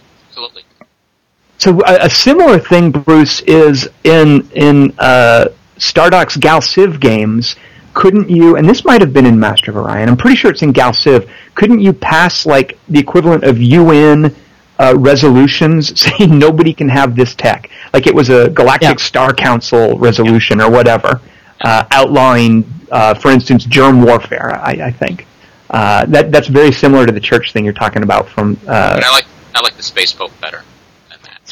So 1.62 1.80
a, 1.86 2.06
a, 2.06 2.10
similar 2.10 2.58
thing, 2.58 2.90
Bruce, 2.90 3.42
is 3.42 3.88
in 4.04 4.50
in 4.56 4.96
uh, 4.98 5.50
Stardock's 5.78 6.36
Gal 6.36 6.60
Civ 6.60 7.00
games. 7.00 7.56
Couldn't 7.94 8.32
you? 8.32 8.56
And 8.56 8.68
this 8.68 8.84
might 8.84 9.00
have 9.00 9.14
been 9.14 9.28
in 9.28 9.40
Master 9.40 9.70
of 9.70 9.78
Orion. 9.78 10.10
I'm 10.10 10.18
pretty 10.18 10.38
sure 10.38 10.50
it's 10.50 10.64
in 10.64 10.72
Gal 10.72 10.92
Civ. 10.92 11.30
Couldn't 11.54 11.80
you 11.80 11.94
pass 11.94 12.48
like 12.48 12.80
the 12.90 12.98
equivalent 13.00 13.44
of 13.44 13.60
UN 13.60 14.36
uh, 14.80 14.96
resolutions 14.98 16.00
saying 16.18 16.40
nobody 16.40 16.74
can 16.74 16.90
have 16.90 17.16
this 17.16 17.36
tech? 17.36 17.70
Like 17.94 18.08
it 18.08 18.16
was 18.16 18.30
a 18.30 18.50
Galactic 18.50 18.98
yeah. 18.98 19.06
Star 19.06 19.32
Council 19.32 20.00
resolution 20.00 20.58
yeah. 20.58 20.66
or 20.66 20.72
whatever, 20.72 21.22
uh, 21.64 21.86
outlawing 21.92 22.66
uh, 22.90 23.14
for 23.14 23.30
instance, 23.30 23.66
germ 23.66 24.02
warfare. 24.02 24.56
I, 24.56 24.72
I 24.72 24.92
think 24.92 25.28
uh, 25.70 26.08
that 26.08 26.32
that's 26.32 26.48
very 26.48 26.72
similar 26.72 27.06
to 27.06 27.12
the 27.12 27.20
church 27.20 27.54
thing 27.54 27.66
you're 27.66 27.74
talking 27.74 28.02
about. 28.02 28.28
From 28.28 28.58
uh, 28.68 28.96
but 28.96 29.04
I 29.04 29.12
like 29.12 29.28
I 29.54 29.62
like 29.62 29.78
the 29.78 29.84
space 29.84 30.12
pope 30.12 30.32
better 30.42 30.58
than 30.58 30.66
that. 30.66 30.71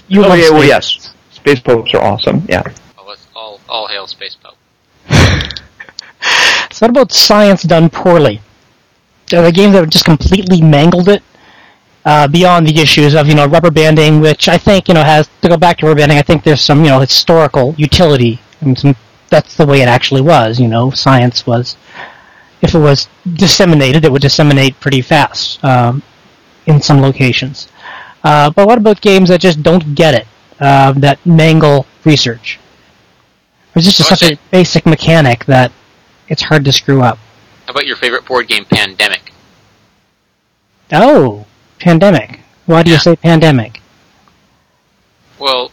You 0.09 0.25
oh, 0.25 0.33
yeah, 0.33 0.49
well, 0.49 0.63
yes, 0.63 1.13
space 1.31 1.59
popes 1.59 1.93
are 1.93 2.01
awesome. 2.01 2.43
Yeah. 2.49 2.63
All, 2.97 3.15
all, 3.35 3.61
all 3.69 3.87
hail 3.87 4.07
space 4.07 4.35
pope. 4.35 4.55
so 6.71 6.85
what 6.85 6.89
about 6.89 7.11
science 7.11 7.63
done 7.63 7.89
poorly? 7.89 8.41
Are 9.31 9.43
the 9.43 9.51
games 9.51 9.73
that 9.73 9.87
just 9.89 10.05
completely 10.05 10.61
mangled 10.61 11.07
it 11.07 11.21
uh, 12.05 12.27
beyond 12.27 12.67
the 12.67 12.81
issues 12.81 13.13
of 13.13 13.27
you 13.27 13.35
know 13.35 13.45
rubber 13.45 13.69
banding, 13.69 14.19
which 14.19 14.49
I 14.49 14.57
think 14.57 14.87
you 14.87 14.95
know 14.95 15.03
has 15.03 15.29
to 15.43 15.47
go 15.47 15.57
back 15.57 15.77
to 15.77 15.85
rubber 15.85 15.99
banding. 15.99 16.17
I 16.17 16.23
think 16.23 16.43
there's 16.43 16.61
some 16.61 16.83
you 16.83 16.89
know 16.89 16.99
historical 16.99 17.75
utility 17.77 18.39
and 18.61 18.77
some 18.77 18.95
that's 19.29 19.55
the 19.55 19.65
way 19.65 19.81
it 19.81 19.87
actually 19.87 20.21
was. 20.21 20.59
You 20.59 20.67
know, 20.67 20.89
science 20.91 21.45
was, 21.45 21.77
if 22.61 22.73
it 22.73 22.79
was 22.79 23.07
disseminated, 23.35 24.05
it 24.05 24.11
would 24.11 24.23
disseminate 24.23 24.79
pretty 24.79 25.01
fast 25.01 25.63
um, 25.63 26.01
in 26.65 26.81
some 26.81 26.99
locations. 26.99 27.67
Uh, 28.23 28.49
but 28.49 28.67
what 28.67 28.77
about 28.77 29.01
games 29.01 29.29
that 29.29 29.41
just 29.41 29.63
don't 29.63 29.95
get 29.95 30.13
it, 30.13 30.27
uh, 30.59 30.91
that 30.93 31.23
mangle 31.25 31.85
research? 32.03 32.59
Or 33.75 33.79
is 33.79 33.85
this 33.85 33.97
just 33.97 34.09
such 34.09 34.23
a 34.23 34.37
basic 34.51 34.85
mechanic 34.85 35.45
that 35.45 35.71
it's 36.27 36.41
hard 36.41 36.65
to 36.65 36.71
screw 36.71 37.01
up? 37.01 37.17
How 37.65 37.71
about 37.71 37.85
your 37.85 37.95
favorite 37.95 38.25
board 38.25 38.47
game, 38.47 38.65
Pandemic? 38.65 39.31
Oh, 40.91 41.45
Pandemic. 41.79 42.39
Why 42.65 42.83
do 42.83 42.89
yeah. 42.89 42.95
you 42.97 43.01
say 43.01 43.15
Pandemic? 43.15 43.81
Well, 45.39 45.71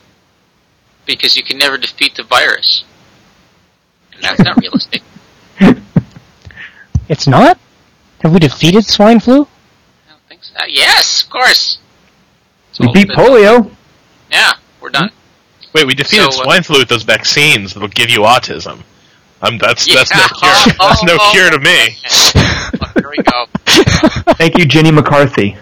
because 1.07 1.37
you 1.37 1.43
can 1.43 1.59
never 1.59 1.79
defeat 1.79 2.15
the 2.15 2.23
virus. 2.23 2.85
And 4.13 4.23
that's 4.23 4.41
not 4.41 4.57
realistic. 4.57 5.03
it's 7.09 7.27
not? 7.27 7.59
Have 8.21 8.33
we 8.33 8.39
defeated 8.39 8.85
swine 8.87 9.21
flu? 9.21 9.43
I 10.07 10.11
don't 10.11 10.23
think 10.29 10.45
so. 10.45 10.55
Uh, 10.57 10.65
yes, 10.69 11.23
of 11.23 11.31
course. 11.31 11.79
We 12.81 12.93
beat 12.93 13.09
polio. 13.09 13.71
Yeah, 14.31 14.53
we're 14.81 14.91
done. 14.91 15.11
Wait, 15.75 15.87
we 15.87 15.95
defeated 15.95 16.33
so, 16.33 16.41
uh, 16.41 16.45
swine 16.45 16.63
flu 16.63 16.79
with 16.79 16.89
those 16.89 17.03
vaccines 17.03 17.75
that'll 17.75 17.89
give 17.89 18.11
you 18.11 18.21
autism. 18.21 18.83
Um, 19.43 19.59
that's 19.59 19.87
yeah. 19.87 19.97
that's 19.97 20.11
no 20.11 20.27
cure. 20.39 20.77
Oh, 20.81 20.89
that's 20.89 21.03
no 21.05 21.17
oh, 21.21 21.31
cure 21.33 21.51
to 21.51 21.59
me. 21.59 21.97
Oh, 22.83 22.93
here 22.95 23.11
we 23.11 23.23
go. 23.23 23.47
Thank 24.35 24.59
you, 24.59 24.65
Jenny 24.65 24.91
McCarthy. 24.91 25.57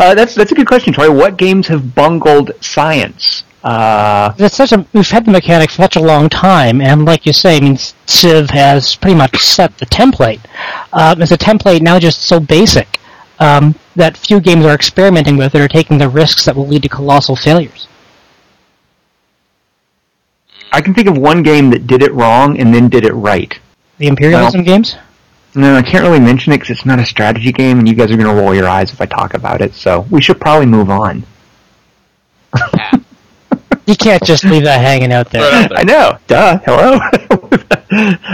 uh, 0.00 0.14
that's 0.14 0.34
that's 0.34 0.52
a 0.52 0.54
good 0.54 0.66
question, 0.66 0.92
Troy. 0.92 1.10
What 1.12 1.36
games 1.36 1.68
have 1.68 1.94
bungled 1.94 2.52
science? 2.60 3.44
Uh, 3.62 4.34
it's 4.38 4.56
such 4.56 4.72
a 4.72 4.84
we've 4.92 5.08
had 5.08 5.24
the 5.24 5.30
mechanic 5.30 5.70
for 5.70 5.76
such 5.82 5.96
a 5.96 6.00
long 6.00 6.28
time, 6.28 6.80
and 6.80 7.04
like 7.04 7.24
you 7.24 7.32
say, 7.32 7.56
I 7.56 7.60
mean, 7.60 7.76
Civ 7.76 8.50
has 8.50 8.96
pretty 8.96 9.16
much 9.16 9.38
set 9.38 9.78
the 9.78 9.86
template. 9.86 10.40
Um, 10.92 11.22
it's 11.22 11.30
a 11.30 11.38
template 11.38 11.80
now 11.80 11.98
just 11.98 12.22
so 12.22 12.40
basic 12.40 12.98
um, 13.38 13.74
that 13.96 14.16
few 14.16 14.40
games 14.40 14.64
are 14.64 14.74
experimenting 14.74 15.36
with 15.36 15.52
that 15.52 15.60
are 15.60 15.68
taking 15.68 15.98
the 15.98 16.08
risks 16.08 16.44
that 16.44 16.56
will 16.56 16.66
lead 16.66 16.82
to 16.82 16.88
colossal 16.88 17.36
failures. 17.36 17.88
I 20.72 20.80
can 20.80 20.94
think 20.94 21.08
of 21.08 21.16
one 21.16 21.42
game 21.42 21.70
that 21.70 21.86
did 21.86 22.02
it 22.02 22.12
wrong 22.12 22.58
and 22.58 22.74
then 22.74 22.88
did 22.88 23.04
it 23.04 23.12
right. 23.12 23.58
The 23.98 24.08
Imperialism 24.08 24.60
well, 24.60 24.66
games? 24.66 24.96
No, 25.54 25.76
I 25.76 25.82
can't 25.82 26.02
really 26.02 26.18
mention 26.18 26.52
it 26.52 26.56
because 26.56 26.70
it's 26.70 26.84
not 26.84 26.98
a 26.98 27.06
strategy 27.06 27.52
game, 27.52 27.78
and 27.78 27.88
you 27.88 27.94
guys 27.94 28.10
are 28.10 28.16
going 28.16 28.34
to 28.34 28.42
roll 28.42 28.54
your 28.54 28.66
eyes 28.66 28.92
if 28.92 29.00
I 29.00 29.06
talk 29.06 29.34
about 29.34 29.60
it. 29.60 29.72
So 29.74 30.04
we 30.10 30.20
should 30.20 30.40
probably 30.40 30.66
move 30.66 30.90
on. 30.90 31.24
You 33.86 33.96
can't 33.96 34.22
just 34.24 34.44
leave 34.44 34.64
that 34.64 34.80
hanging 34.80 35.12
out 35.12 35.30
there. 35.30 35.68
I 35.74 35.82
know. 35.82 36.18
Duh. 36.26 36.58
Hello. 36.64 36.98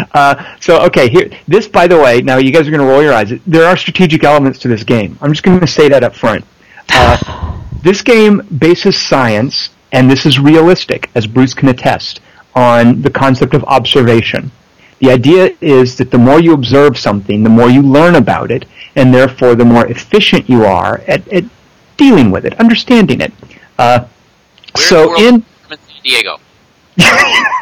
uh, 0.14 0.56
so 0.60 0.82
okay, 0.86 1.08
here. 1.08 1.30
This, 1.48 1.66
by 1.66 1.86
the 1.86 1.98
way, 1.98 2.20
now 2.20 2.36
you 2.36 2.52
guys 2.52 2.68
are 2.68 2.70
going 2.70 2.80
to 2.80 2.86
roll 2.86 3.02
your 3.02 3.12
eyes. 3.12 3.32
There 3.46 3.66
are 3.66 3.76
strategic 3.76 4.22
elements 4.22 4.58
to 4.60 4.68
this 4.68 4.84
game. 4.84 5.18
I'm 5.20 5.32
just 5.32 5.42
going 5.42 5.58
to 5.58 5.66
say 5.66 5.88
that 5.88 6.04
up 6.04 6.14
front. 6.14 6.44
Uh, 6.88 7.60
this 7.82 8.02
game 8.02 8.42
bases 8.58 9.00
science, 9.00 9.70
and 9.92 10.10
this 10.10 10.24
is 10.24 10.38
realistic, 10.38 11.10
as 11.14 11.26
Bruce 11.26 11.54
can 11.54 11.68
attest, 11.68 12.20
on 12.54 13.02
the 13.02 13.10
concept 13.10 13.54
of 13.54 13.64
observation. 13.64 14.52
The 15.00 15.10
idea 15.10 15.56
is 15.60 15.96
that 15.96 16.10
the 16.10 16.18
more 16.18 16.40
you 16.40 16.52
observe 16.52 16.98
something, 16.98 17.42
the 17.42 17.50
more 17.50 17.70
you 17.70 17.82
learn 17.82 18.14
about 18.14 18.50
it, 18.50 18.66
and 18.94 19.14
therefore 19.14 19.54
the 19.54 19.64
more 19.64 19.86
efficient 19.86 20.48
you 20.48 20.64
are 20.64 20.98
at, 21.08 21.26
at 21.28 21.44
dealing 21.96 22.30
with 22.30 22.44
it, 22.44 22.58
understanding 22.60 23.20
it. 23.20 23.32
Uh, 23.78 24.04
so 24.76 25.18
in 25.18 25.44
San 25.68 25.78
Diego. 26.02 26.38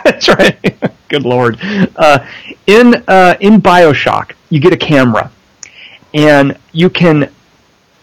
That's 0.05 0.29
right. 0.29 0.77
Good 1.09 1.25
lord. 1.25 1.59
Uh, 1.97 2.27
in 2.67 3.03
uh, 3.09 3.37
in 3.41 3.61
Bioshock, 3.61 4.33
you 4.51 4.61
get 4.61 4.73
a 4.73 4.77
camera, 4.77 5.31
and 6.13 6.59
you 6.73 6.91
can 6.91 7.31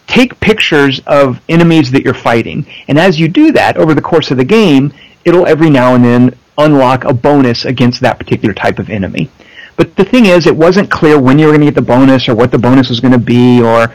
take 0.06 0.38
pictures 0.40 1.00
of 1.06 1.40
enemies 1.48 1.90
that 1.92 2.02
you're 2.02 2.14
fighting. 2.14 2.66
And 2.88 2.98
as 2.98 3.18
you 3.18 3.28
do 3.28 3.52
that 3.52 3.76
over 3.76 3.94
the 3.94 4.02
course 4.02 4.30
of 4.30 4.36
the 4.36 4.44
game, 4.44 4.92
it'll 5.24 5.46
every 5.46 5.70
now 5.70 5.94
and 5.94 6.04
then 6.04 6.38
unlock 6.58 7.04
a 7.04 7.12
bonus 7.12 7.64
against 7.64 8.00
that 8.00 8.18
particular 8.18 8.54
type 8.54 8.78
of 8.78 8.88
enemy. 8.88 9.30
But 9.76 9.94
the 9.96 10.04
thing 10.04 10.26
is, 10.26 10.46
it 10.46 10.56
wasn't 10.56 10.90
clear 10.90 11.20
when 11.20 11.38
you 11.38 11.46
were 11.46 11.52
going 11.52 11.60
to 11.60 11.66
get 11.66 11.74
the 11.74 11.82
bonus 11.82 12.28
or 12.28 12.34
what 12.34 12.50
the 12.50 12.58
bonus 12.58 12.88
was 12.88 13.00
going 13.00 13.12
to 13.12 13.18
be, 13.18 13.60
or 13.60 13.94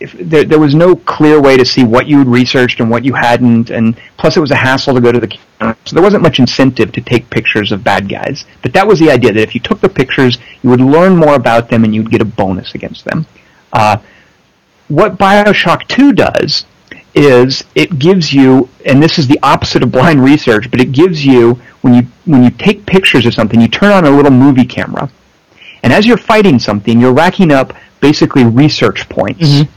if 0.00 0.12
there, 0.12 0.44
there 0.44 0.58
was 0.58 0.74
no 0.74 0.96
clear 0.96 1.40
way 1.40 1.56
to 1.56 1.64
see 1.64 1.84
what 1.84 2.06
you 2.06 2.18
had 2.18 2.28
researched 2.28 2.80
and 2.80 2.90
what 2.90 3.04
you 3.04 3.12
hadn't, 3.14 3.70
and 3.70 3.96
plus 4.16 4.36
it 4.36 4.40
was 4.40 4.50
a 4.50 4.56
hassle 4.56 4.94
to 4.94 5.00
go 5.00 5.12
to 5.12 5.20
the 5.20 5.28
camera. 5.28 5.76
So 5.84 5.94
there 5.94 6.02
wasn't 6.02 6.22
much 6.22 6.38
incentive 6.38 6.92
to 6.92 7.00
take 7.00 7.28
pictures 7.30 7.72
of 7.72 7.82
bad 7.84 8.08
guys. 8.08 8.44
But 8.62 8.72
that 8.74 8.86
was 8.86 8.98
the 8.98 9.10
idea 9.10 9.32
that 9.32 9.40
if 9.42 9.54
you 9.54 9.60
took 9.60 9.80
the 9.80 9.88
pictures, 9.88 10.38
you 10.62 10.70
would 10.70 10.80
learn 10.80 11.16
more 11.16 11.34
about 11.34 11.68
them 11.70 11.84
and 11.84 11.94
you'd 11.94 12.10
get 12.10 12.20
a 12.20 12.24
bonus 12.24 12.74
against 12.74 13.04
them. 13.04 13.26
Uh, 13.72 13.98
what 14.88 15.16
Bioshock 15.16 15.88
2 15.88 16.12
does 16.12 16.66
is 17.14 17.62
it 17.74 17.98
gives 17.98 18.32
you, 18.32 18.68
and 18.84 19.02
this 19.02 19.18
is 19.18 19.28
the 19.28 19.38
opposite 19.42 19.82
of 19.82 19.92
blind 19.92 20.22
research, 20.22 20.70
but 20.70 20.80
it 20.80 20.92
gives 20.92 21.24
you 21.24 21.54
when 21.82 21.94
you 21.94 22.02
when 22.24 22.42
you 22.42 22.50
take 22.50 22.84
pictures 22.86 23.24
of 23.26 23.34
something, 23.34 23.60
you 23.60 23.68
turn 23.68 23.92
on 23.92 24.04
a 24.04 24.10
little 24.10 24.30
movie 24.32 24.64
camera, 24.64 25.08
and 25.82 25.92
as 25.92 26.06
you're 26.06 26.16
fighting 26.16 26.58
something, 26.58 27.00
you're 27.00 27.12
racking 27.12 27.52
up 27.52 27.72
basically 28.00 28.44
research 28.44 29.08
points, 29.08 29.42
Mhm. 29.48 29.68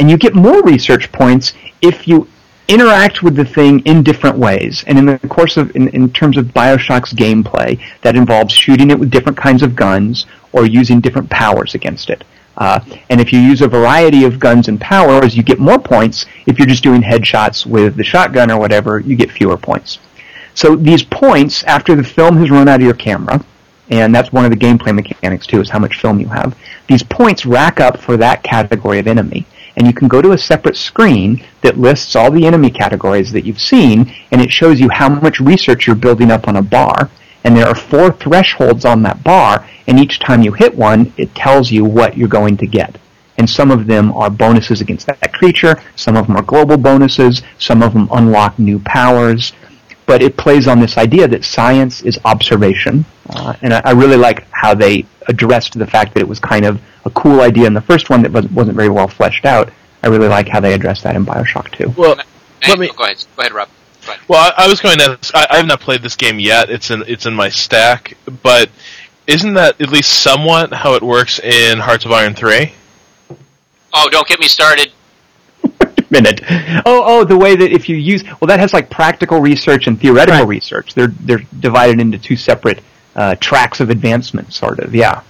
And 0.00 0.10
you 0.10 0.16
get 0.16 0.34
more 0.34 0.62
research 0.62 1.12
points 1.12 1.52
if 1.82 2.08
you 2.08 2.26
interact 2.68 3.22
with 3.22 3.36
the 3.36 3.44
thing 3.44 3.80
in 3.80 4.02
different 4.02 4.38
ways. 4.38 4.82
And 4.86 4.98
in 4.98 5.06
the 5.06 5.18
course 5.28 5.56
of, 5.56 5.74
in, 5.76 5.88
in 5.88 6.10
terms 6.12 6.38
of 6.38 6.46
Bioshock's 6.46 7.12
gameplay, 7.12 7.80
that 8.00 8.16
involves 8.16 8.54
shooting 8.54 8.90
it 8.90 8.98
with 8.98 9.10
different 9.10 9.36
kinds 9.36 9.62
of 9.62 9.76
guns 9.76 10.26
or 10.52 10.64
using 10.64 11.00
different 11.00 11.28
powers 11.28 11.74
against 11.74 12.10
it. 12.10 12.24
Uh, 12.56 12.80
and 13.08 13.20
if 13.20 13.32
you 13.32 13.40
use 13.40 13.60
a 13.60 13.68
variety 13.68 14.24
of 14.24 14.38
guns 14.38 14.68
and 14.68 14.80
powers, 14.80 15.36
you 15.36 15.42
get 15.42 15.58
more 15.58 15.78
points. 15.78 16.26
If 16.46 16.58
you're 16.58 16.66
just 16.66 16.82
doing 16.82 17.02
headshots 17.02 17.66
with 17.66 17.96
the 17.96 18.04
shotgun 18.04 18.50
or 18.50 18.58
whatever, 18.58 19.00
you 19.00 19.16
get 19.16 19.30
fewer 19.30 19.56
points. 19.56 19.98
So 20.54 20.76
these 20.76 21.02
points, 21.02 21.62
after 21.64 21.94
the 21.94 22.04
film 22.04 22.36
has 22.38 22.50
run 22.50 22.68
out 22.68 22.80
of 22.80 22.86
your 22.86 22.94
camera, 22.94 23.44
and 23.90 24.14
that's 24.14 24.32
one 24.32 24.44
of 24.44 24.50
the 24.50 24.56
gameplay 24.56 24.94
mechanics 24.94 25.46
too, 25.46 25.60
is 25.60 25.70
how 25.70 25.78
much 25.78 26.00
film 26.00 26.20
you 26.20 26.28
have. 26.28 26.56
These 26.86 27.02
points 27.02 27.44
rack 27.44 27.80
up 27.80 27.98
for 27.98 28.16
that 28.18 28.42
category 28.42 28.98
of 28.98 29.06
enemy, 29.06 29.46
and 29.80 29.86
you 29.86 29.94
can 29.94 30.08
go 30.08 30.20
to 30.20 30.32
a 30.32 30.38
separate 30.38 30.76
screen 30.76 31.42
that 31.62 31.78
lists 31.78 32.14
all 32.14 32.30
the 32.30 32.46
enemy 32.46 32.70
categories 32.70 33.32
that 33.32 33.46
you've 33.46 33.58
seen, 33.58 34.14
and 34.30 34.42
it 34.42 34.52
shows 34.52 34.78
you 34.78 34.90
how 34.90 35.08
much 35.08 35.40
research 35.40 35.86
you're 35.86 35.96
building 35.96 36.30
up 36.30 36.46
on 36.46 36.56
a 36.56 36.62
bar. 36.62 37.08
And 37.44 37.56
there 37.56 37.66
are 37.66 37.74
four 37.74 38.12
thresholds 38.12 38.84
on 38.84 39.02
that 39.04 39.24
bar, 39.24 39.66
and 39.86 39.98
each 39.98 40.18
time 40.18 40.42
you 40.42 40.52
hit 40.52 40.76
one, 40.76 41.14
it 41.16 41.34
tells 41.34 41.70
you 41.70 41.82
what 41.82 42.14
you're 42.14 42.28
going 42.28 42.58
to 42.58 42.66
get. 42.66 42.98
And 43.38 43.48
some 43.48 43.70
of 43.70 43.86
them 43.86 44.12
are 44.12 44.28
bonuses 44.28 44.82
against 44.82 45.06
that 45.06 45.32
creature, 45.32 45.82
some 45.96 46.14
of 46.14 46.26
them 46.26 46.36
are 46.36 46.42
global 46.42 46.76
bonuses, 46.76 47.40
some 47.58 47.82
of 47.82 47.94
them 47.94 48.06
unlock 48.12 48.58
new 48.58 48.80
powers, 48.80 49.54
but 50.04 50.22
it 50.22 50.36
plays 50.36 50.68
on 50.68 50.80
this 50.80 50.98
idea 50.98 51.26
that 51.26 51.42
science 51.42 52.02
is 52.02 52.18
observation. 52.26 53.06
Uh, 53.30 53.54
and 53.62 53.72
I, 53.72 53.80
I 53.82 53.90
really 53.92 54.18
like 54.18 54.46
how 54.50 54.74
they 54.74 55.06
addressed 55.30 55.78
the 55.78 55.86
fact 55.86 56.12
that 56.14 56.20
it 56.20 56.28
was 56.28 56.38
kind 56.38 56.64
of 56.66 56.80
a 57.04 57.10
cool 57.10 57.40
idea 57.40 57.66
in 57.66 57.72
the 57.72 57.80
first 57.80 58.10
one 58.10 58.22
that 58.22 58.32
wasn't, 58.32 58.52
wasn't 58.52 58.76
very 58.76 58.90
well 58.90 59.08
fleshed 59.08 59.46
out. 59.46 59.70
I 60.02 60.08
really 60.08 60.28
like 60.28 60.48
how 60.48 60.60
they 60.60 60.74
addressed 60.74 61.02
that 61.04 61.16
in 61.16 61.24
Bioshock 61.24 61.70
2. 61.72 61.94
Well, 61.96 62.16
let 62.66 62.78
me. 62.78 62.90
Go 62.94 63.04
ahead. 63.04 63.24
Go 63.36 63.40
ahead, 63.40 63.52
Rob. 63.52 63.68
Go 64.06 64.12
ahead. 64.12 64.20
Well, 64.28 64.52
I, 64.56 64.64
I 64.64 64.68
was 64.68 64.80
going 64.80 64.98
to. 64.98 65.18
I, 65.34 65.46
I 65.50 65.56
have 65.58 65.66
not 65.66 65.80
played 65.80 66.02
this 66.02 66.16
game 66.16 66.38
yet. 66.38 66.68
It's 66.70 66.90
in 66.90 67.04
it's 67.06 67.26
in 67.26 67.34
my 67.34 67.48
stack, 67.48 68.16
but 68.42 68.68
isn't 69.26 69.54
that 69.54 69.80
at 69.80 69.90
least 69.90 70.10
somewhat 70.22 70.72
how 70.72 70.94
it 70.94 71.02
works 71.02 71.38
in 71.38 71.78
Hearts 71.78 72.04
of 72.04 72.12
Iron 72.12 72.34
Three? 72.34 72.72
Oh, 73.92 74.08
don't 74.10 74.26
get 74.26 74.40
me 74.40 74.48
started. 74.48 74.92
minute. 76.10 76.40
Oh, 76.86 77.02
oh, 77.06 77.24
the 77.24 77.36
way 77.36 77.56
that 77.56 77.72
if 77.72 77.88
you 77.88 77.96
use 77.96 78.24
well, 78.24 78.48
that 78.48 78.58
has 78.60 78.72
like 78.72 78.90
practical 78.90 79.40
research 79.40 79.86
and 79.86 80.00
theoretical 80.00 80.40
Right. 80.40 80.48
research. 80.48 80.94
They're 80.94 81.12
they're 81.20 81.42
divided 81.60 82.00
into 82.00 82.18
two 82.18 82.36
separate 82.36 82.80
uh, 83.16 83.34
tracks 83.36 83.80
of 83.80 83.90
advancement, 83.90 84.52
sort 84.52 84.78
of. 84.80 84.94
Yeah, 84.94 85.22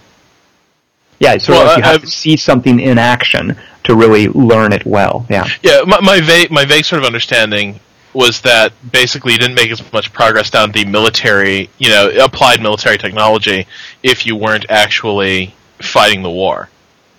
yeah. 1.19 1.37
Sort 1.39 1.57
Well, 1.59 1.63
of 1.63 1.67
like 1.69 1.77
you 1.79 1.83
have 1.85 1.95
I've- 1.97 2.07
to 2.07 2.11
see 2.11 2.37
something 2.37 2.81
in 2.81 2.99
action 2.99 3.57
to 3.85 3.95
really 3.95 4.29
learn 4.29 4.73
it 4.73 4.85
well. 4.87 5.27
Yeah. 5.31 5.47
Yeah, 5.63 5.83
my 5.87 6.01
my 6.01 6.21
vague 6.21 6.51
my 6.51 6.65
vague 6.65 6.85
sort 6.85 7.01
of 7.03 7.07
understanding 7.07 7.81
was 8.13 8.41
that 8.41 8.73
basically 8.91 9.33
you 9.33 9.39
didn't 9.39 9.55
make 9.55 9.71
as 9.71 9.93
much 9.93 10.13
progress 10.13 10.51
down 10.51 10.73
the 10.73 10.85
military, 10.85 11.71
you 11.79 11.89
know, 11.89 12.11
applied 12.21 12.61
military 12.61 12.99
technology 12.99 13.67
if 14.03 14.27
you 14.27 14.35
weren't 14.35 14.67
actually 14.69 15.55
fighting 15.81 16.21
the 16.23 16.31
war. 16.31 16.69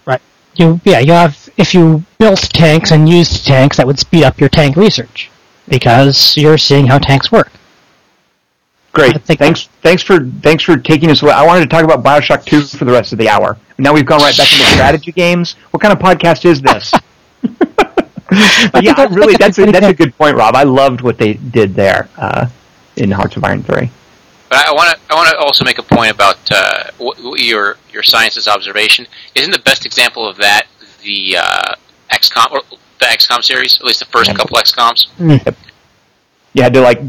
Right. 0.05 0.21
You 0.55 0.79
yeah, 0.83 0.99
you 0.99 1.13
have 1.13 1.49
if 1.57 1.73
you 1.73 2.03
built 2.19 2.41
tanks 2.53 2.91
and 2.91 3.07
used 3.07 3.45
tanks, 3.47 3.77
that 3.77 3.87
would 3.87 3.99
speed 3.99 4.23
up 4.23 4.39
your 4.39 4.49
tank 4.49 4.75
research 4.75 5.29
because 5.69 6.35
you're 6.37 6.57
seeing 6.57 6.87
how 6.87 6.97
tanks 6.99 7.31
work. 7.31 7.51
I 8.93 8.97
Great. 8.97 9.21
think- 9.23 9.39
Thanks. 9.39 9.69
Thanks 9.81 10.03
for 10.03 10.19
thanks 10.41 10.63
for 10.63 10.75
taking 10.77 11.09
us 11.11 11.21
away. 11.21 11.31
I 11.31 11.45
wanted 11.45 11.61
to 11.61 11.67
talk 11.67 11.83
about 11.85 12.03
Bioshock 12.03 12.43
Two 12.45 12.61
for 12.63 12.83
the 12.85 12.91
rest 12.91 13.13
of 13.13 13.17
the 13.19 13.29
hour. 13.29 13.57
Now 13.77 13.93
we've 13.93 14.05
gone 14.05 14.19
right 14.19 14.35
back 14.37 14.51
into 14.51 14.65
strategy 14.65 15.11
games. 15.13 15.53
What 15.71 15.81
kind 15.81 15.93
of 15.93 15.99
podcast 15.99 16.43
is 16.45 16.61
this? 16.61 16.91
but 17.41 18.83
yeah, 18.83 18.93
that's- 18.93 19.11
really, 19.11 19.35
that's 19.37 19.57
that's 19.57 19.59
a, 19.69 19.71
that's 19.71 19.85
a 19.85 19.93
good. 19.93 19.97
good 20.09 20.17
point, 20.17 20.35
Rob. 20.35 20.55
I 20.55 20.63
loved 20.63 21.01
what 21.01 21.17
they 21.17 21.33
did 21.33 21.73
there 21.73 22.09
uh, 22.17 22.47
in 22.97 23.11
Hearts 23.11 23.37
of 23.37 23.43
Iron 23.43 23.63
Three. 23.63 23.89
But 24.49 24.67
I 24.67 24.71
want 24.73 24.89
to. 24.97 25.13
I 25.13 25.15
want 25.15 25.29
to 25.29 25.37
also 25.37 25.63
make 25.63 25.77
a 25.79 25.83
point 25.83 26.11
about 26.11 26.37
uh, 26.51 26.83
wh- 26.99 27.17
wh- 27.17 27.39
your 27.41 27.77
your 27.93 28.03
science's 28.03 28.47
observation. 28.47 29.07
Isn't 29.35 29.51
the 29.51 29.59
best 29.59 29.85
example 29.85 30.27
of 30.27 30.35
that 30.37 30.67
the 31.03 31.37
uh, 31.37 31.75
XCOM 32.11 32.51
or 32.51 32.61
the 32.99 33.05
XCOM 33.05 33.41
series? 33.43 33.77
At 33.79 33.85
least 33.85 33.99
the 33.99 34.05
first 34.07 34.29
Yeah. 34.29 34.35
couple 34.35 34.57
XCOMs. 34.57 35.07
You 36.53 36.63
had 36.63 36.73
to 36.73 36.81
like 36.81 36.99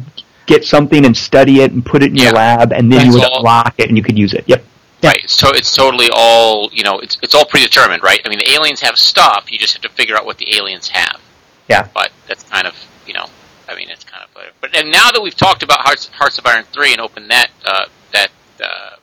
get 0.47 0.65
something 0.65 1.05
and 1.07 1.17
study 1.17 1.61
it 1.61 1.73
and 1.73 1.85
put 1.85 2.03
it 2.03 2.11
in 2.11 2.17
your 2.17 2.33
lab, 2.33 2.73
and 2.73 2.91
then 2.93 3.07
you 3.07 3.13
would 3.15 3.25
all. 3.25 3.39
unlock 3.39 3.75
it 3.79 3.89
and 3.89 3.97
you 3.97 4.03
could 4.03 4.19
use 4.19 4.33
it. 4.35 4.45
Yep. 4.47 4.65
Right. 5.03 5.29
So 5.29 5.51
it's 5.51 5.75
totally 5.75 6.09
all 6.13 6.71
you 6.73 6.85
know. 6.85 6.99
It's 7.01 7.17
it's 7.23 7.35
all 7.35 7.45
predetermined, 7.45 8.03
right? 8.03 8.21
I 8.25 8.29
mean, 8.29 8.39
the 8.39 8.51
aliens 8.53 8.81
have 8.81 8.97
stuff. 8.97 9.51
You 9.51 9.59
just 9.59 9.73
have 9.75 9.83
to 9.83 9.89
figure 9.91 10.17
out 10.17 10.25
what 10.27 10.39
the 10.39 10.57
aliens 10.57 10.89
have. 10.89 11.21
Yeah. 11.69 11.89
But 11.95 12.13
that's 12.29 12.45
kind 12.45 12.67
of 12.67 12.75
you 13.07 13.15
know. 13.15 13.27
I 13.69 13.75
mean, 13.75 13.89
it's 13.91 14.05
kind 14.05 14.23
of. 14.25 14.37
uh, 14.37 14.47
But 14.61 14.77
and 14.77 14.91
now 14.91 15.11
that 15.11 15.21
we've 15.23 15.35
talked 15.37 15.63
about 15.63 15.81
Hearts 15.81 16.09
Hearts 16.09 16.39
of 16.39 16.47
Iron 16.47 16.65
three 16.73 16.93
and 16.93 17.01
opened 17.01 17.31
that 17.31 17.51
uh, 17.65 17.87
that. 18.13 18.31
Uh, 18.63 18.97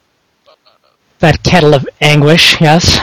That 1.19 1.43
kettle 1.43 1.73
of 1.73 1.85
anguish, 1.99 2.61
yes. 2.61 2.97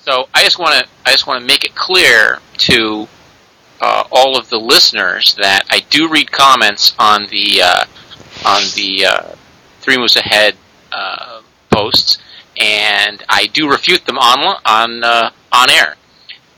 So 0.00 0.26
I 0.32 0.42
just 0.42 0.58
want 0.58 0.72
to 0.82 0.88
I 1.04 1.10
just 1.10 1.26
want 1.26 1.40
to 1.42 1.46
make 1.46 1.64
it 1.64 1.74
clear 1.74 2.38
to 2.58 3.06
uh, 3.82 4.04
all 4.12 4.38
of 4.38 4.48
the 4.48 4.58
listeners 4.58 5.34
that 5.34 5.64
I 5.68 5.80
do 5.90 6.08
read 6.08 6.30
comments 6.30 6.94
on 7.00 7.26
the 7.26 7.62
uh, 7.62 7.84
on 8.46 8.62
the 8.76 9.06
uh, 9.06 9.34
Three 9.80 9.98
Moves 9.98 10.16
Ahead 10.16 10.56
uh, 10.92 11.42
posts, 11.70 12.18
and 12.58 13.22
I 13.28 13.48
do 13.52 13.68
refute 13.68 14.06
them 14.06 14.18
on 14.18 14.60
on 14.64 15.04
uh, 15.04 15.30
on 15.50 15.68
air. 15.68 15.96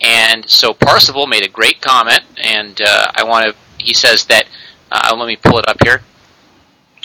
And 0.03 0.49
so 0.49 0.75
Parsival 0.75 1.27
made 1.27 1.45
a 1.45 1.49
great 1.49 1.81
comment, 1.81 2.21
and 2.37 2.79
uh, 2.81 3.11
I 3.15 3.25
want 3.25 3.47
to. 3.47 3.57
He 3.83 3.95
says 3.95 4.27
that. 4.27 4.47
Let 4.93 5.27
me 5.27 5.37
pull 5.37 5.59
it 5.59 5.67
up 5.67 5.79
here. 5.83 6.03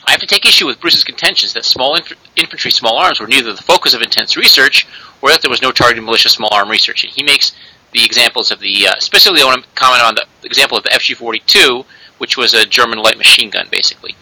I 0.05 0.11
have 0.11 0.19
to 0.19 0.27
take 0.27 0.45
issue 0.45 0.67
with 0.67 0.79
Bruce's 0.79 1.03
contentions 1.03 1.53
that 1.53 1.65
small 1.65 1.95
inf- 1.95 2.13
infantry 2.35 2.71
small 2.71 2.97
arms 2.97 3.19
were 3.19 3.27
neither 3.27 3.53
the 3.53 3.63
focus 3.63 3.93
of 3.93 4.01
intense 4.01 4.37
research 4.37 4.87
or 5.21 5.29
that 5.29 5.41
there 5.41 5.49
was 5.49 5.61
no 5.61 5.71
targeted 5.71 6.03
militia 6.03 6.29
small 6.29 6.49
arm 6.53 6.69
research. 6.69 7.03
And 7.03 7.13
he 7.13 7.23
makes 7.23 7.53
the 7.91 8.03
examples 8.05 8.51
of 8.51 8.59
the, 8.59 8.87
uh, 8.87 8.99
specifically 8.99 9.41
I 9.41 9.45
want 9.45 9.63
to 9.63 9.69
comment 9.75 10.03
on 10.03 10.15
the 10.15 10.25
example 10.43 10.77
of 10.77 10.83
the 10.83 10.89
FG-42, 10.89 11.85
which 12.17 12.37
was 12.37 12.53
a 12.53 12.65
German 12.65 12.99
light 12.99 13.17
machine 13.17 13.49
gun, 13.49 13.67
basically. 13.71 14.15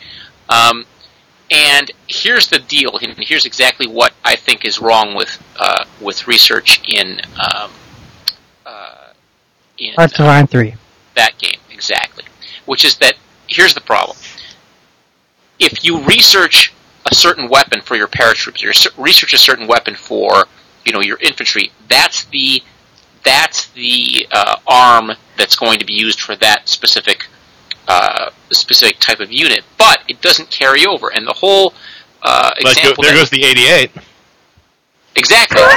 Um, 0.49 0.86
and 1.49 1.91
here's 2.07 2.49
the 2.49 2.59
deal, 2.59 2.97
and 3.01 3.15
here's 3.20 3.45
exactly 3.45 3.88
what 3.88 4.13
I 4.24 4.36
think 4.36 4.65
is 4.65 4.80
wrong 4.80 5.15
with 5.15 5.41
uh, 5.57 5.86
with 6.01 6.28
research 6.28 6.82
in 6.89 7.22
um, 7.39 7.72
uh, 8.65 9.13
in 9.78 9.93
of 9.97 10.20
Iron 10.20 10.47
3. 10.47 10.76
that 11.15 11.38
game 11.38 11.59
exactly, 11.72 12.26
which 12.65 12.84
is 12.84 12.97
that 12.97 13.15
here's 13.47 13.74
the 13.74 13.82
problem. 13.82 14.18
If 15.59 15.84
you 15.86 16.03
research 16.03 16.74
a 17.09 17.15
certain 17.15 17.47
weapon 17.49 17.82
for 17.82 17.95
your 17.95 18.07
paratroops, 18.07 18.63
or 18.63 19.01
research 19.01 19.34
a 19.34 19.38
certain 19.38 19.68
weapon 19.68 19.95
for 19.95 20.45
you 20.86 20.91
know 20.91 21.01
your 21.01 21.18
infantry, 21.20 21.72
that's 21.88 22.26
the 22.26 22.61
that's 23.28 23.67
the 23.71 24.25
uh, 24.32 24.55
arm 24.65 25.11
that's 25.38 25.57
going 25.57 25.80
to 25.80 25.86
be 25.86 25.91
used 25.91 26.21
for 26.21 26.38
that 26.38 26.69
specific 26.69 27.28
uh, 27.89 28.30
specific 28.51 28.99
type 28.99 29.19
of 29.19 29.32
unit. 29.32 29.63
But 29.78 29.99
it 30.07 30.21
doesn't 30.21 30.49
carry 30.49 30.86
over, 30.86 31.09
and 31.13 31.28
the 31.28 31.34
whole 31.34 31.73
uh, 32.23 32.51
example 32.57 33.03
there 33.03 33.11
that- 33.13 33.19
goes 33.19 33.30
the 33.30 33.43
88. 33.43 33.91
Exactly. 35.17 35.57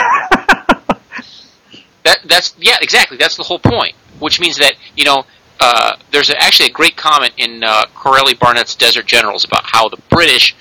that 2.04 2.18
that's 2.24 2.54
yeah, 2.58 2.76
exactly. 2.80 3.16
That's 3.16 3.36
the 3.36 3.42
whole 3.42 3.58
point. 3.58 3.96
Which 4.20 4.38
means 4.38 4.56
that 4.58 4.74
you 4.96 5.04
know 5.04 5.24
uh, 5.58 5.96
there's 6.12 6.30
a, 6.30 6.40
actually 6.40 6.68
a 6.68 6.72
great 6.72 6.96
comment 6.96 7.32
in 7.36 7.64
uh, 7.64 7.86
Correlli 7.96 8.38
Barnett's 8.38 8.76
Desert 8.76 9.06
Generals 9.06 9.44
about 9.44 9.64
how 9.64 9.88
the 9.88 9.98
British 10.08 10.54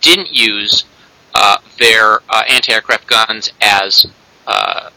didn't 0.00 0.30
use 0.30 0.84
uh, 1.34 1.56
their 1.78 2.20
uh, 2.28 2.42
anti-aircraft 2.48 3.06
guns 3.06 3.52
as 3.60 4.06
uh, 4.46 4.90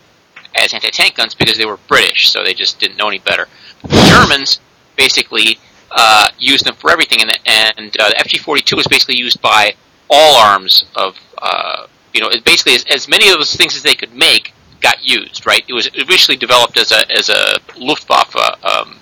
as 0.56 0.74
anti-tank 0.74 1.16
guns 1.16 1.34
because 1.34 1.58
they 1.58 1.66
were 1.66 1.78
British, 1.88 2.30
so 2.30 2.43
they 2.43 2.53
just 2.53 2.80
didn't 2.80 2.97
know 2.97 3.08
any 3.08 3.20
better. 3.20 3.47
The 3.84 4.08
Germans 4.10 4.60
basically 4.95 5.60
uh, 5.91 6.30
used 6.39 6.66
them 6.66 6.76
for 6.76 6.91
everything, 6.91 7.22
and 7.22 7.30
the, 7.30 7.38
and 7.49 7.95
uh, 7.99 8.10
the 8.10 8.16
FG-42 8.16 8.76
was 8.76 8.88
basically 8.88 9.18
used 9.18 9.41
by 9.41 9.76
all 10.10 10.36
arms 10.38 10.86
of 10.95 11.18
uh, 11.38 11.88
you 12.16 12.22
know, 12.22 12.30
basically 12.45 12.74
as, 12.74 12.86
as 12.86 13.08
many 13.08 13.30
of 13.30 13.38
those 13.38 13.56
things 13.56 13.76
as 13.76 13.84
they 13.84 13.93
could 13.93 14.14
make 14.16 14.53
got 14.82 15.03
used. 15.03 15.45
Right? 15.45 15.64
It 15.68 15.74
was 15.74 15.88
initially 15.88 16.38
developed 16.38 16.78
as 16.80 16.91
a 16.91 17.12
as 17.12 17.30
a 17.30 17.60
Luftwaffe 17.78 18.36
um, 18.64 18.99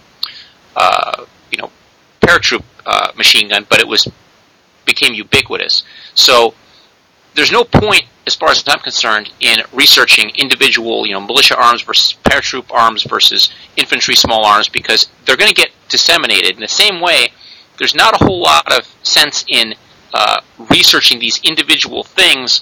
uh, 0.76 1.26
you 1.52 1.60
know 1.60 1.72
paratroop 2.22 2.64
uh, 2.86 3.12
machine 3.16 3.50
gun, 3.50 3.66
but 3.70 3.80
it 3.80 3.88
was 3.88 4.08
became 4.86 5.14
ubiquitous. 5.14 5.84
So 6.16 6.56
there's 7.36 7.52
no 7.52 7.64
point, 7.64 8.04
as 8.28 8.36
far 8.36 8.50
as 8.50 8.64
I'm 8.68 8.80
concerned, 8.80 9.32
in 9.40 9.58
researching 9.74 10.30
individual, 10.36 11.06
you 11.06 11.14
know, 11.14 11.22
militia 11.22 11.58
arms 11.58 11.82
versus 11.82 12.16
paratroop 12.24 12.72
arms 12.72 13.04
versus 13.04 13.52
infantry 13.76 14.16
small 14.16 14.46
arms 14.46 14.70
because 14.70 15.10
they're 15.26 15.38
going 15.38 15.50
to 15.50 15.56
get 15.56 15.72
disseminated. 15.90 16.52
In 16.52 16.60
the 16.60 16.68
same 16.68 17.02
way, 17.02 17.30
there's 17.78 17.96
not 17.96 18.20
a 18.20 18.24
whole 18.24 18.42
lot 18.42 18.72
of 18.72 18.86
sense 19.04 19.44
in 19.48 19.74
uh, 20.14 20.42
researching 20.70 21.20
these 21.20 21.42
individual 21.44 22.04
things 22.04 22.62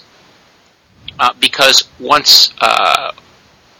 uh, 1.19 1.33
because 1.39 1.87
once 1.99 2.53
uh, 2.61 3.11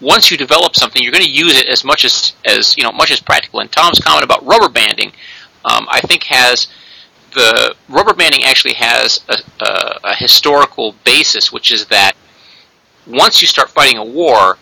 once 0.01 0.31
you 0.31 0.37
develop 0.37 0.75
something, 0.75 1.01
you're 1.01 1.11
going 1.11 1.23
to 1.23 1.29
use 1.29 1.57
it 1.57 1.67
as 1.67 1.83
much 1.83 2.03
as 2.03 2.33
as 2.45 2.75
you 2.77 2.83
know, 2.83 2.91
much 2.91 3.11
as 3.11 3.19
practical. 3.19 3.59
And 3.59 3.71
Tom's 3.71 3.99
comment 3.99 4.23
about 4.23 4.45
rubber 4.45 4.69
banding, 4.69 5.13
um, 5.63 5.87
I 5.89 6.01
think, 6.01 6.23
has 6.23 6.67
the 7.33 7.75
rubber 7.89 8.13
banding 8.13 8.43
actually 8.43 8.73
has 8.73 9.21
a, 9.29 9.37
a, 9.63 9.99
a 10.05 10.15
historical 10.15 10.95
basis, 11.03 11.51
which 11.51 11.71
is 11.71 11.85
that 11.87 12.13
once 13.07 13.41
you 13.41 13.47
start 13.47 13.69
fighting 13.69 13.97
a 13.97 14.03
war, 14.03 14.57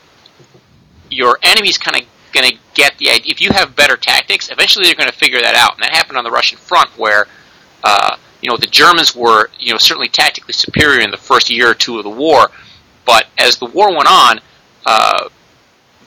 your 1.09 1.39
enemy's 1.43 1.77
kind 1.77 1.97
of 1.97 2.07
going 2.31 2.51
to 2.51 2.57
get 2.73 2.97
the 2.97 3.09
idea. 3.09 3.31
If 3.31 3.41
you 3.41 3.51
have 3.51 3.75
better 3.75 3.97
tactics, 3.97 4.49
eventually 4.51 4.85
they're 4.85 4.95
going 4.95 5.09
to 5.09 5.17
figure 5.17 5.41
that 5.41 5.55
out, 5.55 5.73
and 5.75 5.83
that 5.83 5.91
happened 5.91 6.17
on 6.17 6.23
the 6.23 6.31
Russian 6.31 6.57
front, 6.57 6.89
where 6.97 7.25
uh, 7.83 8.17
you 8.41 8.49
know 8.49 8.57
the 8.57 8.67
Germans 8.67 9.15
were 9.15 9.49
you 9.59 9.71
know 9.71 9.77
certainly 9.77 10.09
tactically 10.09 10.53
superior 10.53 11.01
in 11.01 11.11
the 11.11 11.17
first 11.17 11.49
year 11.49 11.69
or 11.71 11.73
two 11.73 11.97
of 11.97 12.03
the 12.03 12.09
war, 12.09 12.49
but 13.05 13.27
as 13.37 13.57
the 13.57 13.65
war 13.65 13.89
went 13.95 14.07
on, 14.09 14.39
uh, 14.85 15.29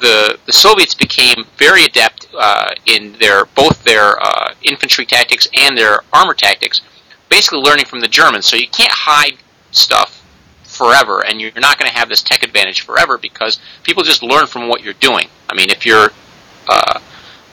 the 0.02 0.38
the 0.46 0.52
Soviets 0.52 0.94
became 0.94 1.46
very 1.56 1.84
adept 1.84 2.26
uh, 2.36 2.74
in 2.86 3.12
their 3.14 3.46
both 3.46 3.82
their 3.84 4.20
uh, 4.20 4.54
infantry 4.62 5.06
tactics 5.06 5.48
and 5.56 5.78
their 5.78 6.00
armor 6.12 6.34
tactics, 6.34 6.82
basically 7.30 7.60
learning 7.60 7.86
from 7.86 8.00
the 8.00 8.08
Germans. 8.08 8.44
So 8.44 8.56
you 8.56 8.68
can't 8.68 8.92
hide 8.92 9.34
stuff 9.70 10.18
forever, 10.64 11.24
and 11.24 11.40
you're 11.40 11.52
not 11.56 11.78
going 11.78 11.90
to 11.90 11.96
have 11.96 12.08
this 12.08 12.22
tech 12.22 12.42
advantage 12.42 12.82
forever 12.82 13.16
because 13.16 13.60
people 13.84 14.02
just 14.02 14.22
learn 14.22 14.46
from 14.46 14.68
what 14.68 14.82
you're 14.82 14.94
doing. 14.94 15.28
I 15.48 15.54
mean, 15.54 15.70
if 15.70 15.86
you're 15.86 16.10
uh, 16.68 17.00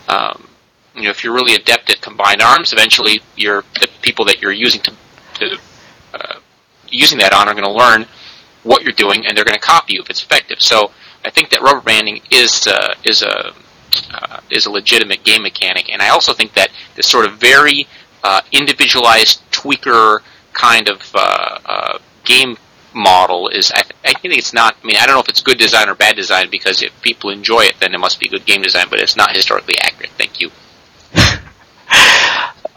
um, 0.07 0.49
you 0.95 1.03
know 1.03 1.11
if 1.11 1.23
you're 1.23 1.33
really 1.33 1.53
adept 1.53 1.89
at 1.91 2.01
combined 2.01 2.41
arms, 2.41 2.73
eventually 2.73 3.21
you're 3.37 3.63
the 3.79 3.87
people 4.01 4.25
that 4.25 4.41
you're 4.41 4.51
using 4.51 4.81
to, 4.81 4.91
to 5.35 5.59
uh, 6.15 6.39
using 6.89 7.19
that 7.19 7.31
on 7.31 7.47
are 7.47 7.53
going 7.53 7.63
to 7.63 7.71
learn 7.71 8.07
what 8.63 8.81
you're 8.81 8.91
doing, 8.91 9.27
and 9.27 9.37
they're 9.37 9.45
going 9.45 9.53
to 9.53 9.61
copy 9.61 9.93
you 9.93 10.01
if 10.01 10.09
it's 10.09 10.23
effective. 10.23 10.59
So 10.61 10.91
I 11.25 11.29
think 11.29 11.49
that 11.49 11.61
rubber 11.61 11.81
banding 11.81 12.21
is 12.31 12.67
uh, 12.67 12.93
is 13.03 13.21
a 13.21 13.53
uh, 14.13 14.39
is 14.49 14.65
a 14.65 14.71
legitimate 14.71 15.23
game 15.23 15.43
mechanic, 15.43 15.89
and 15.89 16.01
I 16.01 16.09
also 16.09 16.33
think 16.33 16.53
that 16.53 16.69
this 16.95 17.07
sort 17.07 17.25
of 17.25 17.37
very 17.37 17.87
uh, 18.23 18.41
individualized 18.51 19.41
tweaker 19.51 20.19
kind 20.53 20.89
of 20.89 21.01
uh, 21.13 21.59
uh, 21.65 21.97
game 22.23 22.57
model 22.93 23.49
is. 23.49 23.71
I, 23.71 23.81
th- 23.81 23.95
I 24.05 24.13
think 24.19 24.35
it's 24.35 24.53
not. 24.53 24.75
I 24.81 24.87
mean, 24.87 24.97
I 24.97 25.05
don't 25.05 25.15
know 25.15 25.21
if 25.21 25.29
it's 25.29 25.41
good 25.41 25.57
design 25.57 25.89
or 25.89 25.95
bad 25.95 26.15
design 26.15 26.49
because 26.49 26.81
if 26.81 26.99
people 27.01 27.29
enjoy 27.29 27.61
it, 27.61 27.75
then 27.79 27.93
it 27.93 27.99
must 27.99 28.19
be 28.19 28.27
good 28.27 28.45
game 28.45 28.61
design. 28.61 28.87
But 28.89 28.99
it's 28.99 29.15
not 29.15 29.35
historically 29.35 29.77
accurate. 29.79 30.11
Thank 30.17 30.39
you. 30.39 30.51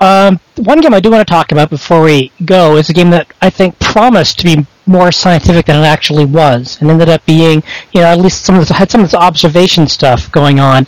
Um, 0.03 0.41
one 0.57 0.81
game 0.81 0.95
I 0.95 0.99
do 0.99 1.13
want 1.13 1.25
to 1.25 1.33
talk 1.33 1.53
about 1.53 1.71
before 1.71 2.03
we 2.03 2.33
go 2.45 2.77
is 2.77 2.91
a 2.91 2.93
game 2.93 3.11
that 3.11 3.33
I 3.41 3.51
think 3.51 3.79
promised 3.79 4.41
to 4.41 4.45
be 4.45 4.67
more 4.87 5.13
scientific 5.13 5.67
than 5.67 5.77
it 5.83 5.87
actually 5.87 6.25
was, 6.25 6.79
and 6.81 6.91
ended 6.91 7.09
up 7.09 7.25
being, 7.27 7.63
you 7.93 8.01
know, 8.01 8.07
at 8.09 8.19
least 8.19 8.45
some 8.45 8.59
of 8.59 8.67
the, 8.69 8.75
had 8.75 8.91
some 8.91 9.03
of 9.03 9.11
the 9.11 9.19
observation 9.19 9.87
stuff 9.89 10.31
going 10.33 10.59
on, 10.61 10.87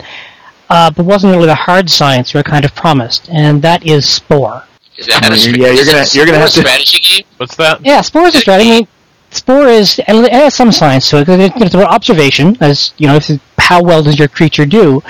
uh, 0.69 0.89
but 0.91 1.05
wasn't 1.05 1.31
really 1.33 1.45
the 1.47 1.55
hard 1.55 1.89
science 1.89 2.33
we 2.33 2.39
were 2.39 2.43
kind 2.43 2.65
of 2.65 2.73
promised, 2.75 3.29
and 3.31 3.61
that 3.61 3.85
is 3.85 4.07
Spore. 4.07 4.63
Is 4.97 5.07
that 5.07 5.23
a, 5.31 5.35
Yeah, 5.37 5.71
you're 5.71 5.85
gonna- 5.85 6.05
you're 6.13 6.25
gonna 6.25 6.39
have 6.39 6.49
to- 6.51 6.59
strategy 6.61 6.99
game? 6.99 7.23
What's 7.37 7.55
that? 7.55 7.79
Yeah, 7.85 8.01
Spore 8.01 8.27
is 8.27 8.35
a 8.35 8.39
strategy. 8.39 8.69
I 8.69 8.73
mean, 8.75 8.87
Spore 9.31 9.67
is 9.67 9.99
and 10.07 10.25
it 10.25 10.31
has 10.31 10.53
some 10.55 10.71
science 10.71 11.09
to 11.09 11.17
it. 11.17 11.25
'cause 11.25 11.39
it- 11.39 11.51
It's 11.57 11.75
about 11.75 11.89
observation, 11.93 12.57
as 12.61 12.91
you 12.97 13.07
know, 13.07 13.15
if- 13.15 13.39
how 13.57 13.81
well 13.81 14.01
does 14.03 14.17
your 14.19 14.27
creature 14.29 14.65
do. 14.65 15.01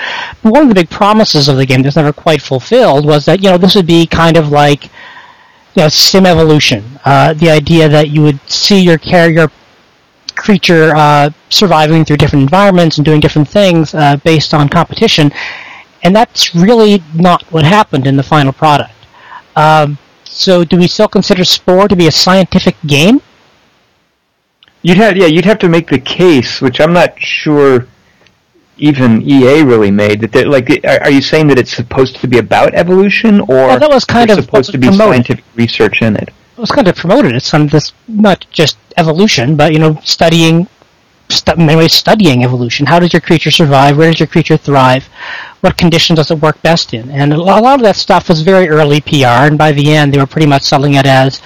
But 0.42 0.52
one 0.52 0.62
of 0.62 0.68
the 0.68 0.74
big 0.74 0.90
promises 0.90 1.46
of 1.46 1.56
the 1.56 1.66
game 1.66 1.82
that's 1.82 1.94
never 1.96 2.12
quite 2.12 2.42
fulfilled 2.42 3.04
was 3.06 3.24
that 3.26 3.42
you 3.42 3.50
know 3.50 3.58
this 3.58 3.74
would 3.76 3.86
be 3.86 4.06
kind 4.06 4.36
of 4.36 4.50
like 4.50 4.88
you 5.76 5.82
know 5.82 5.88
sim 5.88 6.26
evolution. 6.26 6.82
Uh, 7.04 7.34
the 7.34 7.50
idea 7.50 7.88
that 7.88 8.08
you 8.10 8.22
would 8.22 8.40
see 8.48 8.80
your 8.80 8.98
carrier 8.98 9.50
creature 10.34 10.94
uh, 10.94 11.30
surviving 11.50 12.04
through 12.04 12.16
different 12.16 12.42
environments 12.42 12.98
and 12.98 13.04
doing 13.04 13.20
different 13.20 13.48
things 13.48 13.94
uh, 13.94 14.16
based 14.18 14.54
on 14.54 14.68
competition, 14.68 15.30
and 16.02 16.14
that's 16.14 16.54
really 16.54 17.02
not 17.14 17.42
what 17.52 17.64
happened 17.64 18.06
in 18.06 18.16
the 18.16 18.22
final 18.22 18.52
product. 18.52 18.92
Um, 19.54 19.98
so, 20.24 20.64
do 20.64 20.76
we 20.76 20.86
still 20.86 21.08
consider 21.08 21.44
Spore 21.44 21.88
to 21.88 21.96
be 21.96 22.08
a 22.08 22.12
scientific 22.12 22.76
game? 22.86 23.20
You'd 24.82 24.98
have 24.98 25.16
yeah, 25.16 25.26
you'd 25.26 25.44
have 25.44 25.58
to 25.60 25.68
make 25.68 25.88
the 25.88 25.98
case, 25.98 26.60
which 26.60 26.80
I'm 26.80 26.92
not 26.92 27.18
sure 27.18 27.86
even 28.78 29.22
EA 29.22 29.62
really 29.62 29.90
made 29.90 30.20
that. 30.20 30.32
they're- 30.32 30.46
Like, 30.48 30.68
are 30.86 31.10
you 31.10 31.22
saying 31.22 31.48
that 31.48 31.58
it's 31.58 31.74
supposed 31.74 32.16
to 32.20 32.26
be 32.26 32.38
about 32.38 32.74
evolution, 32.74 33.40
or 33.40 33.46
Well, 33.68 33.78
that 33.78 33.90
was 33.90 34.04
kind 34.04 34.30
of 34.30 34.38
supposed 34.44 34.70
to 34.72 34.78
be 34.78 34.88
promoted. 34.88 35.14
scientific 35.14 35.44
research 35.54 36.02
in 36.02 36.16
it? 36.16 36.28
It 36.56 36.60
was 36.60 36.70
kind 36.70 36.88
of 36.88 36.96
promoted. 36.96 37.34
It's 37.34 37.46
some 37.48 37.68
this 37.68 37.92
not 38.08 38.46
just 38.50 38.76
evolution, 38.96 39.56
but 39.56 39.72
you 39.72 39.78
know, 39.78 39.98
studying, 40.04 40.66
stu- 41.28 41.52
in 41.52 41.66
many 41.66 41.76
ways, 41.76 41.92
studying 41.94 42.44
evolution. 42.44 42.86
How 42.86 42.98
does 42.98 43.12
your 43.12 43.20
creature 43.20 43.50
survive? 43.50 43.96
Where 43.96 44.10
does 44.10 44.20
your 44.20 44.26
creature 44.26 44.56
thrive? 44.56 45.08
What 45.60 45.76
conditions 45.76 46.18
does 46.18 46.30
it 46.30 46.40
work 46.40 46.60
best 46.62 46.94
in? 46.94 47.10
And 47.10 47.32
a 47.32 47.36
lot 47.40 47.74
of 47.78 47.82
that 47.82 47.96
stuff 47.96 48.28
was 48.28 48.42
very 48.42 48.68
early 48.68 49.00
PR, 49.00 49.46
and 49.48 49.58
by 49.58 49.72
the 49.72 49.92
end, 49.94 50.12
they 50.14 50.18
were 50.18 50.26
pretty 50.26 50.46
much 50.46 50.62
selling 50.62 50.94
it 50.94 51.06
as 51.06 51.40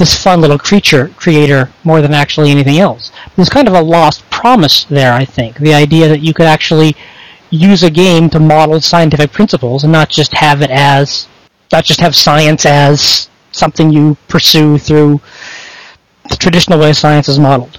this 0.00 0.20
fun 0.20 0.40
little 0.40 0.58
creature 0.58 1.08
creator 1.16 1.70
more 1.84 2.00
than 2.00 2.14
actually 2.14 2.50
anything 2.50 2.78
else. 2.78 3.12
There's 3.36 3.50
kind 3.50 3.68
of 3.68 3.74
a 3.74 3.82
lost 3.82 4.28
promise 4.30 4.84
there, 4.84 5.12
I 5.12 5.26
think. 5.26 5.58
The 5.58 5.74
idea 5.74 6.08
that 6.08 6.20
you 6.20 6.32
could 6.32 6.46
actually 6.46 6.96
use 7.50 7.82
a 7.82 7.90
game 7.90 8.30
to 8.30 8.40
model 8.40 8.80
scientific 8.80 9.30
principles 9.30 9.84
and 9.84 9.92
not 9.92 10.08
just 10.08 10.32
have 10.32 10.62
it 10.62 10.70
as, 10.70 11.28
not 11.70 11.84
just 11.84 12.00
have 12.00 12.16
science 12.16 12.64
as 12.64 13.28
something 13.52 13.90
you 13.90 14.16
pursue 14.26 14.78
through 14.78 15.20
the 16.30 16.36
traditional 16.36 16.78
way 16.78 16.94
science 16.94 17.28
is 17.28 17.38
modeled. 17.38 17.78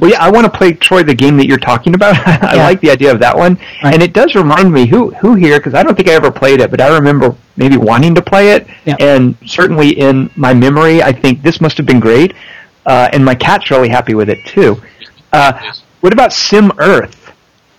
Well, 0.00 0.10
yeah, 0.10 0.22
I 0.24 0.30
want 0.30 0.44
to 0.44 0.50
play 0.50 0.72
Troy 0.72 1.02
the 1.02 1.14
game 1.14 1.36
that 1.36 1.46
you're 1.46 1.58
talking 1.58 1.94
about. 1.94 2.16
I 2.26 2.56
Yeah. 2.56 2.62
like 2.64 2.80
the 2.80 2.90
idea 2.90 3.10
of 3.12 3.18
that 3.20 3.36
one, 3.36 3.58
Right. 3.82 3.94
and 3.94 4.02
it 4.02 4.12
does 4.12 4.34
remind 4.34 4.72
me 4.72 4.86
who 4.86 5.10
who 5.20 5.34
here 5.34 5.58
because 5.58 5.74
I 5.74 5.82
don't 5.82 5.94
think 5.96 6.08
I 6.08 6.12
ever 6.12 6.30
played 6.30 6.60
it, 6.60 6.70
but 6.70 6.80
I 6.80 6.88
remember 6.88 7.34
maybe 7.56 7.76
wanting 7.76 8.14
to 8.14 8.22
play 8.22 8.52
it, 8.52 8.66
Yeah. 8.84 8.96
and 9.00 9.34
certainly 9.46 9.90
in 9.90 10.30
my 10.36 10.54
memory, 10.54 11.02
I 11.02 11.12
think 11.12 11.42
this 11.42 11.60
must 11.60 11.76
have 11.76 11.86
been 11.86 12.00
great, 12.00 12.34
uh, 12.86 13.08
and 13.12 13.24
my 13.24 13.34
cat's 13.34 13.70
really 13.70 13.88
happy 13.88 14.14
with 14.14 14.28
it 14.30 14.38
too. 14.46 14.80
Uh, 15.32 15.52
what 16.00 16.12
about 16.12 16.32
Sim 16.32 16.72
Earth? 16.78 17.18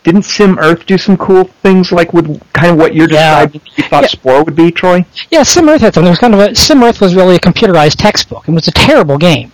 Didn't 0.04 0.24
Sim 0.24 0.60
Earth 0.60 0.86
do 0.86 0.98
some 0.98 1.16
cool 1.16 1.46
things 1.64 1.92
like 1.92 2.14
with 2.14 2.42
kind 2.52 2.72
of 2.72 2.78
what 2.78 2.94
you're 2.94 3.10
Yeah. 3.10 3.46
describing? 3.46 3.62
You 3.78 3.84
thought 3.86 4.04
Yeah. 4.04 4.08
Spore 4.10 4.44
would 4.44 4.56
be, 4.56 4.70
Troy? 4.70 5.06
Yeah, 5.32 5.44
Sim 5.44 5.70
Earth 5.70 5.80
had 5.82 5.94
something. 5.94 6.08
It 6.08 6.12
was 6.12 6.20
kind 6.20 6.34
of 6.34 6.40
a 6.42 6.54
Sim 6.56 6.84
Earth 6.84 7.00
was 7.00 7.16
really 7.16 7.36
a 7.36 7.40
computerized 7.40 7.96
textbook. 7.98 8.44
It 8.48 8.52
was 8.52 8.68
a 8.68 8.72
terrible 8.72 9.18
game, 9.18 9.52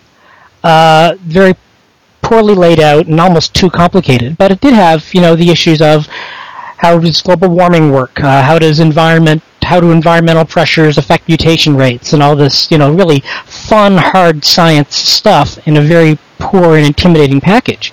uh, 0.63 1.13
very 1.23 1.55
poorly 2.29 2.53
laid 2.53 2.79
out 2.79 3.07
and 3.07 3.19
almost 3.19 3.53
too 3.55 3.69
complicated. 3.69 4.37
But 4.37 4.51
it 4.51 4.61
did 4.61 4.73
have, 4.73 5.13
you 5.13 5.21
know, 5.21 5.35
the 5.35 5.49
issues 5.49 5.81
of 5.81 6.05
how 6.77 6.99
does 6.99 7.21
global 7.21 7.49
warming 7.49 7.91
work? 7.91 8.19
Uh, 8.21 8.41
how 8.43 8.57
does 8.59 8.79
environment? 8.79 9.41
How 9.63 9.79
do 9.81 9.91
environmental 9.91 10.45
pressures 10.45 10.97
affect 10.97 11.27
mutation 11.27 11.75
rates? 11.75 12.13
And 12.13 12.21
all 12.23 12.35
this, 12.35 12.71
you 12.71 12.77
know, 12.77 12.93
really 12.93 13.19
fun, 13.45 13.97
hard 13.97 14.45
science 14.45 14.95
stuff 14.95 15.57
in 15.67 15.77
a 15.77 15.81
very 15.81 16.17
poor 16.39 16.77
and 16.77 16.85
intimidating 16.85 17.41
package. 17.41 17.91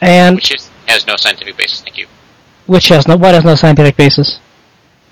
And 0.00 0.36
Which 0.36 0.54
is, 0.54 0.70
has 0.86 1.06
no 1.06 1.14
scientific 1.16 1.56
basis. 1.56 1.80
Thank 1.82 1.98
you. 1.98 2.06
which 2.66 2.88
has 2.88 3.06
no 3.06 3.16
what 3.16 3.34
has 3.34 3.44
no 3.44 3.54
scientific 3.54 3.96
basis. 3.96 4.40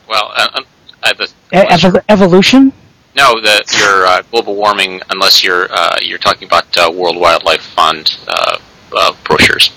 Well, 0.08 0.32
uh, 0.34 0.48
um, 0.54 0.64
uh, 1.02 1.12
the, 1.14 1.24
E- 1.52 1.68
evo- 1.76 2.02
evolution. 2.08 2.72
No, 3.16 3.40
the 3.40 3.62
your 3.78 4.06
uh, 4.06 4.22
global 4.30 4.54
warming, 4.56 5.00
unless 5.10 5.42
you're 5.44 5.66
uh, 5.72 5.96
you're 6.02 6.18
talking 6.18 6.46
about 6.48 6.66
uh, 6.78 6.90
World 6.90 7.16
Wildlife 7.16 7.62
Fund 7.62 8.16
uh, 8.28 8.58
uh, 8.96 9.12
brochures. 9.24 9.70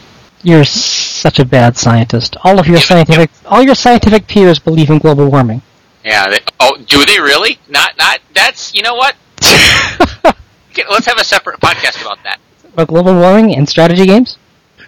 You're 0.44 0.64
such 0.64 1.40
a 1.40 1.46
bad 1.46 1.76
scientist. 1.76 2.38
All 2.44 2.60
of 2.60 2.68
your 2.68 2.78
Yeah, 2.78 2.84
scientific, 2.84 3.32
all 3.46 3.64
your 3.64 3.74
scientific 3.76 4.28
peers 4.28 4.60
believe 4.60 4.90
in 4.92 5.00
global 5.00 5.30
warming. 5.30 5.62
Yeah. 6.04 6.30
They, 6.30 6.40
oh, 6.60 6.78
do 6.88 7.04
they 7.06 7.20
really? 7.20 7.58
Not 7.68 7.98
not. 7.98 8.20
That's 8.34 8.74
you 8.74 8.84
know 8.84 8.96
what. 8.96 9.16
Okay, 10.72 10.84
let's 10.92 11.06
have 11.06 11.18
a 11.18 11.24
separate 11.24 11.62
podcast 11.62 12.02
about 12.02 12.22
that. 12.26 12.38
About 12.74 12.90
global 12.90 13.16
warming 13.16 13.56
and 13.56 13.68
strategy 13.70 14.06
games. 14.06 14.38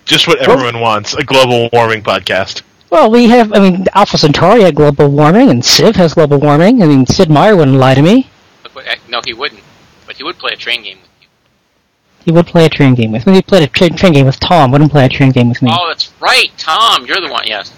Just 0.04 0.28
what 0.28 0.40
everyone 0.40 0.82
wants 0.82 1.14
a 1.14 1.24
global 1.24 1.70
warming 1.72 2.02
podcast. 2.04 2.62
Well, 2.90 3.10
we 3.10 3.30
have. 3.30 3.54
I 3.54 3.60
mean, 3.60 3.86
Alpha 3.94 4.18
Centauri 4.18 4.64
had 4.64 4.76
global 4.76 5.10
warming, 5.10 5.50
and 5.50 5.64
Civ 5.64 5.96
has 5.96 6.14
global 6.14 6.40
warming. 6.40 6.84
I 6.84 6.88
mean, 6.88 7.06
Sid 7.06 7.30
Meier 7.30 7.56
wouldn't 7.56 7.78
lie 7.78 7.94
to 7.96 8.02
me. 8.02 8.30
No, 9.10 9.22
he 9.26 9.34
wouldn't. 9.34 9.62
But 10.06 10.16
he 10.18 10.24
would 10.24 10.38
play 10.38 10.54
a 10.54 10.58
train 10.58 10.84
game 10.84 10.98
with 11.02 11.10
you. 11.22 11.28
He 12.26 12.32
would 12.32 12.46
play 12.48 12.66
a 12.66 12.70
train 12.70 12.96
game 12.96 13.12
with 13.12 13.26
me. 13.28 13.34
He 13.36 13.42
played 13.42 13.64
a 13.64 13.68
train, 13.68 13.96
train 13.96 14.14
game 14.14 14.26
with 14.26 14.40
Tom. 14.40 14.72
Wouldn't 14.72 14.92
play 14.92 15.06
a 15.06 15.10
train 15.10 15.32
game 15.32 15.50
with 15.50 15.62
me. 15.62 15.72
Oh, 15.74 15.88
that's 15.88 16.12
right, 16.20 16.52
Tom. 16.58 17.06
You're 17.06 17.22
the 17.22 17.30
one. 17.32 17.46
Yes. 17.48 17.72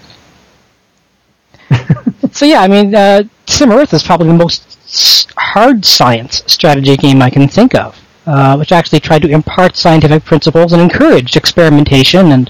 So 2.32 2.44
yeah, 2.46 2.60
I 2.60 2.68
mean, 2.68 2.94
uh, 2.94 3.24
Sim 3.48 3.72
Earth 3.72 3.92
is 3.92 4.04
probably 4.04 4.28
the 4.28 4.34
most 4.34 5.28
hard 5.36 5.84
science 5.84 6.44
strategy 6.46 6.96
game 6.96 7.20
I 7.22 7.28
can 7.28 7.48
think 7.48 7.74
of, 7.74 7.98
uh, 8.24 8.54
which 8.56 8.70
actually 8.70 9.00
tried 9.00 9.22
to 9.22 9.28
impart 9.28 9.76
scientific 9.76 10.24
principles 10.24 10.72
and 10.72 10.80
encouraged 10.80 11.34
experimentation 11.34 12.30
and 12.30 12.48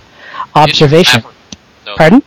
observation. 0.55 1.21
It 1.21 1.23
didn't 1.23 1.25
have 1.25 1.33
a- 1.33 1.87
so- 1.87 1.97
Pardon? 1.97 2.23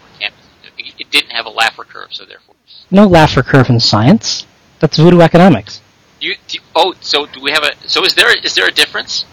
It 0.99 1.11
didn't 1.11 1.29
have 1.31 1.45
a 1.45 1.51
Laffer 1.51 1.88
curve, 1.88 2.09
so 2.11 2.25
therefore. 2.25 2.55
No 2.89 3.07
Laffer 3.07 3.45
curve 3.45 3.69
in 3.69 3.79
science. 3.79 4.47
That's 4.79 4.97
voodoo 4.97 5.21
economics. 5.21 5.79
You, 6.24 6.36
do, 6.47 6.59
oh, 6.74 6.93
so 7.01 7.26
do 7.26 7.41
we 7.41 7.51
have 7.51 7.63
a? 7.63 7.71
So 7.89 8.05
is 8.05 8.15
there 8.15 8.34
is 8.45 8.55
there 8.55 8.65
a 8.65 8.71
difference? 8.71 9.26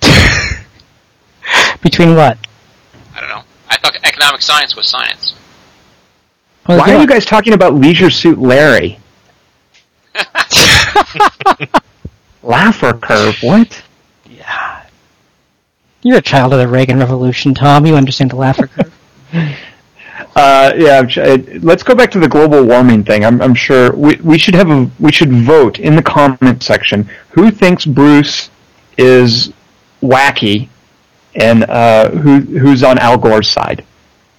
Between 1.82 2.14
what? 2.14 2.38
I 3.14 3.20
don't 3.20 3.28
know. 3.28 3.42
I 3.68 3.76
thought 3.76 3.96
economic 4.02 4.40
science 4.40 4.74
was 4.74 4.88
science. 4.88 5.34
Well, 6.66 6.78
Why 6.78 6.94
are 6.94 7.00
you 7.02 7.06
guys 7.06 7.26
talking 7.26 7.52
about 7.52 7.74
Leisure 7.74 8.08
Suit 8.08 8.38
Larry? 8.38 8.98
Laugher 12.42 12.94
curve, 12.94 13.36
what? 13.42 13.82
Yeah. 14.30 14.84
You're 16.00 16.18
a 16.18 16.22
child 16.22 16.54
of 16.54 16.58
the 16.58 16.68
Reagan 16.68 17.00
Revolution, 17.00 17.52
Tom. 17.52 17.84
You 17.84 17.96
understand 17.96 18.30
the 18.30 18.36
Laffer 18.36 18.70
curve. 18.70 18.94
Uh, 20.34 20.72
yeah, 20.76 20.98
I'm 20.98 21.08
ch- 21.08 21.18
let's 21.62 21.82
go 21.82 21.94
back 21.94 22.10
to 22.12 22.18
the 22.18 22.28
global 22.28 22.64
warming 22.64 23.04
thing. 23.04 23.24
I'm, 23.24 23.40
I'm 23.42 23.54
sure 23.54 23.92
we, 23.94 24.16
we 24.16 24.38
should 24.38 24.54
have 24.54 24.70
a 24.70 24.90
we 24.98 25.12
should 25.12 25.30
vote 25.30 25.78
in 25.78 25.94
the 25.94 26.02
comment 26.02 26.62
section 26.62 27.08
who 27.30 27.50
thinks 27.50 27.84
Bruce 27.84 28.48
is 28.96 29.52
wacky 30.02 30.68
and 31.34 31.64
uh, 31.64 32.08
who 32.10 32.40
who's 32.40 32.82
on 32.82 32.98
Al 32.98 33.18
Gore's 33.18 33.50
side. 33.50 33.84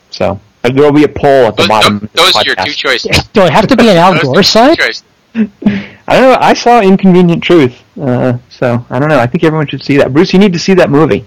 So 0.10 0.40
uh, 0.64 0.70
there 0.72 0.84
will 0.84 0.92
be 0.92 1.04
a 1.04 1.08
poll 1.08 1.46
at 1.48 1.58
the 1.58 1.64
Those, 1.64 1.68
bottom. 1.68 2.00
those, 2.14 2.34
those 2.34 2.36
are 2.38 2.44
your 2.46 2.56
two 2.56 2.74
choices. 2.74 3.28
Do 3.34 3.42
I 3.42 3.52
have 3.52 3.68
to 3.68 3.76
be 3.76 3.88
an 3.90 3.98
Al 4.06 4.14
Those 4.14 4.24
Gore 4.24 4.44
side? 4.44 4.80
I 5.36 6.20
don't 6.20 6.32
know. 6.32 6.38
I 6.40 6.54
saw 6.54 6.82
Inconvenient 6.82 7.44
Truth, 7.44 7.84
uh, 8.02 8.38
so 8.50 8.84
I 8.90 9.00
don't 9.00 9.10
know. 9.10 9.20
I 9.20 9.28
think 9.28 9.44
everyone 9.44 9.68
should 9.68 9.84
see 9.84 9.98
that. 9.98 10.12
Bruce, 10.12 10.34
you 10.34 10.40
need 10.40 10.54
to 10.54 10.60
see 10.60 10.74
that 10.76 10.90
movie 10.90 11.26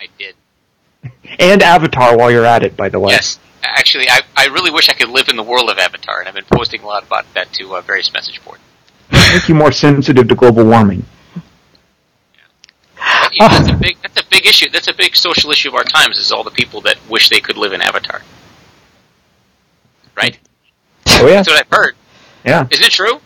I 0.00 0.06
did. 0.18 0.34
and 1.40 1.60
Avatar 1.62 2.16
while 2.16 2.30
you're 2.30 2.46
at 2.46 2.62
it. 2.62 2.76
By 2.76 2.88
the 2.88 2.98
way, 3.00 3.12
Yes. 3.12 3.38
Actually, 3.62 4.08
I, 4.08 4.20
I 4.36 4.46
really 4.46 4.70
wish 4.70 4.88
I 4.88 4.94
could 4.94 5.08
live 5.10 5.28
in 5.28 5.36
the 5.36 5.42
world 5.42 5.68
of 5.70 5.78
Avatar, 5.78 6.18
and 6.20 6.28
I've 6.28 6.34
been 6.34 6.44
posting 6.50 6.82
a 6.82 6.86
lot 6.86 7.02
about 7.04 7.26
that 7.34 7.52
to 7.54 7.76
uh, 7.76 7.80
various 7.82 8.12
message 8.12 8.42
boards. 8.44 8.62
make 9.10 9.48
you 9.48 9.54
more 9.54 9.72
sensitive 9.72 10.28
to 10.28 10.34
global 10.34 10.64
warming. 10.64 11.04
But, 12.96 13.32
you 13.34 13.40
know, 13.40 13.48
that's 13.48 13.70
a 13.70 13.76
big 13.76 13.96
that's 14.02 14.20
a 14.20 14.28
big 14.30 14.46
issue. 14.46 14.70
That's 14.70 14.88
a 14.88 14.94
big 14.94 15.14
social 15.16 15.50
issue 15.50 15.68
of 15.68 15.74
our 15.74 15.84
times. 15.84 16.18
Is 16.18 16.32
all 16.32 16.42
the 16.44 16.50
people 16.50 16.80
that 16.82 16.96
wish 17.08 17.28
they 17.28 17.40
could 17.40 17.56
live 17.56 17.72
in 17.72 17.80
Avatar. 17.80 18.22
Right. 20.16 20.38
Oh 21.06 21.26
yeah, 21.26 21.36
That's 21.36 21.48
what 21.48 21.58
I've 21.60 21.70
heard. 21.70 21.94
yeah. 22.44 22.66
Isn't 22.70 22.84
it 22.86 22.92
true? 22.92 23.20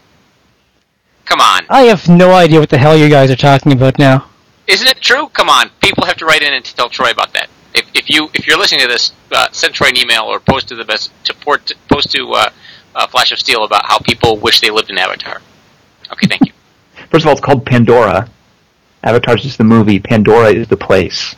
Come 1.25 1.41
on. 1.41 1.63
I 1.69 1.83
have 1.83 2.09
no 2.09 2.33
idea 2.33 2.61
what 2.61 2.69
the 2.71 2.79
hell 2.79 2.97
you 2.97 3.09
guys 3.09 3.31
are 3.31 3.37
talking 3.37 3.73
about 3.73 3.99
now. 3.99 4.29
Isn't 4.67 4.87
it 4.89 5.01
true? 5.01 5.29
Come 5.29 5.49
on. 5.49 5.71
People 5.81 6.05
have 6.07 6.17
to 6.19 6.27
write 6.27 6.43
in 6.43 6.53
and 6.53 6.65
tell 6.65 6.89
Troy 6.89 7.11
about 7.11 7.33
that. 7.33 7.49
If, 7.75 7.87
if 7.95 8.09
you 8.11 8.29
if 8.35 8.47
you're 8.47 8.59
listening 8.59 8.81
to 8.83 8.87
this, 8.89 9.13
uh, 9.33 9.49
send 9.53 9.75
Troy 9.75 9.89
an 9.89 9.97
email 9.97 10.23
or 10.23 10.39
post 10.41 10.69
to 10.69 10.75
the 10.77 10.85
best 10.85 11.11
to 11.25 11.35
port 11.35 11.73
post 11.89 12.11
to 12.13 12.29
uh, 12.31 12.51
uh, 12.95 13.07
Flash 13.09 13.33
of 13.33 13.39
Steel 13.39 13.65
about 13.65 13.85
how 13.87 13.99
people 13.99 14.37
wish 14.39 14.61
they 14.61 14.71
lived 14.71 14.91
in 14.91 14.99
Avatar. 14.99 15.41
Okay, 16.13 16.27
thank 16.29 16.47
you. 16.47 16.53
First 17.11 17.25
of 17.25 17.29
all, 17.29 17.33
it's 17.33 17.41
called 17.41 17.67
Pandora. 17.67 18.29
Avatar's 19.03 19.43
just 19.43 19.59
the 19.59 19.65
movie. 19.65 19.99
Pandora 19.99 20.53
is 20.53 20.69
the 20.69 20.77
place. 20.77 21.35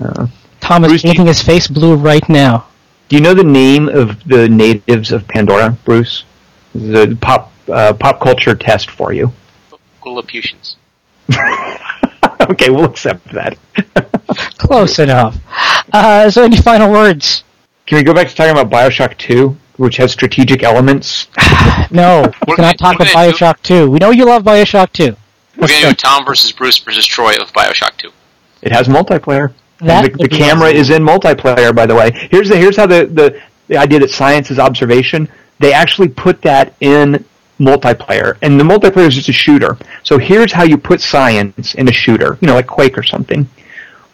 Uh, 0.00 0.26
Tom 0.60 0.84
is 0.84 0.90
Bruce, 0.90 1.02
do 1.02 1.08
you- 1.08 1.12
painting 1.14 1.26
his 1.28 1.42
face 1.42 1.66
blue 1.68 1.94
right 1.94 2.28
now. 2.28 2.66
do 3.08 3.16
you 3.16 3.22
know 3.22 3.34
the 3.34 3.44
name 3.44 3.88
of 3.88 4.22
the 4.24 4.48
natives 4.48 5.12
of 5.12 5.26
Pandora, 5.28 5.76
Bruce? 5.84 6.24
The 6.74 7.16
pop 7.20 7.52
uh, 7.72 7.92
pop 7.94 8.20
culture 8.20 8.54
test 8.54 8.90
for 8.90 9.12
you. 9.12 9.32
Lilliputians. 10.04 10.76
okay, 12.50 12.70
we'll 12.70 12.84
accept 12.84 13.26
that. 13.32 13.56
Close 14.58 14.98
enough. 14.98 15.36
Uh, 15.92 16.24
is 16.26 16.34
there 16.34 16.44
any 16.44 16.56
final 16.56 16.90
words? 16.90 17.44
Can 17.86 17.96
we 17.98 18.02
go 18.02 18.12
back 18.14 18.28
to 18.28 18.34
talking 18.34 18.50
about 18.58 18.70
Bioshock 18.70 19.16
2, 19.18 19.56
which 19.76 19.96
has 19.98 20.12
strategic 20.12 20.62
elements? 20.62 21.28
No, 21.92 22.22
we 22.22 22.32
We're 22.48 22.56
cannot 22.56 22.76
gonna- 22.78 22.96
talk 22.96 22.96
about 22.96 23.12
gonna 23.12 23.30
do- 23.30 23.36
Bioshock 23.38 23.62
2. 23.62 23.90
We 23.90 23.98
know 24.00 24.10
you 24.10 24.24
love 24.24 24.42
Bioshock 24.42 24.92
2. 24.92 25.14
We're 25.56 25.68
gonna 25.68 25.88
do 25.90 25.94
Tom 25.94 26.24
versus 26.26 26.50
Bruce 26.50 26.78
versus 26.78 27.06
Troy 27.06 27.34
of 27.40 27.52
Bioshock 27.52 27.96
Two. 27.96 28.10
It 28.62 28.72
has 28.72 28.88
multiplayer. 28.88 29.52
That 29.78 30.04
And 30.04 30.14
the, 30.14 30.24
the 30.24 30.28
camera 30.28 30.66
awesome. 30.68 30.76
is 30.76 30.90
in 30.90 31.02
multiplayer, 31.04 31.74
by 31.74 31.86
the 31.86 31.94
way. 31.94 32.10
Here's 32.30 32.48
the 32.48 32.56
here's 32.56 32.76
how 32.76 32.86
the, 32.86 33.06
the 33.06 33.40
the 33.68 33.76
idea 33.78 34.00
that 34.00 34.10
science 34.10 34.50
is 34.50 34.58
observation. 34.58 35.28
They 35.60 35.72
actually 35.72 36.08
put 36.08 36.42
that 36.42 36.74
in 36.80 37.24
multiplayer, 37.58 38.36
and 38.42 38.58
the 38.60 38.64
multiplayer 38.64 39.06
is 39.06 39.14
just 39.14 39.28
a 39.28 39.32
shooter. 39.32 39.76
So 40.02 40.18
here's 40.18 40.52
how 40.52 40.64
you 40.64 40.76
put 40.76 41.00
science 41.00 41.74
in 41.74 41.88
a 41.88 41.92
shooter, 41.92 42.38
you 42.40 42.48
know, 42.48 42.54
like 42.54 42.66
Quake 42.66 42.98
or 42.98 43.02
something. 43.02 43.48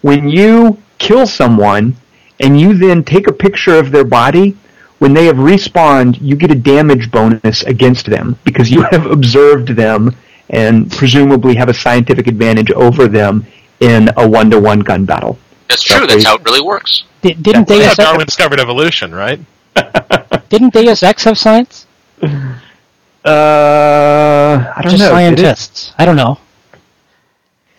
When 0.03 0.28
you 0.28 0.78
kill 0.99 1.26
someone 1.26 1.97
and 2.40 2.61
you 2.61 2.74
then 2.74 3.05
take 3.05 3.26
a 3.26 3.32
picture 3.32 3.76
of 3.78 3.90
their 3.90 4.05
body, 4.05 4.57
when 4.99 5.14
they 5.14 5.24
have 5.26 5.36
respawned, 5.36 6.20
you 6.20 6.36
get 6.36 6.51
a 6.51 6.55
damage 6.55 7.11
bonus 7.11 7.62
against 7.64 8.07
them 8.07 8.38
because 8.45 8.70
you 8.70 8.82
have 8.90 9.07
observed 9.07 9.68
them 9.68 10.14
and 10.51 10.90
presumably 10.93 11.55
have 11.55 11.68
a 11.68 11.74
scientific 11.74 12.26
advantage 12.26 12.70
over 12.72 13.09
them 13.09 13.47
in 13.80 14.11
a 14.16 14.28
one-to-one 14.28 14.80
gun 14.80 15.05
battle. 15.05 15.38
That's 15.68 15.82
true. 15.82 16.07
That's 16.07 16.24
how 16.24 16.36
it 16.36 16.45
really 16.45 16.61
works. 16.61 17.05
Di- 17.22 17.34
didn't 17.34 17.68
Yeah. 17.68 17.76
Deus 17.76 17.80
Yeah, 17.80 17.86
Ex, 17.86 17.97
Darwin 17.97 18.26
discovered 18.26 18.61
evolution, 18.61 19.14
right? 19.14 19.40
didn't 20.51 20.72
Deus 20.74 21.03
Ex 21.03 21.24
have 21.24 21.38
science? 21.38 21.86
Uh, 23.25 24.73
I 24.77 24.83
don't 24.83 24.93
Just 24.93 25.03
know. 25.03 25.11
Scientists. 25.11 25.93
I 25.99 26.05
don't 26.05 26.16
know. 26.16 26.39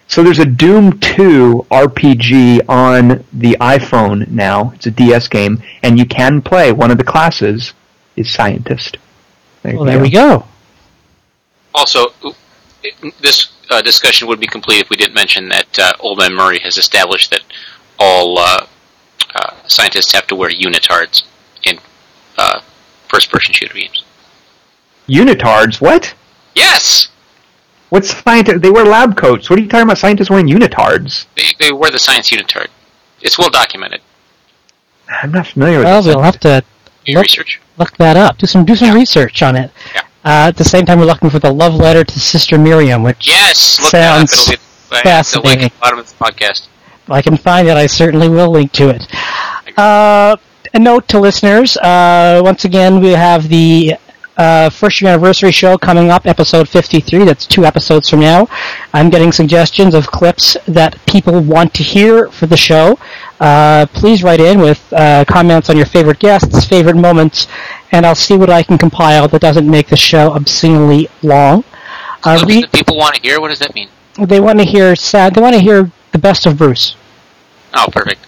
So 0.08 0.22
there's 0.22 0.40
a 0.40 0.46
Doom 0.46 1.00
2 1.00 1.66
RPG 1.72 2.70
on 2.70 3.26
the 3.34 3.58
iPhone 3.60 4.28
now. 4.28 4.72
It's 4.76 4.86
a 4.86 4.92
DS 4.92 5.28
game, 5.28 5.64
and 5.82 5.98
you 5.98 6.06
can 6.06 6.42
play. 6.42 6.72
One 6.72 6.92
of 6.92 6.98
the 6.98 7.04
classes 7.04 7.74
is 8.16 8.32
scientist. 8.32 8.98
There, 9.64 9.76
Well, 9.76 9.86
there 9.86 10.00
we 10.00 10.12
go. 10.12 10.46
Also, 11.74 12.08
this 13.22 13.52
uh, 13.72 13.82
discussion 13.82 14.28
would 14.28 14.40
be 14.40 14.48
complete 14.48 14.82
if 14.82 14.90
we 14.90 14.98
didn't 14.98 15.16
mention 15.16 15.50
that 15.50 15.80
uh, 15.80 15.94
Old 16.00 16.20
Man 16.20 16.34
Murray 16.34 16.60
has 16.60 16.78
established 16.78 17.32
that 17.32 17.42
all 17.98 18.38
uh, 18.38 18.68
uh, 19.34 19.56
scientists 19.68 20.12
have 20.12 20.28
to 20.28 20.36
wear 20.36 20.50
unitards 20.52 21.24
in 21.64 21.80
uh, 22.38 22.62
first-person 23.08 23.54
shooter 23.54 23.74
games. 23.74 24.04
Unitards? 25.08 25.82
What? 25.82 26.14
Yes, 26.56 27.10
What's 27.90 28.10
scientist? 28.10 28.62
They 28.62 28.72
wear 28.72 28.86
lab 28.86 29.16
coats. 29.16 29.50
What 29.52 29.60
are 29.60 29.62
you 29.62 29.68
talking 29.70 29.84
about? 29.84 30.00
Scientists 30.00 30.30
wearing 30.30 30.48
unitards? 30.48 31.26
they, 31.36 31.44
they 31.60 31.72
wear 31.72 31.92
the 31.92 32.00
science 32.00 32.32
unitard. 32.32 32.68
It's 33.22 33.38
well 33.38 33.50
documented. 33.52 34.02
I'm 35.10 35.32
not 35.32 35.48
familiar 35.48 35.78
with 35.78 35.86
Well, 35.86 36.02
this. 36.02 36.16
we'll 36.16 36.24
have 36.24 36.40
to 36.40 36.64
Look- 37.08 37.24
research. 37.24 37.60
look 37.78 37.96
that 37.98 38.18
up. 38.18 38.38
Do 38.40 38.48
some 38.48 38.66
do 38.66 38.76
some 38.76 38.96
research 38.96 39.42
on 39.44 39.56
it. 39.56 39.70
Yeah. 39.94 40.02
Uh, 40.26 40.48
at 40.48 40.56
the 40.58 40.64
same 40.64 40.86
time, 40.86 41.00
we're 41.00 41.06
looking 41.06 41.30
for 41.30 41.38
the 41.40 41.52
love 41.54 41.76
letter 41.76 42.04
to 42.04 42.20
Sister 42.20 42.58
Miriam, 42.58 43.04
which 43.04 43.28
Yes, 43.28 43.80
look 43.80 43.90
Sounds 43.92 44.32
that 44.32 44.38
up. 44.38 44.42
It'll 44.42 44.50
be 44.50 44.96
it's 44.96 45.02
fascinating. 45.04 45.64
at 45.66 45.72
the 45.74 45.80
bottom 45.80 46.00
of 46.00 46.08
the 46.08 46.16
podcast. 46.24 46.68
if 47.04 47.12
I 47.12 47.22
can 47.22 47.38
find 47.38 47.68
it, 47.68 47.76
I 47.78 47.86
certainly 47.88 48.30
will 48.30 48.50
link 48.50 48.72
to 48.74 48.90
it. 48.90 49.06
Uh, 49.78 50.36
a 50.74 50.80
note 50.80 51.08
to 51.10 51.20
listeners: 51.20 51.78
uh, 51.78 52.42
once 52.44 52.64
again, 52.66 53.02
we 53.02 53.10
have 53.10 53.50
the 53.50 53.96
uh, 54.38 54.70
first 54.70 55.02
year 55.02 55.12
anniversary 55.12 55.52
show 55.52 55.78
coming 55.78 56.10
up, 56.10 56.26
episode 56.26 56.68
53. 56.68 57.24
That's 57.26 57.46
two 57.46 57.66
episodes 57.66 58.10
from 58.10 58.20
now. 58.22 58.48
I'm 58.94 59.10
getting 59.10 59.32
suggestions 59.32 59.94
of 59.94 60.08
clips 60.08 60.58
that 60.68 60.98
people 61.06 61.42
want 61.42 61.74
to 61.76 61.84
hear 61.84 62.30
for 62.30 62.48
the 62.48 62.58
show. 62.58 62.98
Uh, 63.40 63.86
please 63.94 64.24
write 64.24 64.40
in 64.40 64.60
with 64.60 64.92
uh, 64.94 65.26
comments 65.26 65.70
on 65.70 65.78
your 65.78 65.86
favorite 65.86 66.20
guests, 66.20 66.66
favorite 66.66 66.96
moments, 66.96 67.48
and 67.92 68.06
I'll 68.06 68.16
see 68.16 68.36
what 68.36 68.50
I 68.50 68.64
can 68.64 68.78
compile 68.78 69.28
that 69.28 69.42
doesn't 69.42 69.70
make 69.70 69.88
the 69.88 69.98
show 69.98 70.32
obscenely 70.32 71.10
long. 71.22 71.64
Uh, 72.24 72.44
re- 72.48 72.62
that 72.62 72.72
people 72.72 72.98
want 72.98 73.16
to 73.16 73.22
hear. 73.22 73.40
What 73.42 73.50
does 73.50 73.60
that 73.60 73.76
mean? 73.76 73.90
they 74.18 74.40
want 74.40 74.60
to 74.60 74.66
hear 74.66 74.96
sad. 74.96 75.34
They 75.34 75.42
want 75.42 75.56
to 75.56 75.62
hear 75.62 75.92
the 76.12 76.20
best 76.20 76.46
of 76.46 76.58
Bruce. 76.58 76.96
Oh, 77.74 77.88
perfect. 77.92 78.26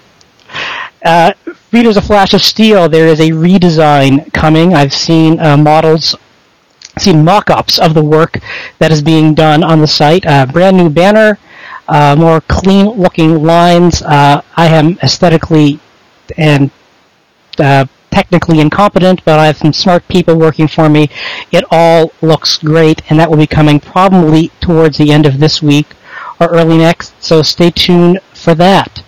Uh, 1.06 1.32
readers 1.72 1.98
of 1.98 2.04
Flash 2.04 2.34
of 2.34 2.42
Steel, 2.42 2.90
there 2.90 3.06
is 3.06 3.20
a 3.20 3.30
redesign 3.30 4.34
coming. 4.34 4.74
I've 4.74 4.92
seen 4.92 5.40
uh, 5.40 5.56
models, 5.56 6.16
seen 6.98 7.24
mock-ups 7.24 7.78
of 7.78 7.94
the 7.94 8.04
work 8.04 8.40
that 8.80 8.92
is 8.92 9.04
being 9.04 9.36
done 9.36 9.64
on 9.64 9.82
the 9.82 9.88
site. 9.88 10.26
Uh, 10.26 10.48
brand 10.48 10.78
new 10.78 10.90
banner, 10.90 11.38
uh, 11.88 12.16
more 12.18 12.42
clean-looking 12.42 13.44
lines. 13.44 14.02
Uh, 14.02 14.42
I 14.58 14.66
am 14.66 14.98
aesthetically 15.04 15.80
and 16.38 16.72
uh, 17.60 17.86
technically 18.10 18.60
incompetent, 18.60 19.24
but 19.26 19.38
I 19.40 19.46
have 19.46 19.58
some 19.58 19.74
smart 19.74 20.08
people 20.08 20.36
working 20.36 20.68
for 20.68 20.90
me. 20.90 21.08
It 21.52 21.66
all 21.70 22.14
looks 22.24 22.58
great, 22.58 23.04
and 23.12 23.20
that 23.20 23.30
will 23.30 23.38
be 23.38 23.46
coming 23.46 23.80
probably 23.80 24.48
towards 24.60 24.98
the 24.98 25.12
end 25.12 25.28
of 25.28 25.40
this 25.40 25.62
week 25.62 25.86
or 26.40 26.48
early 26.48 26.80
next, 26.80 27.14
so 27.24 27.44
stay 27.44 27.70
tuned 27.70 28.20
for 28.34 28.56
that. 28.56 29.04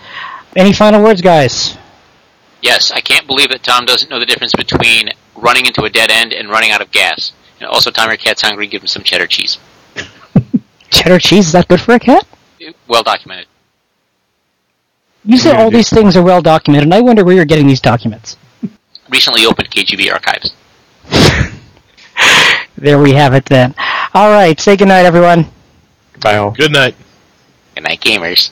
Any 0.55 0.73
final 0.73 1.03
words, 1.03 1.21
guys? 1.21 1.75
Yes, 2.61 2.91
I 2.91 3.01
can't 3.01 3.27
believe 3.27 3.49
that 3.49 3.63
Tom 3.63 3.85
doesn't 3.85 4.09
know 4.09 4.19
the 4.19 4.25
difference 4.25 4.53
between 4.53 5.09
running 5.35 5.65
into 5.65 5.83
a 5.83 5.89
dead 5.89 6.09
end 6.11 6.33
and 6.33 6.49
running 6.49 6.71
out 6.71 6.81
of 6.81 6.91
gas. 6.91 7.31
And 7.59 7.69
also, 7.69 7.91
Tom, 7.91 8.09
your 8.09 8.17
cat's 8.17 8.41
hungry. 8.41 8.67
Give 8.67 8.81
him 8.81 8.87
some 8.87 9.03
cheddar 9.03 9.27
cheese. 9.27 9.57
Cheddar 10.89 11.19
cheese, 11.19 11.47
is 11.47 11.51
that 11.51 11.67
good 11.67 11.81
for 11.81 11.95
a 11.95 11.99
cat? 11.99 12.25
Well 12.87 13.03
documented. 13.03 13.47
You 15.25 15.37
said 15.37 15.57
all 15.57 15.69
these 15.69 15.89
things 15.89 16.15
are 16.15 16.23
well 16.23 16.41
documented, 16.41 16.85
and 16.85 16.93
I 16.93 17.01
wonder 17.01 17.25
where 17.25 17.35
you're 17.35 17.45
getting 17.45 17.67
these 17.67 17.81
documents. 17.81 18.37
Recently 19.09 19.45
opened 19.45 19.69
KGB 19.69 20.11
archives. 20.11 20.53
There 22.77 22.99
we 22.99 23.13
have 23.13 23.33
it 23.33 23.45
then. 23.45 23.73
All 24.13 24.29
right, 24.29 24.59
say 24.59 24.77
goodnight, 24.77 25.05
everyone. 25.05 25.47
Bye 26.21 26.37
all. 26.37 26.51
Good 26.51 26.71
night. 26.71 26.95
Good 27.73 27.83
night, 27.83 28.01
gamers. 28.01 28.51